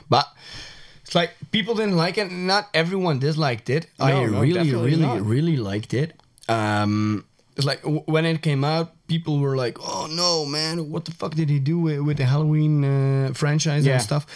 But 0.09 0.27
it's 1.03 1.15
like 1.15 1.33
people 1.51 1.75
didn't 1.75 1.97
like 1.97 2.17
it. 2.19 2.31
Not 2.31 2.69
everyone 2.73 3.19
disliked 3.19 3.69
it. 3.71 3.87
I 3.99 4.11
No, 4.13 4.27
no, 4.27 4.41
really, 4.41 4.73
really, 4.73 4.97
not. 4.97 5.21
really 5.27 5.57
liked 5.57 5.93
it. 5.95 6.13
Um, 6.49 7.25
it's 7.57 7.67
like 7.67 7.81
when 8.07 8.25
it 8.25 8.41
came 8.43 8.65
out, 8.65 8.93
people 9.07 9.39
were 9.39 9.57
like, 9.57 9.79
"Oh 9.81 10.07
no, 10.11 10.45
man! 10.47 10.91
What 10.91 11.05
the 11.05 11.13
fuck 11.13 11.35
did 11.35 11.49
he 11.51 11.59
do 11.59 11.79
with, 11.79 12.01
with 12.01 12.17
the 12.17 12.25
Halloween 12.25 12.85
uh, 12.85 13.33
franchise 13.35 13.85
Yeah. 13.87 13.95
and 13.95 14.03
stuff?" 14.03 14.27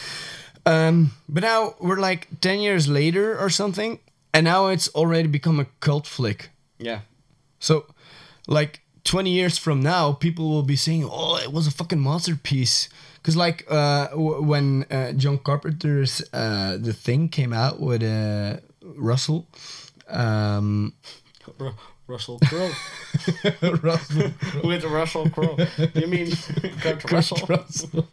Um, 0.67 1.13
but 1.29 1.43
now 1.43 1.75
we're 1.81 2.01
like 2.01 2.29
ten 2.41 2.61
years 2.61 2.87
later 2.89 3.39
or 3.39 3.51
something, 3.51 3.99
and 4.35 4.45
now 4.45 4.69
it's 4.69 4.89
already 4.95 5.29
become 5.29 5.59
a 5.61 5.67
cult 5.81 6.07
flick. 6.07 6.51
Yeah. 6.79 7.01
So, 7.61 7.87
like 8.47 8.81
20 9.05 9.31
years 9.31 9.59
from 9.59 9.81
now, 9.83 10.13
people 10.13 10.49
will 10.51 10.63
be 10.63 10.77
saying, 10.77 11.09
"Oh, 11.11 11.37
it 11.37 11.53
was 11.53 11.67
a 11.67 11.71
fucking 11.71 12.03
masterpiece." 12.03 12.89
Because 13.17 13.37
like 13.37 13.65
uh, 13.71 14.09
w- 14.09 14.43
when 14.43 14.85
uh, 14.91 15.13
John 15.13 15.39
Carpenter's 15.39 16.23
uh, 16.33 16.79
The 16.81 16.93
Thing 16.93 17.29
came 17.29 17.53
out 17.53 17.81
with 17.81 18.03
uh, 18.03 18.59
Russell, 18.83 19.47
um, 20.09 20.95
Russell 22.07 22.39
Crowe. 22.45 22.71
Russell 23.83 24.33
with 24.65 24.85
Russell 24.85 25.29
Crowe. 25.31 25.57
You 25.95 26.07
mean 26.07 26.31
Kurt 26.81 27.01
Kurt 27.01 27.13
Russell? 27.13 27.47
Russell. 27.49 28.09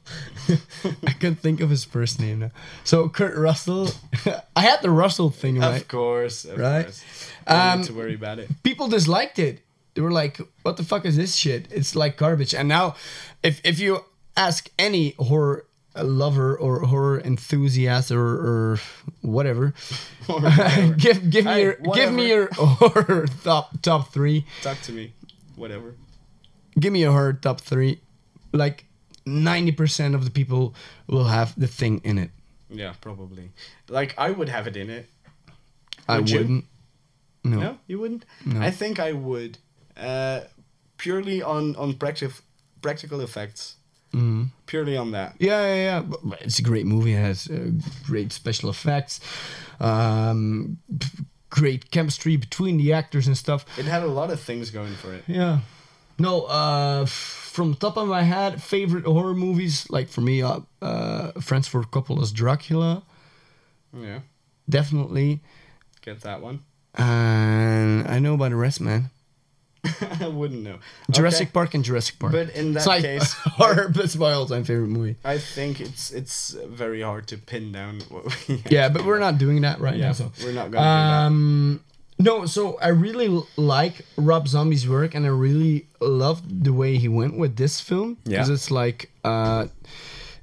I 1.07 1.11
can't 1.11 1.39
think 1.39 1.61
of 1.61 1.69
his 1.69 1.85
first 1.85 2.19
name 2.19 2.39
now. 2.39 2.51
So 2.83 3.07
Kurt 3.07 3.37
Russell, 3.37 3.89
I 4.55 4.61
had 4.61 4.81
the 4.81 4.89
Russell 4.91 5.29
thing 5.29 5.59
right. 5.59 5.81
Of 5.81 5.87
course. 5.87 6.43
Of 6.45 6.57
Right? 6.57 6.83
course. 6.85 7.03
Don't 7.47 7.57
Um, 7.59 7.79
need 7.79 7.87
to 7.87 7.93
worry 7.93 8.15
about 8.15 8.39
it. 8.39 8.49
people 8.63 8.87
disliked 8.89 9.39
it. 9.39 9.61
They 9.95 10.01
were 10.01 10.11
like, 10.11 10.39
"What 10.61 10.77
the 10.77 10.83
fuck 10.83 11.05
is 11.05 11.15
this 11.15 11.35
shit? 11.35 11.67
It's 11.71 11.95
like 11.95 12.17
garbage." 12.17 12.53
And 12.53 12.67
now, 12.69 12.95
if 13.41 13.59
if 13.63 13.79
you 13.79 14.05
ask 14.37 14.69
any 14.77 15.15
horror 15.17 15.65
lover 15.95 16.57
or 16.57 16.81
horror 16.81 17.21
enthusiast 17.21 18.11
or, 18.11 18.19
or 18.21 18.79
whatever, 19.21 19.73
give 20.97 21.29
give 21.29 21.45
me 21.45 21.61
your 21.61 21.73
give 21.93 22.13
me 22.13 22.27
your 22.27 22.49
horror 22.53 23.25
top 23.43 23.81
top 23.81 24.11
three. 24.13 24.45
Talk 24.61 24.81
to 24.81 24.91
me. 24.91 25.13
Whatever. 25.55 25.95
Give 26.77 26.91
me 26.91 26.99
your 27.01 27.11
horror 27.11 27.33
top 27.33 27.61
three. 27.61 27.99
Like 28.51 28.85
ninety 29.25 29.71
percent 29.71 30.13
of 30.13 30.25
the 30.25 30.31
people 30.31 30.75
will 31.07 31.25
have 31.25 31.57
the 31.57 31.67
thing 31.67 32.01
in 32.03 32.17
it. 32.17 32.31
Yeah, 32.69 32.93
probably. 32.99 33.51
Like 33.87 34.13
I 34.17 34.31
would 34.31 34.49
have 34.49 34.67
it 34.67 34.75
in 34.75 34.89
it. 34.89 35.07
I 36.07 36.17
Would 36.17 36.29
you? 36.29 36.39
wouldn't. 36.39 36.65
No. 37.45 37.59
No, 37.59 37.77
you 37.87 37.99
wouldn't. 37.99 38.25
No. 38.43 38.59
I 38.59 38.71
think 38.71 38.99
I 38.99 39.11
would, 39.11 39.59
uh, 39.97 40.41
purely 40.97 41.41
on 41.41 41.75
on 41.75 41.93
practical 41.95 42.35
practical 42.81 43.21
effects. 43.21 43.75
Mhm. 44.13 44.49
Purely 44.65 44.97
on 44.97 45.11
that. 45.11 45.35
Yeah, 45.39 45.61
yeah, 45.67 45.75
yeah. 45.75 46.01
But, 46.01 46.41
it's 46.41 46.59
a 46.59 46.63
great 46.63 46.85
movie. 46.85 47.13
It 47.13 47.19
has 47.21 47.47
uh, 47.49 47.71
great 48.05 48.31
special 48.31 48.69
effects, 48.69 49.19
um, 49.79 50.77
great 51.49 51.91
chemistry 51.91 52.37
between 52.37 52.77
the 52.77 52.93
actors 52.93 53.27
and 53.27 53.37
stuff. 53.37 53.65
It 53.77 53.85
had 53.85 54.03
a 54.03 54.07
lot 54.07 54.31
of 54.31 54.39
things 54.39 54.71
going 54.71 54.95
for 54.95 55.13
it. 55.13 55.23
Yeah. 55.27 55.59
No, 56.17 56.43
uh, 56.45 57.05
from 57.05 57.71
the 57.71 57.77
top 57.77 57.97
of 57.97 58.07
my 58.07 58.23
head, 58.23 58.61
favorite 58.63 59.03
horror 59.05 59.33
movies, 59.35 59.85
like 59.89 60.07
for 60.07 60.21
me, 60.21 60.41
uh, 60.41 60.61
uh, 60.81 61.31
Francis 61.41 61.73
Coppola's 61.91 62.31
Dracula, 62.31 63.03
Yeah, 63.93 64.19
definitely. 64.69 65.41
get 66.01 66.21
that 66.21 66.41
one. 66.41 66.59
And 66.93 68.07
I 68.07 68.19
know 68.19 68.35
about 68.35 68.51
the 68.51 68.55
rest, 68.55 68.79
man. 68.79 69.09
I 70.21 70.27
wouldn't 70.27 70.63
know. 70.63 70.77
Jurassic 71.11 71.47
Okay. 71.47 71.51
Park 71.53 71.73
and 71.73 71.83
Jurassic 71.83 72.17
Park. 72.19 72.31
But 72.33 72.49
in 72.55 72.73
that 72.73 72.85
like 72.87 73.03
case- 73.03 73.33
horror, 73.57 73.91
my 74.17 74.31
all-time 74.33 74.63
favorite 74.63 74.87
movie. 74.87 75.15
I 75.23 75.37
think 75.37 75.79
it's 75.81 76.11
it's 76.11 76.55
very 76.67 77.01
hard 77.01 77.27
to 77.27 77.37
pin 77.37 77.71
down 77.71 78.01
what 78.09 78.23
we. 78.47 78.63
Yeah, 78.69 78.89
but 78.89 79.05
we're 79.05 79.19
not 79.19 79.37
doing 79.37 79.61
that 79.61 79.79
right 79.79 79.95
Yeah, 79.97 80.07
now. 80.07 80.13
So 80.13 80.31
we're 80.43 80.51
not 80.53 80.71
gonna 80.71 80.71
do 80.71 80.77
that. 80.77 81.25
Um, 81.27 81.79
no, 82.17 82.45
so 82.45 82.77
I 82.81 82.87
really 82.89 83.27
like 83.57 84.05
Rob 84.15 84.47
Zombie's 84.47 84.87
work, 84.87 85.15
and 85.15 85.25
I 85.25 85.29
really 85.29 85.87
love 85.99 86.41
the 86.63 86.71
way 86.71 86.97
he 86.97 87.09
went 87.09 87.37
with 87.37 87.57
this 87.57 87.81
film 87.81 88.17
because 88.23 88.47
Yeah. 88.47 88.53
it's 88.55 88.71
like 88.71 89.11
uh, 89.25 89.67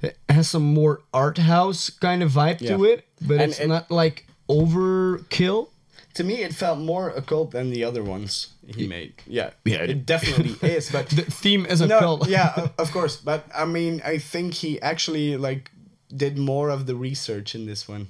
it 0.01 0.17
has 0.29 0.47
some 0.49 0.61
more 0.73 1.01
art 1.13 1.39
house 1.39 1.89
kind 1.89 2.21
of 2.21 2.31
vibe 2.31 2.59
to 2.59 2.83
it, 2.85 3.05
but 3.21 3.41
And 3.41 3.51
it's 3.51 3.59
it- 3.59 3.67
not 3.67 3.89
like 3.89 4.27
overkill. 4.47 5.69
To 6.15 6.23
me, 6.23 6.43
it 6.43 6.53
felt 6.53 6.77
more 6.79 7.09
occult 7.09 7.51
than 7.51 7.71
the 7.71 7.83
other 7.83 8.03
ones 8.03 8.53
he 8.67 8.87
made. 8.87 9.13
Yeah, 9.25 9.49
Yeah. 9.65 9.81
it 9.83 10.05
definitely 10.05 10.55
is. 10.75 10.91
But 10.91 11.09
The 11.09 11.23
theme 11.23 11.65
is 11.65 11.81
no, 11.81 11.99
cult. 11.99 12.27
yeah, 12.29 12.67
of 12.77 12.91
course. 12.91 13.15
But 13.17 13.45
I 13.55 13.65
mean, 13.65 14.01
I 14.05 14.19
think 14.19 14.53
he 14.53 14.79
actually 14.81 15.37
like 15.37 15.71
did 16.15 16.37
more 16.37 16.69
of 16.69 16.85
the 16.85 16.95
research 16.95 17.55
in 17.55 17.65
this 17.65 17.87
one. 17.87 18.07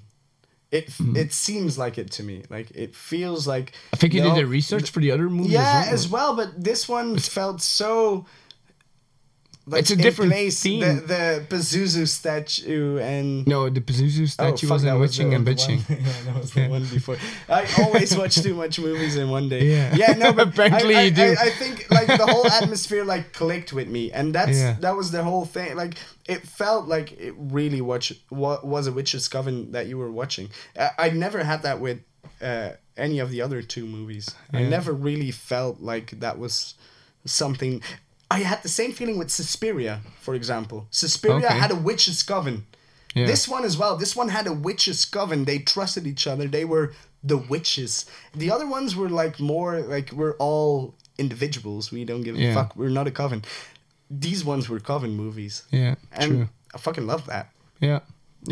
It 0.72 0.90
Mm-hmm. 0.90 1.16
it 1.16 1.32
seems 1.34 1.78
like 1.78 1.98
it 2.02 2.12
to 2.18 2.24
me. 2.24 2.44
Like 2.50 2.72
it 2.76 2.96
feels 2.96 3.46
like. 3.48 3.74
I 3.94 3.96
think 3.98 4.14
he 4.14 4.20
no, 4.20 4.30
did 4.34 4.36
the 4.44 4.48
research 4.48 4.90
for 4.92 5.00
the 5.02 5.12
other 5.12 5.30
movies. 5.30 5.52
Yeah, 5.54 5.86
as 5.88 5.88
well. 5.88 5.94
as 5.94 6.08
well. 6.10 6.36
But 6.36 6.64
this 6.64 6.90
one 6.90 7.18
felt 7.20 7.62
so. 7.62 8.26
Like 9.66 9.80
It's 9.82 9.92
a 9.92 9.96
different 9.96 10.32
place, 10.34 10.62
theme. 10.62 10.82
The, 10.82 10.94
the 11.08 11.46
Pazuzu 11.48 12.06
statue 12.06 12.98
and 13.00 13.48
No, 13.48 13.70
the 13.70 13.80
Pazuzu 13.80 14.28
statue 14.30 14.68
Oh, 14.68 14.70
fuck, 14.70 14.70
was 14.72 14.84
in 14.84 14.90
that 14.90 15.00
Witching 15.00 15.34
and 15.34 15.48
Bitching. 15.50 15.88
one- 15.90 16.00
yeah, 16.04 16.22
that 16.26 16.36
was 16.36 16.52
the 16.52 16.68
one 16.76 16.86
before. 16.86 17.16
I 17.48 17.66
always 17.80 18.18
watch 18.18 18.36
too 18.42 18.56
much 18.56 18.78
movies 18.78 19.16
in 19.16 19.30
one 19.30 19.48
day. 19.48 19.64
Yeah. 19.72 19.96
yeah, 19.96 20.14
no, 20.18 20.34
but 20.34 20.48
Apparently 20.54 20.96
I, 20.96 21.00
I, 21.00 21.04
you 21.04 21.12
do. 21.12 21.36
I, 21.40 21.46
I 21.46 21.50
think 21.52 21.90
like 21.90 22.08
the 22.08 22.28
whole 22.28 22.46
atmosphere 22.48 23.06
like 23.06 23.32
clicked 23.32 23.72
with 23.72 23.88
me, 23.88 24.12
and 24.12 24.36
that's 24.36 24.58
Yeah. 24.60 24.76
that 24.82 24.98
was 24.98 25.12
the 25.12 25.24
whole 25.24 25.46
thing. 25.46 25.78
Like 25.78 25.96
it 26.26 26.42
felt 26.46 26.88
like 26.90 27.14
it 27.14 27.34
really 27.38 27.80
watch 27.80 28.12
what 28.28 28.66
was 28.68 28.88
a 28.88 28.92
witch's 28.92 29.30
coven 29.30 29.72
that 29.72 29.88
you 29.88 29.98
were 29.98 30.12
watching. 30.12 30.50
I, 30.78 30.90
I 30.98 31.10
never 31.12 31.42
had 31.44 31.62
that 31.64 31.80
with 31.80 32.00
uh, 32.42 32.72
any 32.98 33.20
of 33.20 33.30
the 33.32 33.42
other 33.42 33.62
two 33.62 33.86
movies. 33.86 34.36
I 34.52 34.64
never 34.64 34.92
really 34.92 35.32
felt 35.32 35.80
like 35.80 36.20
that 36.20 36.38
was 36.38 36.74
something. 37.26 37.82
I 38.38 38.40
had 38.52 38.62
the 38.64 38.70
same 38.70 38.92
feeling 38.94 39.18
with 39.20 39.30
Suspiria, 39.32 40.02
for 40.26 40.34
example. 40.36 40.88
Suspiria 40.92 41.46
Okay. 41.48 41.60
had 41.64 41.72
a 41.72 41.76
witch's 41.76 42.24
coven. 42.24 42.66
Yeah. 43.16 43.28
This 43.28 43.48
one 43.48 43.64
as 43.66 43.76
well. 43.78 43.96
This 43.98 44.16
one 44.16 44.30
had 44.30 44.48
a 44.48 44.54
witches 44.54 45.06
coven. 45.06 45.46
They 45.46 45.60
trusted 45.60 46.06
each 46.08 46.26
other. 46.32 46.48
They 46.48 46.66
were 46.66 46.94
the 47.24 47.38
witches. 47.38 48.06
The 48.36 48.50
other 48.56 48.68
ones 48.68 48.96
were 48.96 49.10
like 49.24 49.40
more 49.40 49.82
like 49.96 50.12
we're 50.12 50.36
all 50.40 50.96
individuals. 51.18 51.92
We 51.92 52.06
don't 52.06 52.24
give 52.24 52.36
Yeah. 52.38 52.52
a 52.52 52.56
fuck. 52.56 52.76
We're 52.76 52.90
not 53.00 53.08
a 53.08 53.12
coven. 53.12 53.44
These 54.10 54.44
ones 54.46 54.68
were 54.70 54.80
coven 54.80 55.12
movies. 55.16 55.64
Yeah, 55.72 55.96
and 56.12 56.32
true. 56.32 56.48
I 56.76 56.78
fucking 56.80 57.06
love 57.08 57.26
that. 57.28 57.46
Yeah, 57.80 58.00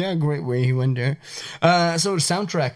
yeah, 0.01 0.15
great 0.15 0.43
way 0.43 0.63
he 0.63 0.73
went 0.73 0.95
there. 0.95 1.17
Uh, 1.61 1.97
so 1.97 2.15
the 2.15 2.21
soundtrack. 2.21 2.73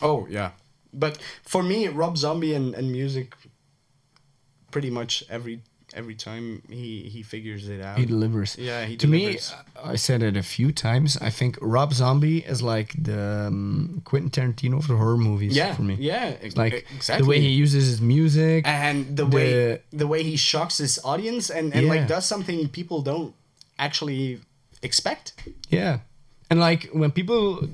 Oh 0.00 0.26
yeah, 0.30 0.50
but 0.92 1.18
for 1.52 1.62
me, 1.62 1.88
Rob 1.88 2.16
Zombie 2.16 2.54
and, 2.54 2.74
and 2.74 2.90
music. 2.92 3.34
Pretty 4.70 4.90
much 4.90 5.22
every 5.28 5.60
every 5.94 6.14
time 6.14 6.62
he 6.68 7.02
he 7.14 7.22
figures 7.22 7.68
it 7.68 7.80
out. 7.80 7.98
He 7.98 8.06
delivers. 8.06 8.56
Yeah, 8.58 8.84
he 8.86 8.96
to 8.96 9.06
delivers. 9.06 9.52
me, 9.52 9.90
I 9.92 9.96
said 9.96 10.22
it 10.22 10.36
a 10.36 10.42
few 10.42 10.72
times. 10.72 11.16
I 11.20 11.30
think 11.30 11.58
Rob 11.60 11.92
Zombie 11.92 12.38
is 12.38 12.60
like 12.62 12.92
the 13.02 13.46
um, 13.48 14.02
Quentin 14.04 14.30
Tarantino 14.30 14.78
of 14.78 14.86
the 14.88 14.96
horror 14.96 15.16
movies. 15.16 15.56
Yeah, 15.56 15.74
for 15.74 15.82
me. 15.82 15.96
yeah, 16.00 16.28
It's 16.28 16.44
ex- 16.44 16.56
like 16.56 16.86
exactly. 16.94 17.22
the 17.24 17.28
way 17.28 17.40
he 17.40 17.48
uses 17.50 17.86
his 17.86 18.00
music 18.00 18.66
and 18.66 19.16
the, 19.16 19.26
way 19.26 19.80
the 19.92 20.06
way 20.06 20.22
he 20.22 20.36
shocks 20.36 20.78
his 20.78 20.98
audience 21.04 21.50
and, 21.50 21.72
and 21.74 21.86
Yeah. 21.86 21.92
like 21.94 22.08
does 22.08 22.24
something 22.26 22.68
people 22.68 23.02
don't 23.02 23.34
actually 23.78 24.40
expect. 24.82 25.32
Yeah, 25.68 25.98
and 26.50 26.60
like 26.60 26.88
when 26.92 27.10
people 27.10 27.68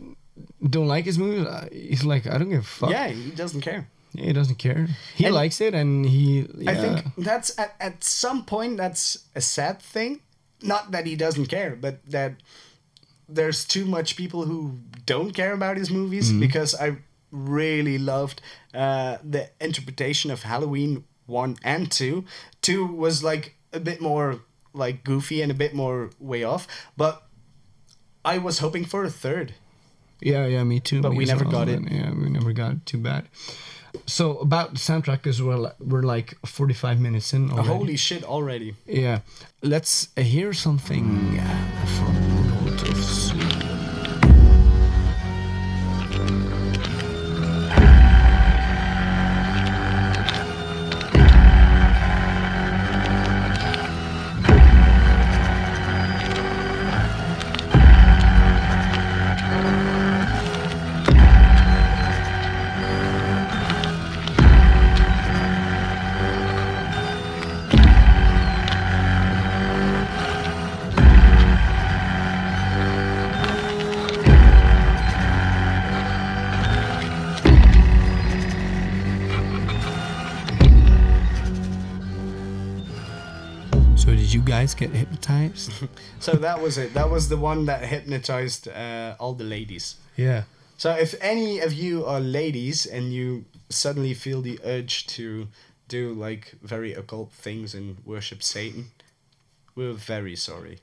don't 0.62 0.88
like 0.88 1.04
his 1.04 1.18
movies, 1.18 1.46
uh, 1.46 1.68
he's 1.72 2.04
like, 2.04 2.26
I 2.26 2.38
don't 2.38 2.50
give 2.50 2.60
a 2.60 2.66
fuck. 2.66 2.90
Yeah, 2.90 3.08
he 3.08 3.30
doesn't 3.30 3.60
care. 3.62 3.88
Yeah, 4.12 4.24
he 4.26 4.32
doesn't 4.32 4.56
care. 4.58 4.88
He 5.16 5.24
And- 5.26 5.34
likes 5.34 5.60
it, 5.60 5.74
and 5.74 6.06
he. 6.06 6.46
Yeah. 6.58 6.70
I 6.70 6.74
think 6.74 7.04
that's 7.18 7.56
at, 7.58 7.74
at 7.80 8.04
some 8.04 8.44
point 8.44 8.76
that's 8.76 9.18
a 9.34 9.40
sad 9.40 9.80
thing. 9.82 10.20
Not 10.62 10.90
that 10.92 11.06
he 11.06 11.14
doesn't 11.16 11.46
care, 11.46 11.76
but 11.76 12.00
that 12.10 12.32
there's 13.28 13.64
too 13.64 13.84
much 13.84 14.16
people 14.16 14.44
who 14.46 14.78
don't 15.06 15.32
care 15.32 15.52
about 15.52 15.76
his 15.76 15.90
movies 15.90 16.32
Mhm. 16.32 16.40
because 16.40 16.74
I 16.74 16.96
really 17.30 17.98
loved 17.98 18.40
uh, 18.74 19.18
the 19.22 19.50
interpretation 19.60 20.30
of 20.30 20.42
Halloween 20.42 21.04
one 21.26 21.56
and 21.62 21.90
two. 21.92 22.24
Two 22.62 22.86
was 22.86 23.22
like 23.22 23.54
a 23.72 23.78
bit 23.80 24.00
more 24.00 24.40
like 24.72 25.04
goofy 25.04 25.42
and 25.42 25.50
a 25.50 25.54
bit 25.54 25.74
more 25.74 26.10
way 26.18 26.42
off, 26.44 26.66
but 26.96 27.22
I 28.24 28.38
was 28.38 28.58
hoping 28.60 28.84
for 28.86 29.04
a 29.04 29.10
third. 29.10 29.54
Yeah, 30.20 30.46
yeah, 30.46 30.64
me 30.64 30.80
too. 30.80 31.00
But 31.00 31.14
we 31.14 31.24
never 31.24 31.44
got 31.44 31.68
it. 31.68 31.82
that. 31.84 31.92
Yeah, 31.92 32.10
we 32.12 32.28
never 32.30 32.52
got. 32.52 32.84
Too 32.86 32.98
bad. 32.98 33.28
So 34.06 34.38
about 34.38 34.74
the 34.74 34.78
soundtrack 34.78 35.26
as 35.26 35.40
well, 35.42 35.72
we're 35.80 36.02
like 36.02 36.34
45 36.46 37.00
minutes 37.00 37.32
in 37.32 37.50
already. 37.50 37.68
Holy 37.68 37.96
shit! 37.96 38.24
Already. 38.24 38.74
Yeah. 38.86 39.20
Let's 39.62 40.08
hear 40.16 40.52
something 40.52 41.40
from 41.96 42.17
get 84.78 84.90
hypnotized? 84.90 85.72
So 86.20 86.32
that 86.32 86.60
was 86.62 86.78
it. 86.78 86.94
That 86.94 87.10
was 87.10 87.28
the 87.28 87.36
one 87.36 87.66
that 87.66 87.84
hypnotized 87.84 88.68
uh, 88.68 89.16
all 89.20 89.34
the 89.34 89.44
ladies. 89.44 89.96
yeah. 90.16 90.42
So 90.76 90.92
if 90.92 91.14
any 91.20 91.58
of 91.58 91.72
you 91.72 92.04
are 92.06 92.20
ladies 92.20 92.86
and 92.86 93.12
you 93.12 93.44
suddenly 93.68 94.14
feel 94.14 94.40
the 94.42 94.60
urge 94.64 95.06
to 95.16 95.48
do 95.88 96.12
like 96.14 96.54
very 96.62 96.92
occult 96.94 97.32
things 97.32 97.74
and 97.74 97.96
worship 98.04 98.42
Satan, 98.44 98.92
we're 99.74 99.92
very 100.14 100.36
sorry. 100.36 100.78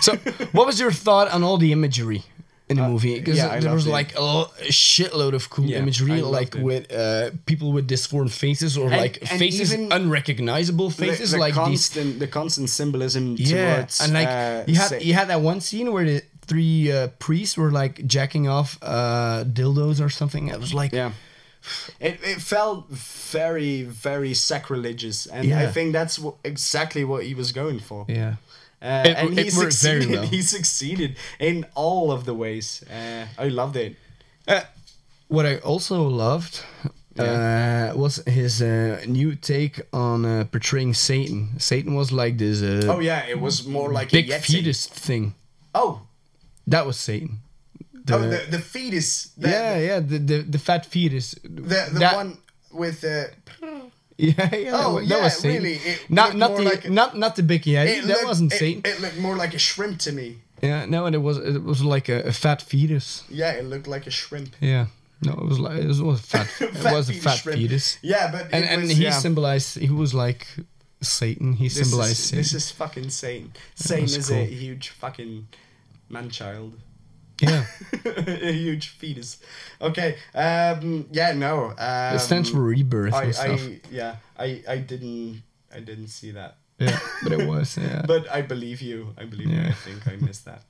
So 0.00 0.16
what 0.52 0.66
was 0.66 0.78
your 0.78 0.92
thought 0.92 1.28
on 1.32 1.42
all 1.42 1.56
the 1.56 1.72
imagery 1.72 2.22
in 2.70 2.76
the 2.76 2.88
movie? 2.88 3.14
Because 3.18 3.38
Uh, 3.38 3.42
yeah, 3.52 3.60
there 3.60 3.74
was 3.74 3.86
it. 3.86 3.90
like 3.98 4.10
a, 4.16 4.44
shitload 4.70 5.32
of 5.34 5.50
cool 5.50 5.66
Yeah, 5.66 5.78
imagery, 5.82 6.22
like 6.22 6.54
it. 6.56 6.62
with 6.62 6.84
uh, 6.92 7.30
people 7.50 7.68
with 7.76 7.86
disformed 7.86 8.32
faces 8.32 8.76
or 8.78 8.86
And- 8.88 9.00
like 9.04 9.18
and 9.30 9.38
faces 9.44 9.72
unrecognizable 9.72 10.90
faces, 10.90 11.30
the, 11.32 11.38
like 11.38 11.54
these 11.54 11.88
constant, 11.88 12.18
the 12.20 12.26
constant 12.28 12.68
symbolism 12.70 13.24
yeah, 13.38 13.76
towards 13.76 14.00
and 14.00 14.12
like 14.12 14.28
uh, 14.28 14.64
you 14.70 14.76
had 14.82 14.88
Sa- 14.88 14.96
you 15.08 15.14
had 15.20 15.28
that 15.28 15.40
one 15.40 15.60
scene 15.60 15.88
where 15.92 16.04
the 16.12 16.22
three 16.50 16.90
uh, 16.92 17.08
priests 17.18 17.56
were 17.56 17.70
like 17.82 17.94
jacking 18.06 18.46
off 18.48 18.78
uh, 18.82 19.44
dildos 19.44 20.00
or 20.04 20.10
something. 20.10 20.48
It 20.48 20.58
was 20.60 20.72
like 20.74 20.92
yeah. 20.92 21.12
It, 22.00 22.18
it 22.24 22.40
felt 22.40 22.88
very 22.88 23.82
very 23.82 24.32
sacrilegious, 24.34 25.26
and 25.26 25.52
I 25.52 25.66
think 25.72 25.92
that's 25.92 26.18
exactly 26.42 27.04
what 27.04 27.20
he 27.24 27.34
was 27.34 27.52
going 27.52 27.80
for. 27.80 28.06
yeah. 28.08 28.34
Uh, 28.82 29.02
It- 29.08 29.16
and 29.16 29.38
he 29.38 29.46
it 29.48 29.54
worked 29.54 29.82
very 29.82 30.00
succeeded. 30.02 30.10
well. 30.10 30.26
He 30.36 30.42
succeeded 30.42 31.16
in 31.38 31.66
all 31.74 32.10
of 32.10 32.24
the 32.24 32.34
ways. 32.34 32.82
Uh, 32.90 33.26
I 33.46 33.48
loved 33.48 33.76
it. 33.76 33.96
Uh, 34.48 34.60
What 35.28 35.46
I 35.46 35.58
also 35.64 36.08
loved 36.08 36.60
uh, 37.18 37.92
was 37.94 38.22
his 38.26 38.60
uh, 38.60 38.98
new 39.06 39.34
take 39.36 39.82
on 39.92 40.24
uh, 40.24 40.44
portraying 40.50 40.94
Satan. 40.94 41.48
Satan 41.58 41.94
was 41.94 42.10
like 42.10 42.36
this. 42.38 42.62
Uh, 42.62 42.92
Oh 42.92 43.00
yeah, 43.00 43.28
it 43.28 43.40
was 43.40 43.66
more 43.66 43.92
like 43.92 44.10
big 44.10 44.30
a 44.30 44.34
Yeti. 44.38 44.44
fetus 44.52 44.86
thing. 44.86 45.34
Oh, 45.74 46.00
That 46.70 46.86
was 46.86 46.96
Satan. 46.96 47.40
The- 48.06 48.14
oh, 48.16 48.30
the 48.30 48.50
the 48.50 48.58
fetus. 48.58 49.30
The, 49.36 49.48
yeah, 49.48 49.78
yeah, 49.78 50.00
the, 50.00 50.18
the 50.18 50.42
the 50.52 50.58
fat 50.58 50.86
fetus. 50.86 51.34
The 51.42 51.90
the 51.92 51.98
That- 52.00 52.16
one 52.16 52.38
with 52.72 53.00
the. 53.00 53.30
Yeah, 54.28 54.54
yeah. 54.54 54.70
Oh, 54.74 54.78
that, 54.78 54.94
was- 54.94 55.08
yeah, 55.08 55.16
that 55.16 55.22
was 55.24 55.36
Satan. 55.38 55.62
really, 55.62 55.76
it 55.90 55.98
not 56.10 56.36
not 56.36 56.56
the 56.56 56.62
like 56.62 56.84
a- 56.84 56.90
not 56.90 57.16
not 57.16 57.32
the 57.36 57.42
big 57.42 57.64
that 57.64 58.04
looked- 58.06 58.24
wasn't 58.26 58.52
Satan. 58.52 58.82
It 58.84 59.00
looked 59.00 59.18
more 59.18 59.36
like 59.36 59.54
a 59.54 59.58
shrimp 59.58 59.98
to 60.06 60.12
me. 60.12 60.28
yeah, 60.62 60.84
no, 60.86 61.06
and 61.06 61.14
it 61.14 61.22
was 61.28 61.36
it 61.38 61.62
was 61.64 61.80
like 61.94 62.08
a, 62.08 62.18
a 62.28 62.32
fat 62.32 62.60
fetus. 62.62 63.24
Yeah, 63.30 63.52
it 63.60 63.64
looked 63.64 63.88
like 63.88 64.06
a 64.06 64.10
shrimp. 64.10 64.50
Yeah. 64.60 64.86
No, 65.22 65.32
it 65.32 65.46
was 65.52 65.58
like 65.58 65.76
it 65.78 65.86
was, 65.86 66.00
it 66.04 66.04
was 66.04 66.20
fat. 66.20 66.48
it 66.60 66.84
was 66.96 67.08
a 67.10 67.14
fat 67.14 67.38
shrimp. 67.38 67.58
fetus. 67.58 67.98
Yeah, 68.02 68.30
but 68.32 68.42
and 68.52 68.64
it 68.64 68.70
and 68.72 68.82
was- 68.82 68.90
he 68.96 69.04
yeah. 69.04 69.10
symbolized. 69.26 69.78
He 69.78 69.90
was 69.90 70.12
like 70.14 70.46
Satan. 71.02 71.54
He 71.54 71.68
This 71.68 71.74
symbolized 71.78 72.12
is, 72.12 72.24
Satan. 72.24 72.38
this 72.38 72.52
is 72.54 72.70
fucking 72.70 73.10
Satan. 73.10 73.52
Satan 73.74 74.04
is 74.04 74.30
a 74.30 74.44
huge 74.44 74.88
fucking 74.90 75.46
man 76.08 76.28
child. 76.30 76.72
Yeah. 77.40 77.64
a 78.04 78.52
huge 78.52 78.88
fetus. 78.88 79.38
Okay. 79.80 80.16
Um. 80.34 81.06
Yeah. 81.12 81.32
No. 81.32 81.74
Um, 81.76 82.16
it 82.16 82.20
stands 82.20 82.50
for 82.50 82.60
rebirth 82.60 83.14
I, 83.14 83.22
and 83.24 83.34
stuff. 83.34 83.60
I. 83.60 83.80
Yeah. 83.90 84.16
I. 84.38 84.62
I 84.68 84.78
didn't. 84.78 85.42
I 85.74 85.80
didn't 85.80 86.08
see 86.08 86.32
that. 86.32 86.56
yeah, 86.78 86.98
but 87.22 87.32
it 87.32 87.46
was. 87.46 87.76
Yeah. 87.76 88.02
But 88.06 88.30
I 88.30 88.42
believe 88.42 88.80
you. 88.80 89.14
I 89.18 89.24
believe 89.24 89.50
you. 89.50 89.60
I 89.60 89.72
think 89.72 90.06
I 90.08 90.16
missed 90.16 90.44
that. 90.46 90.62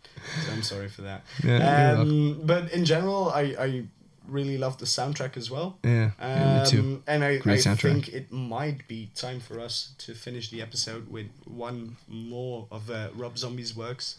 So 0.45 0.53
I'm 0.53 0.63
sorry 0.63 0.89
for 0.89 1.03
that. 1.03 1.25
Yeah, 1.45 1.93
um, 1.99 2.41
but 2.45 2.73
in 2.73 2.85
general, 2.85 3.31
I, 3.31 3.55
I 3.59 3.85
really 4.27 4.59
love 4.59 4.79
the 4.79 4.87
soundtrack 4.87 5.37
as 5.37 5.51
well. 5.51 5.79
Yeah, 5.85 6.11
yeah, 6.21 6.63
me 6.63 6.69
too. 6.69 6.81
Um, 6.81 7.03
And 7.07 7.25
I, 7.25 7.39
Great 7.39 7.67
I 7.67 7.71
soundtrack. 7.71 7.81
think 7.81 8.09
it 8.09 8.33
might 8.33 8.87
be 8.89 9.11
time 9.15 9.41
for 9.41 9.59
us 9.61 9.95
to 9.99 10.15
finish 10.15 10.51
the 10.51 10.61
episode 10.63 11.09
with 11.11 11.29
one 11.45 11.97
more 12.09 12.67
of 12.71 12.91
uh, 12.91 13.09
Rob 13.15 13.39
Zombie's 13.39 13.75
works. 13.77 14.19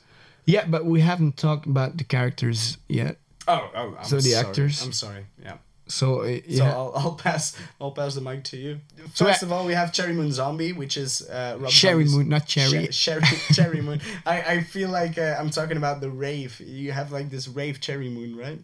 Yeah, 0.53 0.65
but 0.73 0.81
we 0.85 0.99
haven't 1.01 1.33
talked 1.37 1.65
about 1.73 1.97
the 1.97 2.03
characters 2.15 2.77
yet. 2.87 3.13
Oh, 3.47 3.63
oh, 3.79 3.95
I'm 3.99 4.03
So 4.05 4.15
the 4.17 4.21
sorry. 4.31 4.45
actors? 4.47 4.75
I'm 4.85 4.93
sorry. 4.93 5.25
Yeah. 5.43 5.57
So 5.87 6.21
uh, 6.21 6.39
So 6.57 6.63
I'll, 6.65 6.91
I'll 7.01 7.15
pass 7.25 7.43
I'll 7.81 7.91
pass 7.99 8.15
the 8.15 8.21
mic 8.21 8.43
to 8.51 8.57
you. 8.57 8.79
So 9.13 9.25
First 9.25 9.43
of 9.43 9.51
all, 9.51 9.65
we 9.65 9.73
have 9.73 9.91
Cherry 9.91 10.13
Moon 10.13 10.31
Zombie, 10.31 10.71
which 10.81 10.95
is 10.95 11.11
uh, 11.29 11.57
Rob 11.59 11.71
Zombie's- 11.71 12.13
Moon, 12.15 12.29
not 12.29 12.45
Cherry. 12.47 12.87
Che- 12.87 12.91
Cherry 13.05 13.23
Cherry 13.57 13.81
Moon. 13.81 13.99
I, 14.25 14.35
I 14.53 14.55
feel 14.63 14.89
like 14.89 15.17
uh, 15.17 15.35
I'm 15.39 15.49
talking 15.49 15.77
about 15.77 15.99
the 15.99 16.09
rave. 16.09 16.59
You 16.61 16.91
have 16.93 17.11
like 17.11 17.29
this 17.29 17.47
rave 17.47 17.81
Cherry 17.81 18.09
Moon, 18.09 18.37
right? 18.37 18.59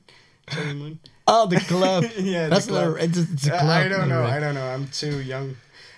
Cherry 0.49 0.73
Moon. 0.73 0.99
oh, 1.27 1.47
the 1.47 1.59
club. 1.71 2.05
yeah, 2.17 2.47
that's 2.47 2.67
the 2.67 2.71
club. 2.71 2.93
not. 2.95 3.03
It's, 3.03 3.17
it's 3.17 3.47
a 3.47 3.55
Uh, 3.55 3.59
club. 3.59 3.85
I 3.85 3.88
don't 3.89 4.07
know. 4.07 4.23
I 4.23 4.39
don't 4.39 4.55
know. 4.55 4.67
I'm 4.73 4.88
too 5.01 5.19
young. 5.21 5.55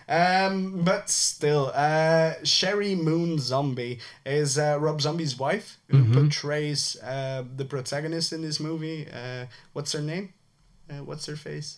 Um, 0.09 0.81
but 0.83 1.07
still, 1.09 1.71
uh, 1.75 2.33
Sheri 2.43 2.97
Moon 2.99 3.37
Zombie 3.37 3.99
is 4.25 4.57
uh, 4.57 4.77
Rob 4.79 5.01
Zombie's 5.01 5.37
wife 5.37 5.77
who 5.89 5.99
Mhm. 5.99 6.13
portrays 6.13 6.97
uh, 7.03 7.43
the 7.55 7.65
protagonist 7.65 8.33
in 8.33 8.41
this 8.41 8.59
movie. 8.59 9.05
Uh, 9.07 9.45
what's 9.73 9.91
her 9.91 10.01
name? 10.01 10.33
Uh, 10.89 11.03
what's 11.05 11.27
her 11.27 11.35
face? 11.35 11.77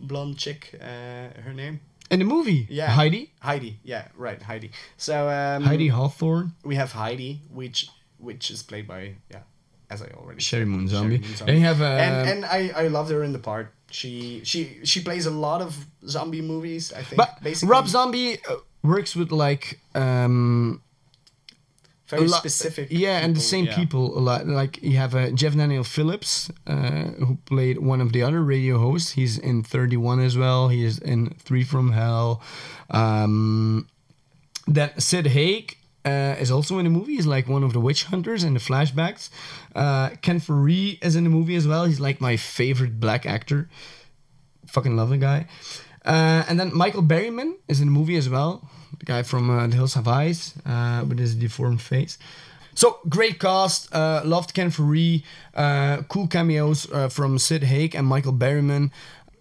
Blonde 0.00 0.36
chick. 0.36 0.74
Uh, 0.80 1.40
her 1.44 1.54
name? 1.54 1.80
In 2.10 2.18
the 2.20 2.24
movie, 2.24 2.66
Yeah, 2.70 2.90
Heidi, 2.90 3.32
Heidi. 3.40 3.78
Yeah, 3.84 4.08
right, 4.16 4.40
Heidi. 4.42 4.70
So 4.96 5.28
um, 5.28 5.62
Heidi 5.64 5.88
Hawthorne, 5.88 6.52
We 6.64 6.76
have 6.76 6.92
Heidi, 6.92 7.40
which 7.50 7.88
which 8.18 8.50
is 8.50 8.62
played 8.62 8.86
by 8.88 9.14
yeah, 9.30 9.42
as 9.90 10.00
I 10.02 10.06
already 10.16 10.40
Sheri 10.40 10.66
Moon 10.66 10.86
Sheri 10.86 10.90
Zombie. 10.90 11.18
Moon 11.18 11.34
Then 11.46 11.56
you 11.56 11.64
have, 11.64 11.80
and 11.82 12.14
uh, 12.28 12.30
and 12.32 12.44
I 12.46 12.84
I 12.84 12.88
loved 12.88 13.10
her 13.10 13.22
in 13.22 13.32
the 13.32 13.38
part. 13.38 13.72
She 13.90 14.42
she 14.44 14.80
she 14.84 15.00
plays 15.00 15.26
a 15.26 15.30
lot 15.30 15.62
of 15.62 15.86
zombie 16.06 16.42
movies. 16.42 16.92
I 16.92 17.02
think. 17.02 17.16
but 17.16 17.42
basically 17.42 17.70
Rob 17.70 17.88
Zombie 17.88 18.38
uh, 18.48 18.56
works 18.82 19.16
with 19.16 19.32
like 19.32 19.80
um 19.94 20.82
very 22.08 22.26
lot- 22.26 22.38
specific. 22.38 22.88
Yeah, 22.90 23.18
and 23.18 23.34
the 23.36 23.40
same 23.40 23.66
yeah. 23.66 23.76
people 23.76 24.16
a 24.16 24.20
lot. 24.20 24.46
Like 24.46 24.82
you 24.82 24.96
have 24.96 25.14
uh, 25.14 25.30
Jeff 25.30 25.54
Daniel 25.54 25.84
Phillips, 25.84 26.50
uh, 26.66 27.12
who 27.18 27.38
played 27.46 27.78
one 27.78 28.00
of 28.00 28.12
the 28.12 28.22
other 28.22 28.42
radio 28.42 28.78
hosts. 28.78 29.12
He's 29.12 29.38
in 29.38 29.62
Thirty 29.62 29.96
One 29.96 30.20
as 30.20 30.36
well. 30.36 30.68
He 30.68 30.84
is 30.84 30.98
in 30.98 31.30
Three 31.38 31.64
from 31.64 31.92
Hell. 31.92 32.42
Um, 32.90 33.88
then 34.66 34.90
Sid 34.98 35.28
Haig 35.28 35.77
uh, 36.08 36.42
is 36.42 36.50
also 36.50 36.78
in 36.80 36.84
the 36.88 36.90
movie. 36.98 37.14
He's 37.18 37.26
like 37.36 37.46
one 37.56 37.64
of 37.66 37.72
the 37.72 37.80
witch 37.80 38.02
hunters 38.10 38.42
in 38.44 38.52
the 38.54 38.60
flashbacks. 38.68 39.30
Uh, 39.74 40.08
Ken 40.24 40.40
Foree 40.40 40.98
is 41.02 41.14
in 41.16 41.24
the 41.24 41.30
movie 41.38 41.56
as 41.56 41.66
well. 41.66 41.84
He's 41.90 42.00
like 42.08 42.18
my 42.20 42.36
favorite 42.36 42.94
black 43.00 43.26
actor. 43.26 43.60
Fucking 44.66 44.96
love 44.96 45.10
the 45.10 45.18
guy. 45.18 45.46
Uh, 46.04 46.42
and 46.48 46.58
then 46.60 46.70
Michael 46.74 47.02
Berryman 47.02 47.50
is 47.68 47.80
in 47.80 47.86
the 47.88 47.92
movie 48.00 48.16
as 48.16 48.28
well. 48.28 48.52
The 49.00 49.04
guy 49.06 49.22
from 49.22 49.50
uh, 49.50 49.66
The 49.66 49.74
Hills 49.76 49.94
Have 49.94 50.08
Eyes 50.08 50.54
uh, 50.66 51.04
with 51.08 51.18
his 51.18 51.34
deformed 51.34 51.80
face. 51.82 52.18
So 52.74 52.98
great 53.08 53.38
cast. 53.40 53.92
Uh, 53.94 54.22
loved 54.24 54.54
Ken 54.54 54.70
Foree. 54.70 55.22
Uh, 55.54 56.02
cool 56.08 56.26
cameos 56.28 56.86
uh, 56.92 57.08
from 57.08 57.38
Sid 57.38 57.64
Haig 57.64 57.94
and 57.94 58.06
Michael 58.06 58.32
Berryman. 58.32 58.90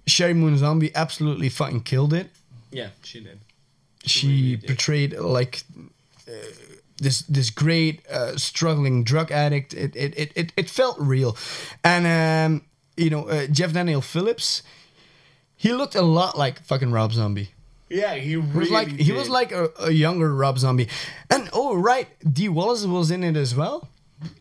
Sheri 0.05 0.35
Moon 0.35 0.57
Zombie 0.57 0.91
absolutely 0.95 1.49
fucking 1.49 1.81
killed 1.83 2.13
it 2.13 2.27
Yeah, 2.71 2.89
she 3.03 3.19
did. 3.19 3.39
she 4.05 4.55
portrayed 4.57 5.13
like 5.19 5.63
this 6.97 7.21
this 7.23 7.49
great 7.49 8.05
uh, 8.07 8.37
struggling 8.37 9.03
drug 9.03 9.31
addict. 9.31 9.73
It 9.73 9.95
it, 9.95 10.13
it 10.17 10.31
it 10.35 10.53
it 10.57 10.69
felt 10.69 10.97
real, 10.99 11.37
and 11.83 12.05
um, 12.05 12.61
you 12.95 13.09
know 13.09 13.27
uh, 13.29 13.47
Jeff 13.47 13.73
Daniel 13.73 14.01
Phillips, 14.01 14.63
he 15.55 15.73
looked 15.73 15.95
a 15.95 16.01
lot 16.01 16.37
like 16.37 16.63
fucking 16.63 16.91
Rob 16.91 17.11
Zombie. 17.13 17.49
Yeah, 17.89 18.15
he 18.15 18.31
He 18.31 18.35
really 18.35 18.59
was 18.59 18.71
like 18.71 18.89
he 18.99 19.11
was 19.13 19.29
like 19.29 19.51
a, 19.53 19.69
a 19.79 19.91
younger 19.91 20.33
Rob 20.35 20.57
Zombie, 20.59 20.89
and 21.29 21.49
oh 21.53 21.75
right, 21.75 22.07
Dee 22.33 22.49
Wallace 22.49 22.85
was 22.85 23.11
in 23.11 23.23
it 23.23 23.37
as 23.37 23.55
well. 23.55 23.87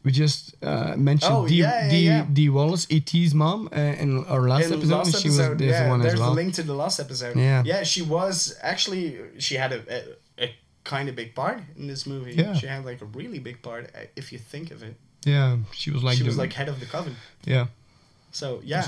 We 0.03 0.11
just 0.11 0.57
uh, 0.65 0.95
mentioned 0.97 1.35
Oh, 1.35 1.47
Dee, 1.47 1.57
yeah, 1.57 1.85
yeah, 1.85 1.91
Dee, 1.91 2.07
yeah. 2.07 2.27
Dee 2.33 2.49
Wallace, 2.49 2.87
E.T.'s 2.89 3.35
mom, 3.35 3.69
uh, 3.71 3.79
in 3.79 4.25
our 4.25 4.49
last 4.49 4.69
In 4.69 4.73
episode. 4.79 4.97
last 4.97 5.21
she 5.21 5.29
was 5.29 5.39
episode, 5.39 5.59
this 5.59 5.71
yeah, 5.71 5.91
one 5.91 6.01
there's 6.01 6.15
as 6.15 6.21
well. 6.21 6.31
the 6.31 6.35
link 6.35 6.55
to 6.55 6.63
the 6.63 6.75
last 6.75 6.99
episode. 6.99 7.37
Yeah. 7.37 7.63
yeah, 7.65 7.83
she 7.83 8.01
was 8.01 8.57
actually 8.63 9.19
she 9.39 9.57
had 9.57 9.73
a, 9.73 9.83
a, 9.91 9.99
a 9.99 10.05
kind 10.87 11.09
of 11.09 11.17
big 11.17 11.35
part 11.35 11.59
in 11.77 11.89
this 11.89 12.07
movie. 12.07 12.35
Yeah. 12.35 12.55
she 12.55 12.67
had 12.67 12.85
like 12.85 13.03
a 13.03 13.05
really 13.07 13.41
big 13.41 13.61
part 13.61 13.91
uh, 13.95 14.07
if 14.15 14.33
you 14.33 14.39
think 14.39 14.71
of 14.71 14.83
it. 14.83 14.95
Yeah, 15.25 15.57
she 15.73 15.91
was 15.91 16.03
like 16.05 16.17
she 16.17 16.23
the, 16.23 16.29
was 16.29 16.39
like 16.39 16.53
head 16.53 16.69
of 16.69 16.79
the 16.79 16.87
coven. 16.87 17.17
yeah, 17.45 17.67
So 18.31 18.61
yeah, 18.65 18.87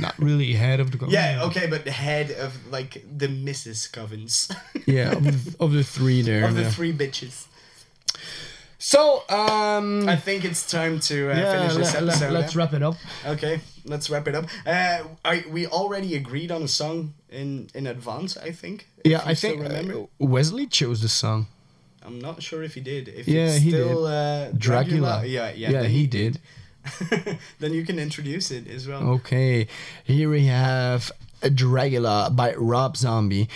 not 0.00 0.18
really 0.18 0.52
head 0.54 0.80
of 0.80 0.90
the 0.90 0.98
coven. 0.98 1.14
yeah, 1.18 1.44
okay, 1.44 1.66
but 1.68 1.84
the 1.84 1.92
head 1.92 2.32
of 2.32 2.50
like 2.72 3.04
the 3.16 3.28
Mrs. 3.28 3.88
Covens. 3.90 4.50
yeah 4.86 5.12
of 5.12 5.24
the, 5.24 5.64
of 5.64 5.72
the 5.72 5.84
three 5.84 6.22
there. 6.22 6.44
of 6.44 6.54
the 6.56 6.62
yeah. 6.62 6.70
three 6.70 6.92
bitches. 6.92 7.46
So, 8.80 9.24
um, 9.28 10.08
I 10.08 10.14
think 10.16 10.44
it's 10.44 10.68
time 10.70 11.00
to 11.00 11.30
uh, 11.32 11.36
yeah, 11.36 11.52
finish 11.52 11.74
this 11.76 11.94
let- 11.94 12.02
let- 12.04 12.14
episode. 12.14 12.32
let's 12.32 12.54
yeah? 12.54 12.58
wrap 12.58 12.72
it 12.74 12.82
up. 12.82 12.96
Okay, 13.26 13.60
let's 13.88 14.08
wrap 14.10 14.28
it 14.28 14.34
up. 14.34 14.44
Uh, 14.66 14.98
I 15.24 15.44
we 15.50 15.66
already 15.66 16.14
agreed 16.14 16.50
on 16.50 16.62
a 16.62 16.68
song 16.68 17.14
in 17.30 17.68
in 17.74 17.86
advance. 17.86 18.36
I 18.36 18.52
think. 18.52 18.86
Yeah, 19.04 19.22
I 19.24 19.34
still 19.34 19.50
think 19.50 19.62
remember. 19.62 19.94
uh, 20.02 20.06
Wesley 20.18 20.66
chose 20.66 21.00
the 21.00 21.08
song. 21.08 21.46
I'm 22.02 22.20
not 22.20 22.42
sure 22.42 22.62
if 22.62 22.74
he 22.74 22.80
did. 22.80 23.08
If 23.08 23.28
Yeah, 23.28 23.58
he 23.58 23.70
still, 23.70 24.04
did. 24.04 24.12
Uh, 24.12 24.52
Dracula. 24.56 25.24
Yeah, 25.26 25.50
yeah. 25.54 25.70
Yeah, 25.70 25.82
then 25.82 25.90
he 25.90 26.06
did. 26.06 26.40
then 27.58 27.72
you 27.74 27.84
can 27.84 27.98
introduce 27.98 28.50
it 28.50 28.66
as 28.68 28.86
well. 28.86 29.02
Okay, 29.20 29.66
here 30.04 30.30
we 30.30 30.46
have 30.46 31.10
Dracula 31.54 32.30
by 32.32 32.54
Rob 32.54 32.96
Zombie. 32.96 33.48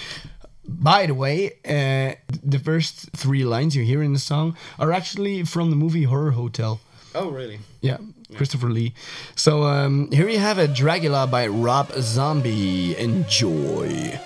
By 0.65 1.07
the 1.07 1.15
way, 1.15 1.53
uh, 1.65 2.15
the 2.43 2.59
first 2.59 3.11
three 3.17 3.45
lines 3.45 3.75
you 3.75 3.85
hear 3.85 4.03
in 4.03 4.13
the 4.13 4.19
song 4.19 4.57
are 4.79 4.93
actually 4.93 5.45
from 5.45 5.71
the 5.71 5.77
movie 5.77 6.05
Horror 6.05 6.33
Hotel. 6.33 6.81
Oh, 7.15 7.31
really? 7.31 7.59
Yeah, 7.81 7.99
Christopher 8.37 8.71
Lee. 8.71 8.95
So 9.35 9.65
um, 9.65 10.11
here 10.11 10.29
you 10.29 10.39
have 10.39 10.59
a 10.59 10.69
Dracula 10.69 11.27
by 11.27 11.47
Rob 11.47 11.93
Zombie. 11.93 12.97
Enjoy. 12.97 14.21